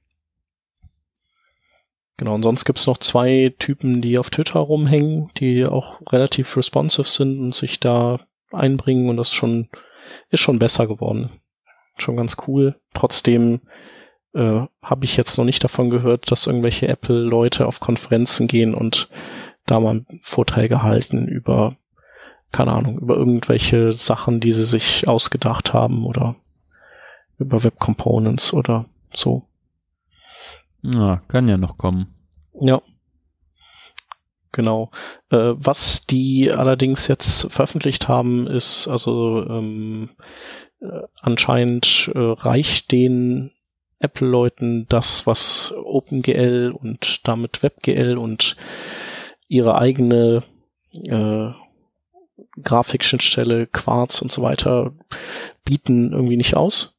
Genau, 2.16 2.34
und 2.34 2.42
sonst 2.42 2.64
gibt's 2.64 2.86
noch 2.86 2.96
zwei 2.96 3.54
Typen, 3.58 4.00
die 4.00 4.16
auf 4.16 4.30
Twitter 4.30 4.60
rumhängen, 4.60 5.30
die 5.36 5.66
auch 5.66 6.00
relativ 6.10 6.56
responsive 6.56 7.06
sind 7.06 7.38
und 7.38 7.54
sich 7.54 7.78
da 7.78 8.20
einbringen 8.52 9.10
und 9.10 9.18
das 9.18 9.34
schon, 9.34 9.68
ist 10.30 10.40
schon 10.40 10.58
besser 10.58 10.86
geworden. 10.86 11.28
Schon 11.98 12.16
ganz 12.16 12.36
cool. 12.46 12.76
Trotzdem 12.94 13.60
äh, 14.34 14.62
habe 14.82 15.04
ich 15.04 15.18
jetzt 15.18 15.36
noch 15.36 15.44
nicht 15.44 15.62
davon 15.62 15.90
gehört, 15.90 16.30
dass 16.30 16.46
irgendwelche 16.46 16.88
Apple-Leute 16.88 17.66
auf 17.66 17.80
Konferenzen 17.80 18.48
gehen 18.48 18.74
und 18.74 19.10
da 19.66 19.78
mal 19.78 20.06
Vorträge 20.22 20.82
halten 20.82 21.28
über 21.28 21.76
keine 22.52 22.72
Ahnung, 22.72 22.98
über 22.98 23.16
irgendwelche 23.16 23.92
Sachen, 23.92 24.40
die 24.40 24.52
sie 24.52 24.64
sich 24.64 25.08
ausgedacht 25.08 25.72
haben 25.72 26.06
oder 26.06 26.36
über 27.38 27.62
Web 27.62 27.78
Components 27.78 28.52
oder 28.52 28.86
so. 29.12 29.46
Ja, 30.82 31.22
kann 31.28 31.48
ja 31.48 31.56
noch 31.56 31.76
kommen. 31.78 32.14
Ja. 32.60 32.80
Genau. 34.52 34.90
Äh, 35.30 35.52
was 35.54 36.06
die 36.06 36.50
allerdings 36.50 37.08
jetzt 37.08 37.52
veröffentlicht 37.52 38.08
haben, 38.08 38.46
ist 38.46 38.88
also 38.88 39.44
ähm, 39.46 40.10
äh, 40.80 41.02
anscheinend 41.20 42.10
äh, 42.14 42.18
reicht 42.18 42.90
den 42.90 43.52
Apple-Leuten 43.98 44.86
das, 44.88 45.26
was 45.26 45.74
OpenGL 45.76 46.72
und 46.74 47.26
damit 47.26 47.62
WebGL 47.62 48.16
und 48.16 48.56
ihre 49.48 49.76
eigene 49.76 50.42
äh, 50.92 51.50
Grafikschnittstelle, 52.62 53.66
Quarz 53.66 54.22
und 54.22 54.32
so 54.32 54.42
weiter 54.42 54.92
bieten 55.64 56.12
irgendwie 56.12 56.36
nicht 56.36 56.56
aus. 56.56 56.98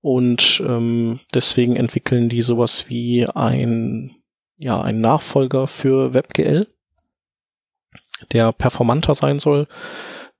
Und 0.00 0.62
ähm, 0.66 1.20
deswegen 1.32 1.76
entwickeln 1.76 2.28
die 2.28 2.42
sowas 2.42 2.88
wie 2.88 3.26
ein, 3.26 4.16
ja, 4.58 4.80
ein 4.82 5.00
Nachfolger 5.00 5.66
für 5.66 6.12
WebGL, 6.12 6.66
der 8.32 8.52
performanter 8.52 9.14
sein 9.14 9.38
soll. 9.38 9.66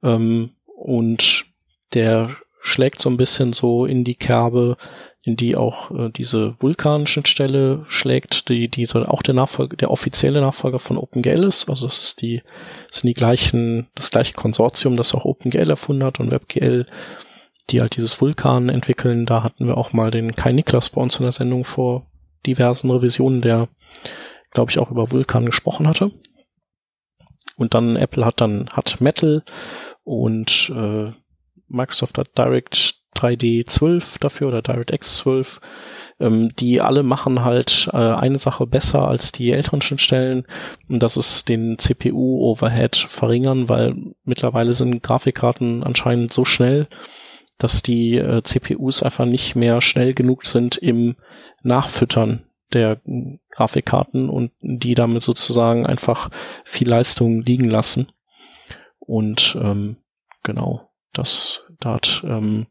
Ähm, 0.03 0.51
und 0.66 1.47
der 1.95 2.37
schlägt 2.61 3.01
so 3.01 3.09
ein 3.09 3.16
bisschen 3.16 3.53
so 3.53 3.87
in 3.87 4.05
die 4.05 4.16
Kerbe, 4.16 4.77
in 5.25 5.37
die 5.37 5.57
auch 5.57 5.91
äh, 5.91 6.11
diese 6.11 6.55
Vulkan-Schnittstelle 6.61 7.87
schlägt, 7.89 8.51
die, 8.51 8.68
die 8.68 8.85
soll 8.85 9.07
auch 9.07 9.22
der 9.22 9.33
Nachfolger, 9.33 9.77
der 9.77 9.91
offizielle 9.91 10.43
Nachfolger 10.43 10.79
von 10.79 10.99
OpenGL 10.99 11.45
ist. 11.45 11.70
Also 11.70 11.87
das 11.87 11.99
ist 12.01 12.20
die, 12.20 12.43
sind 12.91 13.09
die 13.09 13.14
gleichen, 13.14 13.89
das 13.95 14.11
gleiche 14.11 14.35
Konsortium, 14.35 14.99
das 14.99 15.14
auch 15.14 15.25
OpenGL 15.25 15.70
erfunden 15.70 16.05
hat 16.05 16.20
und 16.20 16.31
WebGL, 16.31 16.87
die 17.70 17.81
halt 17.81 17.97
dieses 17.97 18.20
Vulkan 18.20 18.68
entwickeln. 18.68 19.25
Da 19.25 19.43
hatten 19.43 19.66
wir 19.66 19.79
auch 19.79 19.95
mal 19.95 20.11
den 20.11 20.37
Kai 20.37 20.53
Niklas 20.53 20.91
bei 20.91 21.01
uns 21.01 21.16
in 21.16 21.22
der 21.22 21.33
Sendung 21.33 21.64
vor 21.64 22.07
diversen 22.45 22.91
Revisionen, 22.91 23.41
der, 23.41 23.68
glaube 24.51 24.70
ich, 24.70 24.79
auch 24.79 24.91
über 24.91 25.11
Vulkan 25.11 25.47
gesprochen 25.47 25.89
hatte. 25.89 26.11
Und 27.57 27.72
dann 27.72 27.97
Apple 27.97 28.27
hat 28.27 28.43
dann, 28.43 28.68
hat 28.72 29.01
Metal 29.01 29.43
und 30.03 30.70
äh, 30.75 31.12
Microsoft 31.68 32.18
hat 32.18 32.37
Direct 32.37 33.01
3D 33.15 33.67
12 33.67 34.19
dafür 34.19 34.49
oder 34.49 34.62
DirectX 34.62 35.19
12. 35.19 35.61
Ähm, 36.21 36.55
die 36.57 36.81
alle 36.81 37.03
machen 37.03 37.45
halt 37.45 37.91
äh, 37.93 37.97
eine 37.97 38.39
Sache 38.39 38.67
besser 38.67 39.09
als 39.09 39.33
die 39.33 39.51
älteren 39.51 39.81
Schnittstellen 39.81 40.47
und 40.89 41.03
das 41.03 41.17
ist 41.17 41.49
den 41.49 41.77
CPU-Overhead 41.77 42.97
verringern, 42.97 43.69
weil 43.69 43.97
mittlerweile 44.25 44.75
sind 44.75 45.03
Grafikkarten 45.03 45.83
anscheinend 45.83 46.33
so 46.33 46.45
schnell, 46.45 46.87
dass 47.59 47.83
die 47.83 48.17
äh, 48.17 48.43
CPUs 48.43 49.03
einfach 49.03 49.25
nicht 49.25 49.57
mehr 49.57 49.81
schnell 49.81 50.15
genug 50.15 50.45
sind 50.45 50.77
im 50.77 51.17
Nachfüttern 51.62 52.45
der 52.73 53.01
Grafikkarten 53.51 54.29
und 54.29 54.53
die 54.61 54.95
damit 54.95 55.23
sozusagen 55.23 55.87
einfach 55.87 56.31
viel 56.65 56.89
Leistung 56.89 57.43
liegen 57.43 57.71
lassen. 57.71 58.12
Und 58.99 59.57
ähm, 59.61 59.99
genau, 60.43 60.91
Das, 61.12 61.73
da 61.81 61.95
hat 61.95 62.25
ähm, 62.27 62.67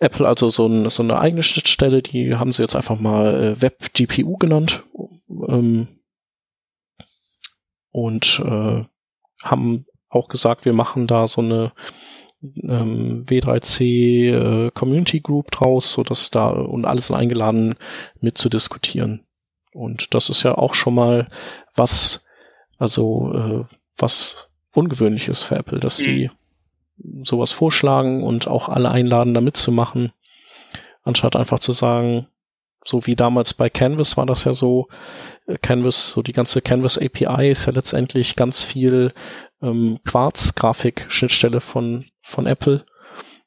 Apple 0.00 0.26
also 0.26 0.48
so, 0.48 0.66
ein, 0.66 0.88
so 0.90 1.02
eine 1.02 1.18
eigene 1.18 1.42
Schnittstelle, 1.42 2.02
die 2.02 2.36
haben 2.36 2.52
sie 2.52 2.62
jetzt 2.62 2.76
einfach 2.76 2.98
mal 3.00 3.56
äh, 3.56 3.62
WebGPU 3.62 4.36
genannt 4.36 4.84
ähm, 5.48 5.88
und 7.90 8.40
äh, 8.44 8.84
haben 9.42 9.86
auch 10.08 10.28
gesagt, 10.28 10.64
wir 10.64 10.72
machen 10.72 11.06
da 11.06 11.26
so 11.26 11.40
eine 11.40 11.72
ähm, 12.42 13.24
W3C 13.26 14.66
äh, 14.66 14.70
Community 14.70 15.20
Group 15.20 15.50
draus, 15.50 15.92
so 15.92 16.04
dass 16.04 16.30
da 16.30 16.48
und 16.48 16.84
alles 16.84 17.10
eingeladen 17.10 17.74
mitzudiskutieren. 18.20 19.26
Und 19.72 20.14
das 20.14 20.30
ist 20.30 20.44
ja 20.44 20.56
auch 20.56 20.74
schon 20.74 20.94
mal 20.94 21.28
was, 21.74 22.26
also 22.78 23.32
äh, 23.34 23.74
was 23.96 24.50
ungewöhnliches 24.72 25.42
für 25.42 25.56
Apple, 25.56 25.80
dass 25.80 26.00
mhm. 26.00 26.04
die 26.04 26.30
sowas 27.22 27.52
vorschlagen 27.52 28.22
und 28.22 28.48
auch 28.48 28.68
alle 28.68 28.90
einladen, 28.90 29.34
da 29.34 29.40
mitzumachen, 29.40 30.12
anstatt 31.02 31.36
einfach 31.36 31.58
zu 31.58 31.72
sagen, 31.72 32.26
so 32.84 33.06
wie 33.06 33.16
damals 33.16 33.54
bei 33.54 33.68
Canvas 33.68 34.16
war 34.16 34.26
das 34.26 34.44
ja 34.44 34.54
so, 34.54 34.88
äh, 35.46 35.58
Canvas, 35.58 36.10
so 36.10 36.22
die 36.22 36.32
ganze 36.32 36.62
Canvas 36.62 36.98
API 36.98 37.50
ist 37.50 37.66
ja 37.66 37.72
letztendlich 37.72 38.36
ganz 38.36 38.62
viel 38.62 39.12
ähm, 39.60 39.98
Quartz-Grafik-Schnittstelle 40.04 41.60
von, 41.60 42.06
von 42.22 42.46
Apple, 42.46 42.84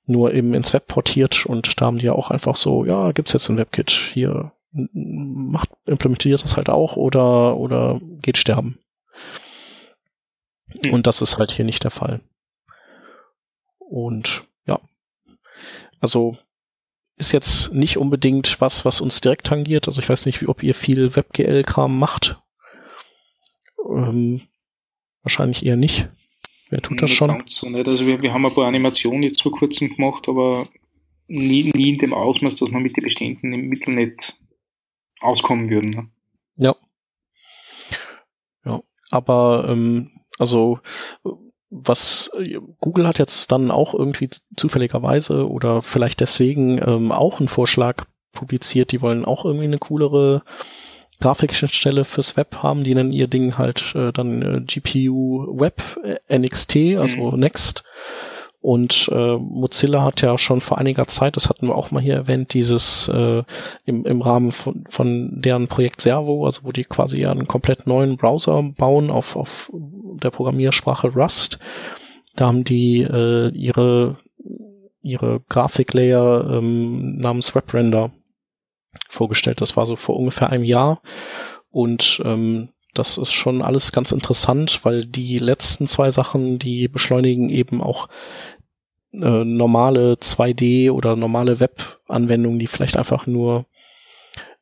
nur 0.05 0.33
eben 0.33 0.53
ins 0.53 0.73
Web 0.73 0.87
portiert 0.87 1.45
und 1.45 1.79
da 1.79 1.85
haben 1.85 1.99
die 1.99 2.05
ja 2.05 2.13
auch 2.13 2.31
einfach 2.31 2.55
so, 2.55 2.85
ja, 2.85 3.11
gibt's 3.11 3.33
jetzt 3.33 3.49
ein 3.49 3.57
WebKit, 3.57 3.91
hier 3.91 4.51
macht, 4.71 5.69
implementiert 5.85 6.43
das 6.43 6.55
halt 6.55 6.69
auch 6.69 6.95
oder, 6.95 7.57
oder 7.57 7.99
geht 8.21 8.37
sterben. 8.37 8.79
Mhm. 10.83 10.93
Und 10.93 11.07
das 11.07 11.21
ist 11.21 11.37
halt 11.37 11.51
hier 11.51 11.65
nicht 11.65 11.83
der 11.83 11.91
Fall. 11.91 12.21
Und 13.91 14.47
ja, 14.67 14.79
also 15.99 16.37
ist 17.17 17.33
jetzt 17.33 17.73
nicht 17.73 17.97
unbedingt 17.97 18.61
was, 18.61 18.85
was 18.85 19.01
uns 19.01 19.19
direkt 19.19 19.47
tangiert. 19.47 19.89
Also 19.89 19.99
ich 19.99 20.07
weiß 20.07 20.25
nicht, 20.25 20.41
wie, 20.41 20.47
ob 20.47 20.63
ihr 20.63 20.73
viel 20.73 21.13
WebGL-Kram 21.13 21.99
macht. 21.99 22.41
Ähm, 23.85 24.43
wahrscheinlich 25.23 25.65
eher 25.65 25.75
nicht. 25.75 26.07
Wer 26.69 26.81
tut 26.81 27.01
das 27.01 27.11
schon? 27.11 27.43
So 27.47 27.69
nicht. 27.69 27.85
Also 27.85 28.07
wir, 28.07 28.21
wir 28.21 28.33
haben 28.33 28.45
ein 28.45 28.53
paar 28.53 28.65
Animationen 28.65 29.23
jetzt 29.23 29.43
vor 29.43 29.51
kurzem 29.51 29.93
gemacht, 29.93 30.29
aber 30.29 30.69
nie, 31.27 31.69
nie 31.75 31.89
in 31.89 31.97
dem 31.97 32.13
Ausmaß, 32.13 32.55
dass 32.55 32.71
man 32.71 32.83
mit 32.83 32.95
den 32.95 33.03
bestehenden 33.03 33.51
Mitteln 33.67 33.97
nicht 33.97 34.39
auskommen 35.19 35.69
würden. 35.69 35.89
Ne? 35.89 36.09
Ja. 36.55 36.75
Ja. 38.63 38.81
Aber 39.09 39.67
ähm, 39.67 40.11
also 40.39 40.79
was 41.71 42.29
Google 42.81 43.07
hat 43.07 43.17
jetzt 43.17 43.51
dann 43.51 43.71
auch 43.71 43.93
irgendwie 43.93 44.29
zufälligerweise 44.57 45.49
oder 45.49 45.81
vielleicht 45.81 46.19
deswegen 46.19 46.79
ähm, 46.85 47.11
auch 47.11 47.39
einen 47.39 47.47
Vorschlag 47.47 48.05
publiziert. 48.33 48.91
Die 48.91 49.01
wollen 49.01 49.25
auch 49.25 49.45
irgendwie 49.45 49.65
eine 49.65 49.79
coolere 49.79 50.43
Grafikschnittstelle 51.21 52.03
fürs 52.03 52.35
Web 52.35 52.57
haben. 52.57 52.83
Die 52.83 52.93
nennen 52.93 53.13
ihr 53.13 53.27
Ding 53.27 53.57
halt 53.57 53.95
äh, 53.95 54.11
dann 54.11 54.41
äh, 54.41 54.61
GPU 54.61 55.59
Web 55.59 55.81
äh, 56.03 56.37
NXT, 56.37 56.97
also 56.97 57.31
mhm. 57.31 57.39
Next. 57.39 57.83
Und 58.61 59.09
äh, 59.11 59.37
Mozilla 59.37 60.03
hat 60.03 60.21
ja 60.21 60.37
schon 60.37 60.61
vor 60.61 60.77
einiger 60.77 61.07
Zeit, 61.07 61.35
das 61.35 61.49
hatten 61.49 61.67
wir 61.67 61.75
auch 61.75 61.89
mal 61.89 62.01
hier 62.01 62.13
erwähnt, 62.13 62.53
dieses 62.53 63.07
äh, 63.07 63.43
im, 63.85 64.05
im 64.05 64.21
Rahmen 64.21 64.51
von, 64.51 64.83
von 64.87 65.41
deren 65.41 65.67
Projekt 65.67 66.01
Servo, 66.01 66.45
also 66.45 66.63
wo 66.63 66.71
die 66.71 66.83
quasi 66.83 67.25
einen 67.25 67.47
komplett 67.47 67.87
neuen 67.87 68.17
Browser 68.17 68.61
bauen 68.61 69.09
auf, 69.09 69.35
auf 69.35 69.71
der 69.73 70.29
Programmiersprache 70.29 71.07
Rust. 71.13 71.57
Da 72.35 72.45
haben 72.47 72.63
die 72.63 73.01
äh, 73.01 73.49
ihre 73.49 74.17
ihre 75.01 75.41
Grafiklayer 75.49 76.57
ähm, 76.57 77.17
namens 77.17 77.55
WebRender 77.55 78.11
vorgestellt. 79.09 79.61
Das 79.61 79.75
war 79.77 79.85
so 79.85 79.95
vor 79.95 80.15
ungefähr 80.15 80.49
einem 80.49 80.63
Jahr. 80.63 81.01
Und 81.69 82.21
ähm, 82.25 82.69
das 82.93 83.17
ist 83.17 83.31
schon 83.31 83.61
alles 83.61 83.91
ganz 83.91 84.11
interessant, 84.11 84.81
weil 84.83 85.05
die 85.05 85.39
letzten 85.39 85.87
zwei 85.87 86.11
Sachen, 86.11 86.59
die 86.59 86.87
beschleunigen 86.87 87.49
eben 87.49 87.81
auch 87.81 88.09
äh, 89.13 89.43
normale 89.43 90.13
2D 90.13 90.91
oder 90.91 91.15
normale 91.15 91.59
Web-Anwendungen, 91.59 92.59
die 92.59 92.67
vielleicht 92.67 92.97
einfach 92.97 93.27
nur 93.27 93.65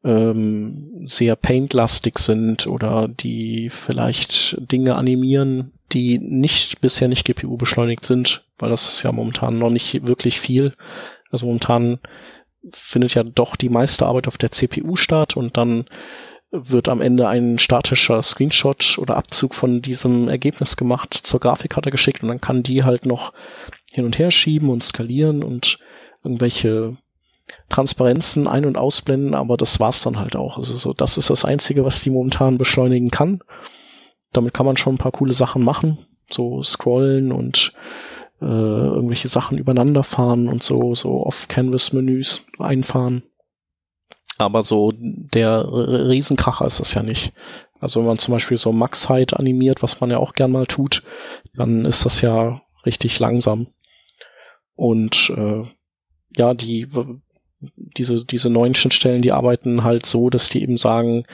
ähm, 0.03 1.03
sehr 1.05 1.35
paintlastig 1.35 2.19
sind 2.19 2.67
oder 2.67 3.07
die 3.07 3.69
vielleicht 3.69 4.57
Dinge 4.71 4.95
animieren, 4.95 5.71
die 5.91 6.19
nicht 6.19 6.81
bisher 6.81 7.07
nicht 7.07 7.25
GPU 7.25 7.57
beschleunigt 7.57 8.05
sind, 8.05 8.45
weil 8.57 8.69
das 8.69 8.93
ist 8.93 9.03
ja 9.03 9.11
momentan 9.11 9.57
noch 9.57 9.69
nicht 9.69 10.07
wirklich 10.07 10.39
viel. 10.39 10.73
Also 11.31 11.45
momentan 11.45 11.99
findet 12.71 13.13
ja 13.15 13.23
doch 13.23 13.55
die 13.55 13.69
meiste 13.69 14.05
Arbeit 14.05 14.27
auf 14.27 14.37
der 14.37 14.51
CPU 14.51 14.95
statt 14.95 15.35
und 15.35 15.57
dann 15.57 15.85
wird 16.51 16.89
am 16.89 17.01
Ende 17.01 17.27
ein 17.27 17.59
statischer 17.59 18.21
Screenshot 18.21 18.97
oder 18.97 19.17
Abzug 19.17 19.53
von 19.53 19.81
diesem 19.81 20.29
Ergebnis 20.29 20.77
gemacht, 20.77 21.13
zur 21.13 21.39
Grafikkarte 21.39 21.91
geschickt 21.91 22.23
und 22.23 22.29
dann 22.29 22.41
kann 22.41 22.63
die 22.63 22.83
halt 22.83 23.05
noch 23.05 23.33
hin 23.91 24.05
und 24.05 24.17
her 24.17 24.31
schieben 24.31 24.69
und 24.69 24.83
skalieren 24.83 25.43
und 25.43 25.79
irgendwelche 26.23 26.97
Transparenzen 27.69 28.47
ein- 28.47 28.65
und 28.65 28.77
ausblenden, 28.77 29.33
aber 29.33 29.57
das 29.57 29.79
war's 29.79 30.01
dann 30.01 30.19
halt 30.19 30.35
auch. 30.35 30.57
Also 30.57 30.77
so, 30.77 30.93
das 30.93 31.17
ist 31.17 31.29
das 31.29 31.45
Einzige, 31.45 31.85
was 31.85 32.01
die 32.01 32.09
momentan 32.09 32.57
beschleunigen 32.57 33.11
kann. 33.11 33.41
Damit 34.33 34.53
kann 34.53 34.65
man 34.65 34.77
schon 34.77 34.95
ein 34.95 34.99
paar 34.99 35.11
coole 35.11 35.33
Sachen 35.33 35.63
machen, 35.63 35.97
so 36.29 36.61
scrollen 36.61 37.31
und 37.31 37.73
äh, 38.41 38.45
irgendwelche 38.45 39.27
Sachen 39.27 39.57
übereinander 39.57 40.03
fahren 40.03 40.47
und 40.47 40.63
so, 40.63 40.93
so 40.95 41.25
Off-Canvas-Menüs 41.25 42.45
einfahren. 42.59 43.23
Aber 44.39 44.63
so 44.63 44.93
der 44.95 45.67
Riesenkracher 45.67 46.65
ist 46.65 46.79
das 46.79 46.93
ja 46.93 47.03
nicht. 47.03 47.33
Also 47.81 47.99
wenn 47.99 48.07
man 48.07 48.19
zum 48.19 48.33
Beispiel 48.33 48.55
so 48.55 48.71
Max-Height 48.71 49.33
animiert, 49.33 49.83
was 49.83 49.99
man 49.99 50.09
ja 50.09 50.17
auch 50.17 50.33
gern 50.33 50.51
mal 50.51 50.65
tut, 50.65 51.03
dann 51.53 51.83
ist 51.83 52.05
das 52.05 52.21
ja 52.21 52.61
richtig 52.85 53.19
langsam. 53.19 53.67
Und 54.75 55.31
äh, 55.35 55.63
ja, 56.37 56.53
die 56.53 56.87
diese 57.97 58.25
diese 58.25 58.49
neuen 58.49 58.75
Schnittstellen, 58.75 59.21
die 59.21 59.33
arbeiten 59.33 59.83
halt 59.83 60.05
so, 60.05 60.29
dass 60.29 60.47
die 60.47 60.63
eben 60.63 60.77
sagen, 60.77 61.25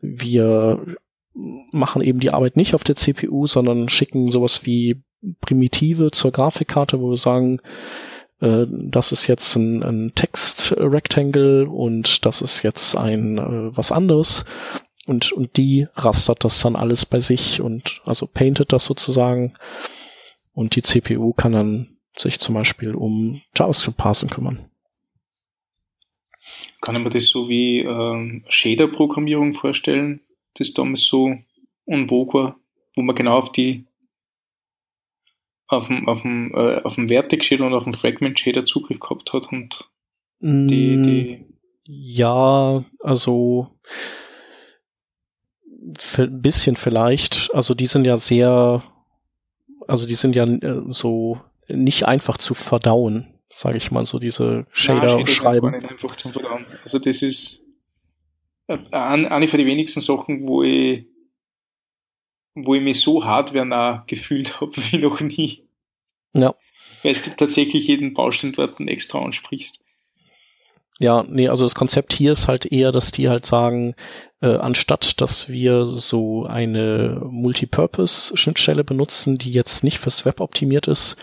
wir 0.00 0.96
machen 1.34 2.02
eben 2.02 2.20
die 2.20 2.30
Arbeit 2.30 2.56
nicht 2.56 2.76
auf 2.76 2.84
der 2.84 2.94
CPU, 2.94 3.48
sondern 3.48 3.88
schicken 3.88 4.30
sowas 4.30 4.64
wie 4.64 5.02
Primitive 5.40 6.12
zur 6.12 6.30
Grafikkarte, 6.30 7.00
wo 7.00 7.10
wir 7.10 7.16
sagen, 7.16 7.60
äh, 8.44 8.66
das 8.68 9.12
ist 9.12 9.26
jetzt 9.26 9.56
ein, 9.56 9.82
ein 9.82 10.12
Text-Rectangle 10.14 11.66
und 11.66 12.24
das 12.26 12.42
ist 12.42 12.62
jetzt 12.62 12.94
ein 12.96 13.38
äh, 13.38 13.76
was 13.76 13.90
anderes. 13.90 14.44
Und, 15.06 15.32
und 15.32 15.56
die 15.56 15.86
rastert 15.94 16.44
das 16.44 16.60
dann 16.60 16.76
alles 16.76 17.04
bei 17.04 17.20
sich 17.20 17.60
und 17.60 18.00
also 18.04 18.26
paintet 18.26 18.72
das 18.72 18.84
sozusagen. 18.84 19.54
Und 20.52 20.76
die 20.76 20.82
CPU 20.82 21.32
kann 21.32 21.52
dann 21.52 21.96
sich 22.16 22.38
zum 22.38 22.54
Beispiel 22.54 22.94
um 22.94 23.42
JavaScript-Parsen 23.56 24.30
kümmern. 24.30 24.70
Kann 26.80 27.02
mir 27.02 27.10
das 27.10 27.28
so 27.28 27.48
wie 27.48 27.80
ähm, 27.80 28.44
Shader-Programmierung 28.48 29.54
vorstellen, 29.54 30.20
das 30.54 30.72
damals 30.72 31.02
so 31.02 31.34
en 31.86 32.08
vogue 32.08 32.54
wo 32.94 33.02
man 33.02 33.16
genau 33.16 33.38
auf 33.38 33.52
die 33.52 33.84
auf 35.76 35.88
dem, 35.88 36.08
auf 36.08 36.22
dem, 36.22 36.52
äh, 36.54 36.80
auf 36.82 36.94
dem 36.94 37.08
Vertex-Shader 37.08 37.66
und 37.66 37.74
auf 37.74 37.84
dem 37.84 37.94
Fragment-Shader 37.94 38.64
Zugriff 38.64 39.00
gehabt 39.00 39.32
hat 39.32 39.50
und 39.52 39.90
die, 40.40 40.96
mm, 40.96 41.02
die 41.02 41.44
ja, 41.86 42.84
also 43.00 43.68
ein 46.18 46.42
bisschen 46.42 46.76
vielleicht. 46.76 47.50
Also 47.54 47.74
die 47.74 47.86
sind 47.86 48.06
ja 48.06 48.16
sehr, 48.16 48.82
also 49.86 50.06
die 50.06 50.14
sind 50.14 50.34
ja 50.34 50.44
äh, 50.44 50.82
so 50.88 51.40
nicht 51.68 52.06
einfach 52.06 52.38
zu 52.38 52.54
verdauen, 52.54 53.38
sage 53.50 53.76
ich 53.76 53.90
mal, 53.90 54.06
so 54.06 54.18
diese 54.18 54.66
Shader, 54.72 55.08
Shader 55.10 55.26
schreiben. 55.26 55.70
Nicht 55.72 55.90
einfach 55.90 56.16
zum 56.16 56.32
Verdauen. 56.32 56.66
Also 56.82 56.98
das 56.98 57.22
ist 57.22 57.64
äh, 58.66 58.78
eine 58.90 59.48
von 59.48 59.58
den 59.58 59.66
wenigsten 59.66 60.00
Sachen, 60.00 60.46
wo 60.46 60.62
ich 60.62 61.06
wo 62.54 62.74
ich 62.76 62.82
mich 62.82 63.00
so 63.00 63.24
hardware 63.24 64.04
gefühlt 64.06 64.60
habe 64.60 64.72
wie 64.76 64.98
noch 64.98 65.20
nie. 65.20 65.63
Ja. 66.34 66.54
Weil 67.02 67.14
du 67.14 67.30
tatsächlich 67.36 67.86
jeden 67.86 68.14
Baustein 68.14 68.52
dort 68.52 68.80
extra 68.80 69.20
ansprichst. 69.20 69.80
Ja, 71.00 71.24
nee, 71.28 71.48
also 71.48 71.64
das 71.64 71.74
Konzept 71.74 72.12
hier 72.12 72.32
ist 72.32 72.46
halt 72.46 72.66
eher, 72.66 72.92
dass 72.92 73.10
die 73.10 73.28
halt 73.28 73.46
sagen, 73.46 73.94
äh, 74.40 74.54
anstatt 74.54 75.20
dass 75.20 75.48
wir 75.48 75.86
so 75.86 76.44
eine 76.46 77.20
Multipurpose-Schnittstelle 77.28 78.84
benutzen, 78.84 79.36
die 79.36 79.50
jetzt 79.50 79.82
nicht 79.82 79.98
fürs 79.98 80.24
Web 80.24 80.40
optimiert 80.40 80.86
ist, 80.86 81.16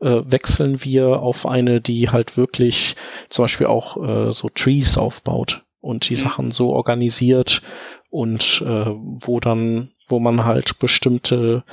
äh, 0.00 0.20
wechseln 0.26 0.84
wir 0.84 1.20
auf 1.20 1.46
eine, 1.46 1.80
die 1.80 2.10
halt 2.10 2.36
wirklich 2.36 2.96
zum 3.30 3.44
Beispiel 3.44 3.66
auch 3.66 3.96
äh, 3.96 4.32
so 4.32 4.50
Trees 4.50 4.98
aufbaut 4.98 5.64
und 5.80 6.08
die 6.08 6.14
mhm. 6.14 6.18
Sachen 6.18 6.50
so 6.50 6.70
organisiert 6.70 7.62
und 8.10 8.62
äh, 8.66 8.86
wo 8.86 9.40
dann, 9.40 9.92
wo 10.08 10.20
man 10.20 10.44
halt 10.44 10.78
bestimmte 10.78 11.64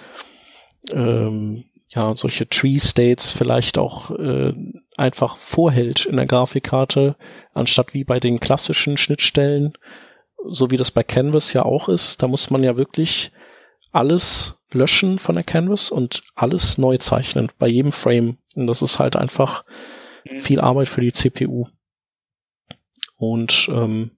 ähm, 0.90 1.66
ja, 1.94 2.16
solche 2.16 2.48
Tree 2.48 2.80
States 2.80 3.32
vielleicht 3.32 3.78
auch 3.78 4.12
äh, 4.12 4.54
einfach 4.96 5.38
vorhält 5.38 6.06
in 6.06 6.16
der 6.16 6.26
Grafikkarte, 6.26 7.16
anstatt 7.54 7.94
wie 7.94 8.06
bei 8.06 8.20
den 8.20 8.40
klassischen 8.40 8.96
Schnittstellen, 8.96 9.74
so 10.46 10.72
wie 10.72 10.78
das 10.78 10.90
bei 10.90 11.04
Canvas 11.04 11.52
ja 11.52 11.64
auch 11.64 11.90
ist. 11.90 12.24
Da 12.24 12.28
muss 12.28 12.50
man 12.50 12.64
ja 12.64 12.78
wirklich 12.78 13.32
alles 13.92 14.62
löschen 14.72 15.20
von 15.20 15.36
der 15.36 15.44
Canvas 15.44 15.92
und 15.92 16.24
alles 16.34 16.78
neu 16.78 16.98
zeichnen 16.98 17.52
bei 17.60 17.68
jedem 17.68 17.92
Frame. 17.92 18.38
Und 18.56 18.68
das 18.68 18.82
ist 18.82 18.98
halt 18.98 19.18
einfach 19.18 19.66
mhm. 20.24 20.40
viel 20.40 20.62
Arbeit 20.62 20.88
für 20.88 21.02
die 21.02 21.12
CPU. 21.12 21.68
Und 23.18 23.70
ähm, 23.70 24.12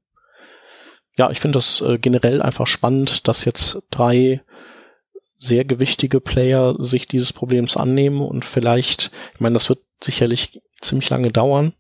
ja, 1.18 1.32
ich 1.32 1.40
finde 1.40 1.58
das 1.58 1.82
äh, 1.82 1.98
generell 1.98 2.42
einfach 2.42 2.68
spannend, 2.68 3.28
dass 3.28 3.46
jetzt 3.46 3.82
drei 3.90 4.42
sehr 5.38 5.66
gewichtige 5.66 6.22
Player 6.22 6.76
sich 6.80 7.08
dieses 7.08 7.34
Problems 7.34 7.76
annehmen 7.78 8.22
und 8.22 8.46
vielleicht, 8.46 9.12
ich 9.34 9.40
meine, 9.40 9.54
das 9.54 9.70
wird 9.70 9.80
sicherlich 10.02 10.62
ziemlich 10.82 11.10
lange 11.10 11.32
dauern, 11.32 11.74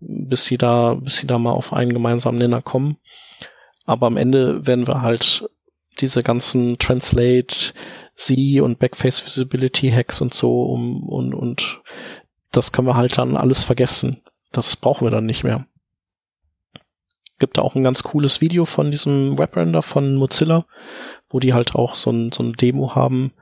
bis 0.00 0.44
sie 0.44 0.58
da, 0.58 0.94
bis 0.94 1.18
sie 1.18 1.26
da 1.26 1.38
mal 1.38 1.52
auf 1.52 1.72
einen 1.72 1.92
gemeinsamen 1.92 2.38
Nenner 2.38 2.62
kommen. 2.62 2.98
Aber 3.84 4.06
am 4.06 4.16
Ende 4.16 4.66
werden 4.66 4.86
wir 4.86 5.02
halt 5.02 5.48
diese 6.00 6.22
ganzen 6.22 6.78
Translate, 6.78 7.72
Sie 8.18 8.60
und 8.60 8.78
Backface 8.78 9.24
Visibility 9.24 9.90
Hacks 9.90 10.22
und 10.22 10.32
so 10.32 10.64
um, 10.64 11.06
und, 11.08 11.34
und 11.34 11.82
das 12.50 12.72
können 12.72 12.88
wir 12.88 12.96
halt 12.96 13.18
dann 13.18 13.36
alles 13.36 13.62
vergessen. 13.62 14.22
Das 14.52 14.76
brauchen 14.76 15.06
wir 15.06 15.10
dann 15.10 15.26
nicht 15.26 15.44
mehr. 15.44 15.66
Gibt 17.38 17.58
da 17.58 17.62
auch 17.62 17.74
ein 17.74 17.84
ganz 17.84 18.02
cooles 18.02 18.40
Video 18.40 18.64
von 18.64 18.90
diesem 18.90 19.38
Webrender 19.38 19.82
von 19.82 20.14
Mozilla, 20.14 20.66
wo 21.28 21.38
die 21.38 21.52
halt 21.52 21.74
auch 21.74 21.94
so 21.94 22.10
ein, 22.10 22.32
so 22.32 22.42
ein 22.42 22.54
Demo 22.54 22.94
haben, 22.94 23.32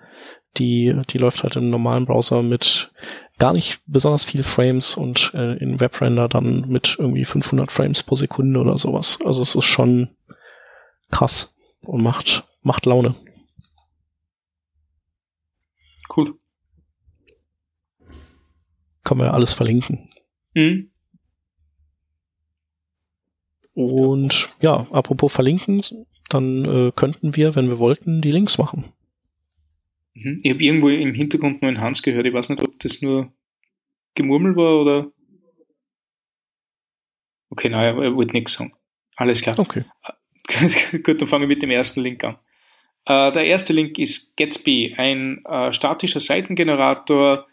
die, 0.56 0.94
die 1.10 1.18
läuft 1.18 1.42
halt 1.42 1.56
im 1.56 1.70
normalen 1.70 2.06
Browser 2.06 2.42
mit 2.42 2.92
gar 3.38 3.52
nicht 3.52 3.80
besonders 3.86 4.24
viel 4.24 4.44
Frames 4.44 4.96
und 4.96 5.32
äh, 5.34 5.56
in 5.58 5.80
Webrender 5.80 6.28
dann 6.28 6.68
mit 6.68 6.96
irgendwie 6.98 7.24
500 7.24 7.72
Frames 7.72 8.02
pro 8.02 8.16
Sekunde 8.16 8.60
oder 8.60 8.78
sowas. 8.78 9.18
Also 9.24 9.42
es 9.42 9.54
ist 9.54 9.64
schon 9.64 10.10
krass 11.10 11.56
und 11.82 12.02
macht, 12.02 12.44
macht 12.62 12.86
Laune. 12.86 13.14
Cool. 16.14 16.38
Kann 19.02 19.18
man 19.18 19.26
ja 19.26 19.32
alles 19.32 19.52
verlinken. 19.52 20.10
Mhm. 20.54 20.90
Und 23.74 24.54
ja, 24.60 24.86
apropos 24.90 25.32
verlinken, 25.32 25.82
dann 26.28 26.64
äh, 26.64 26.92
könnten 26.94 27.36
wir, 27.36 27.54
wenn 27.54 27.68
wir 27.68 27.78
wollten, 27.78 28.22
die 28.22 28.30
Links 28.30 28.58
machen. 28.58 28.84
Mhm. 30.14 30.38
Ich 30.42 30.52
habe 30.52 30.64
irgendwo 30.64 30.88
im 30.88 31.14
Hintergrund 31.14 31.60
nur 31.60 31.68
einen 31.68 31.80
Hans 31.80 32.02
gehört. 32.02 32.26
Ich 32.26 32.32
weiß 32.32 32.48
nicht, 32.48 32.62
ob 32.62 32.78
das 32.78 33.02
nur 33.02 33.32
Gemurmel 34.14 34.56
war 34.56 34.80
oder. 34.80 35.10
Okay, 37.50 37.68
nein, 37.68 37.98
er 37.98 38.14
wollte 38.14 38.32
nichts 38.32 38.54
sagen. 38.54 38.72
Alles 39.16 39.42
klar. 39.42 39.58
Okay. 39.58 39.84
Gut, 41.02 41.20
dann 41.20 41.28
fangen 41.28 41.42
wir 41.42 41.48
mit 41.48 41.62
dem 41.62 41.70
ersten 41.70 42.00
Link 42.00 42.22
an. 42.24 42.36
Äh, 43.06 43.32
der 43.32 43.44
erste 43.46 43.72
Link 43.72 43.98
ist 43.98 44.36
Gatsby, 44.36 44.94
ein 44.96 45.44
äh, 45.44 45.72
statischer 45.72 46.20
Seitengenerator, 46.20 47.46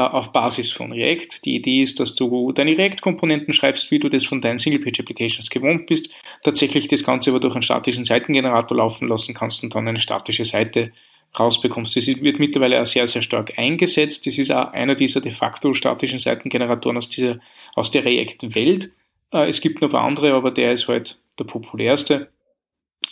auf 0.00 0.32
Basis 0.32 0.72
von 0.72 0.92
React. 0.92 1.44
Die 1.44 1.56
Idee 1.56 1.82
ist, 1.82 2.00
dass 2.00 2.14
du 2.14 2.52
deine 2.52 2.76
React-Komponenten 2.76 3.54
schreibst, 3.54 3.90
wie 3.90 3.98
du 3.98 4.08
das 4.08 4.24
von 4.24 4.40
deinen 4.40 4.58
Single-Page-Applications 4.58 5.48
gewohnt 5.48 5.86
bist, 5.86 6.12
tatsächlich 6.42 6.88
das 6.88 7.04
Ganze 7.04 7.30
aber 7.30 7.40
durch 7.40 7.54
einen 7.54 7.62
statischen 7.62 8.04
Seitengenerator 8.04 8.76
laufen 8.76 9.08
lassen 9.08 9.34
kannst 9.34 9.62
und 9.62 9.74
dann 9.74 9.88
eine 9.88 10.00
statische 10.00 10.44
Seite 10.44 10.92
rausbekommst. 11.38 11.96
Das 11.96 12.06
wird 12.06 12.38
mittlerweile 12.38 12.80
auch 12.80 12.86
sehr, 12.86 13.06
sehr 13.08 13.22
stark 13.22 13.58
eingesetzt. 13.58 14.26
Das 14.26 14.38
ist 14.38 14.50
auch 14.50 14.72
einer 14.72 14.94
dieser 14.94 15.20
de 15.20 15.32
facto 15.32 15.72
statischen 15.72 16.18
Seitengeneratoren 16.18 16.96
aus, 16.96 17.08
dieser, 17.08 17.40
aus 17.74 17.90
der 17.90 18.04
React-Welt. 18.04 18.92
Äh, 19.32 19.48
es 19.48 19.60
gibt 19.60 19.80
noch 19.80 19.88
ein 19.88 19.92
paar 19.92 20.04
andere, 20.04 20.34
aber 20.34 20.50
der 20.50 20.72
ist 20.72 20.88
halt 20.88 21.18
der 21.38 21.44
populärste. 21.44 22.30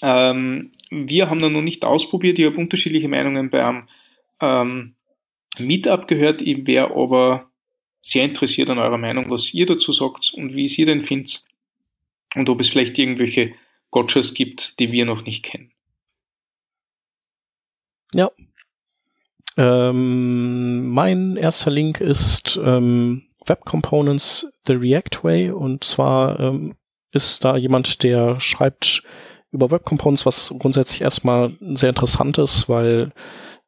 Ähm, 0.02 0.70
wir 0.90 1.30
haben 1.30 1.38
noch 1.38 1.62
nicht 1.62 1.84
ausprobiert. 1.84 2.38
Ich 2.38 2.46
habe 2.46 2.56
unterschiedliche 2.56 3.08
Meinungen 3.08 3.50
beim 3.50 3.88
ähm, 4.40 4.93
Meetup 5.58 6.08
gehört. 6.08 6.42
Ich 6.42 6.66
wäre 6.66 6.90
aber 6.90 7.50
sehr 8.02 8.24
interessiert 8.24 8.70
an 8.70 8.78
eurer 8.78 8.98
Meinung, 8.98 9.30
was 9.30 9.54
ihr 9.54 9.66
dazu 9.66 9.92
sagt 9.92 10.34
und 10.34 10.54
wie 10.54 10.66
es 10.66 10.78
ihr 10.78 10.86
denn 10.86 11.02
findet 11.02 11.44
und 12.34 12.48
ob 12.50 12.60
es 12.60 12.68
vielleicht 12.68 12.98
irgendwelche 12.98 13.54
Gotchas 13.90 14.34
gibt, 14.34 14.78
die 14.80 14.92
wir 14.92 15.06
noch 15.06 15.24
nicht 15.24 15.44
kennen. 15.44 15.72
Ja. 18.12 18.30
Ähm, 19.56 20.88
mein 20.88 21.36
erster 21.36 21.70
Link 21.70 22.00
ist 22.00 22.58
ähm, 22.62 23.28
Web 23.46 23.64
Components 23.64 24.52
The 24.66 24.74
React 24.74 25.22
Way 25.22 25.50
und 25.50 25.84
zwar 25.84 26.40
ähm, 26.40 26.74
ist 27.12 27.44
da 27.44 27.56
jemand, 27.56 28.02
der 28.02 28.40
schreibt 28.40 29.02
über 29.52 29.70
Web 29.70 29.84
Components, 29.84 30.26
was 30.26 30.52
grundsätzlich 30.58 31.00
erstmal 31.00 31.56
sehr 31.60 31.90
interessant 31.90 32.38
ist, 32.38 32.68
weil 32.68 33.12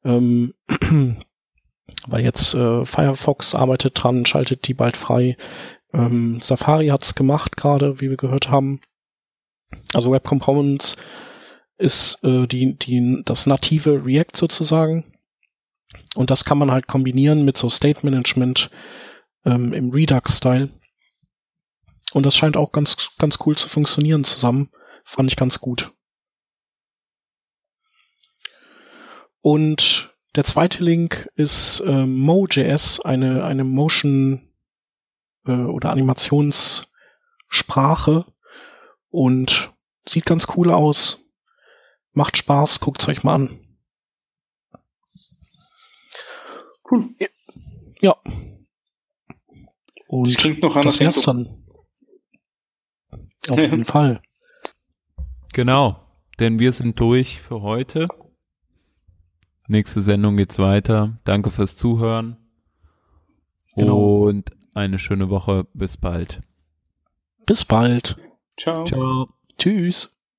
ähm, 0.05 0.55
weil 2.07 2.23
jetzt 2.25 2.55
äh, 2.55 2.85
Firefox 2.85 3.55
arbeitet 3.55 4.03
dran, 4.03 4.27
schaltet 4.27 4.67
die 4.69 4.75
bald 4.75 4.97
frei. 4.97 5.37
Ähm, 5.93 6.41
Safari 6.41 6.89
hat's 6.89 7.15
gemacht 7.15 7.57
gerade, 7.57 8.01
wie 8.01 8.11
wir 8.11 8.17
gehört 8.17 8.51
haben. 8.51 8.81
Also 9.95 10.13
Web 10.13 10.25
Components 10.25 10.97
ist 11.79 12.23
äh, 12.25 12.47
die, 12.47 12.77
die, 12.79 13.23
das 13.25 13.47
native 13.47 14.05
React 14.05 14.37
sozusagen. 14.37 15.13
Und 16.15 16.31
das 16.31 16.45
kann 16.45 16.59
man 16.59 16.71
halt 16.71 16.87
kombinieren 16.87 17.45
mit 17.45 17.59
so 17.59 17.69
State 17.69 18.05
Management 18.05 18.71
ähm, 19.45 19.73
im 19.73 19.91
Redux-Style. 19.91 20.71
Und 22.13 22.27
das 22.27 22.37
scheint 22.37 22.57
auch 22.57 22.73
ganz, 22.73 23.17
ganz 23.19 23.39
cool 23.45 23.57
zu 23.57 23.69
funktionieren 23.69 24.25
zusammen. 24.25 24.71
Fand 25.05 25.31
ich 25.31 25.37
ganz 25.37 25.61
gut. 25.61 25.93
Und 29.41 30.16
der 30.37 30.45
zweite 30.45 30.85
Link 30.85 31.29
ist 31.35 31.81
äh, 31.81 32.07
Mo.js, 32.07 33.01
eine, 33.01 33.45
eine 33.45 33.65
Motion 33.65 34.53
äh, 35.47 35.53
oder 35.53 35.91
Animationssprache 35.91 38.27
und 39.09 39.73
sieht 40.07 40.27
ganz 40.27 40.47
cool 40.57 40.71
aus. 40.71 41.27
Macht 42.13 42.37
Spaß, 42.37 42.79
guckt's 42.81 43.09
euch 43.09 43.25
mal 43.25 43.35
an. 43.35 43.59
Cool. 46.91 47.15
Ja. 48.01 48.17
Und 50.07 50.29
das 50.29 50.37
klingt 50.37 50.61
noch 50.63 50.79
das 50.81 51.01
wär's 51.01 51.23
dann. 51.23 51.65
Auf 53.49 53.59
jeden 53.59 53.87
Fall. 53.87 54.21
Genau, 55.55 56.07
denn 56.39 56.59
wir 56.59 56.73
sind 56.73 57.01
durch 57.01 57.41
für 57.41 57.63
heute. 57.63 58.07
Nächste 59.69 60.01
Sendung 60.01 60.37
geht's 60.37 60.59
weiter. 60.59 61.19
Danke 61.25 61.51
fürs 61.51 61.77
Zuhören. 61.77 62.37
Genau. 63.77 64.27
Und 64.27 64.51
eine 64.75 64.99
schöne 64.99 65.31
Woche. 65.31 65.67
Bis 65.75 65.97
bald. 65.97 66.43
Bis 67.47 67.65
bald. 67.65 68.17
Ciao. 68.57 68.85
Ciao. 68.85 69.29
Tschüss. 69.59 70.16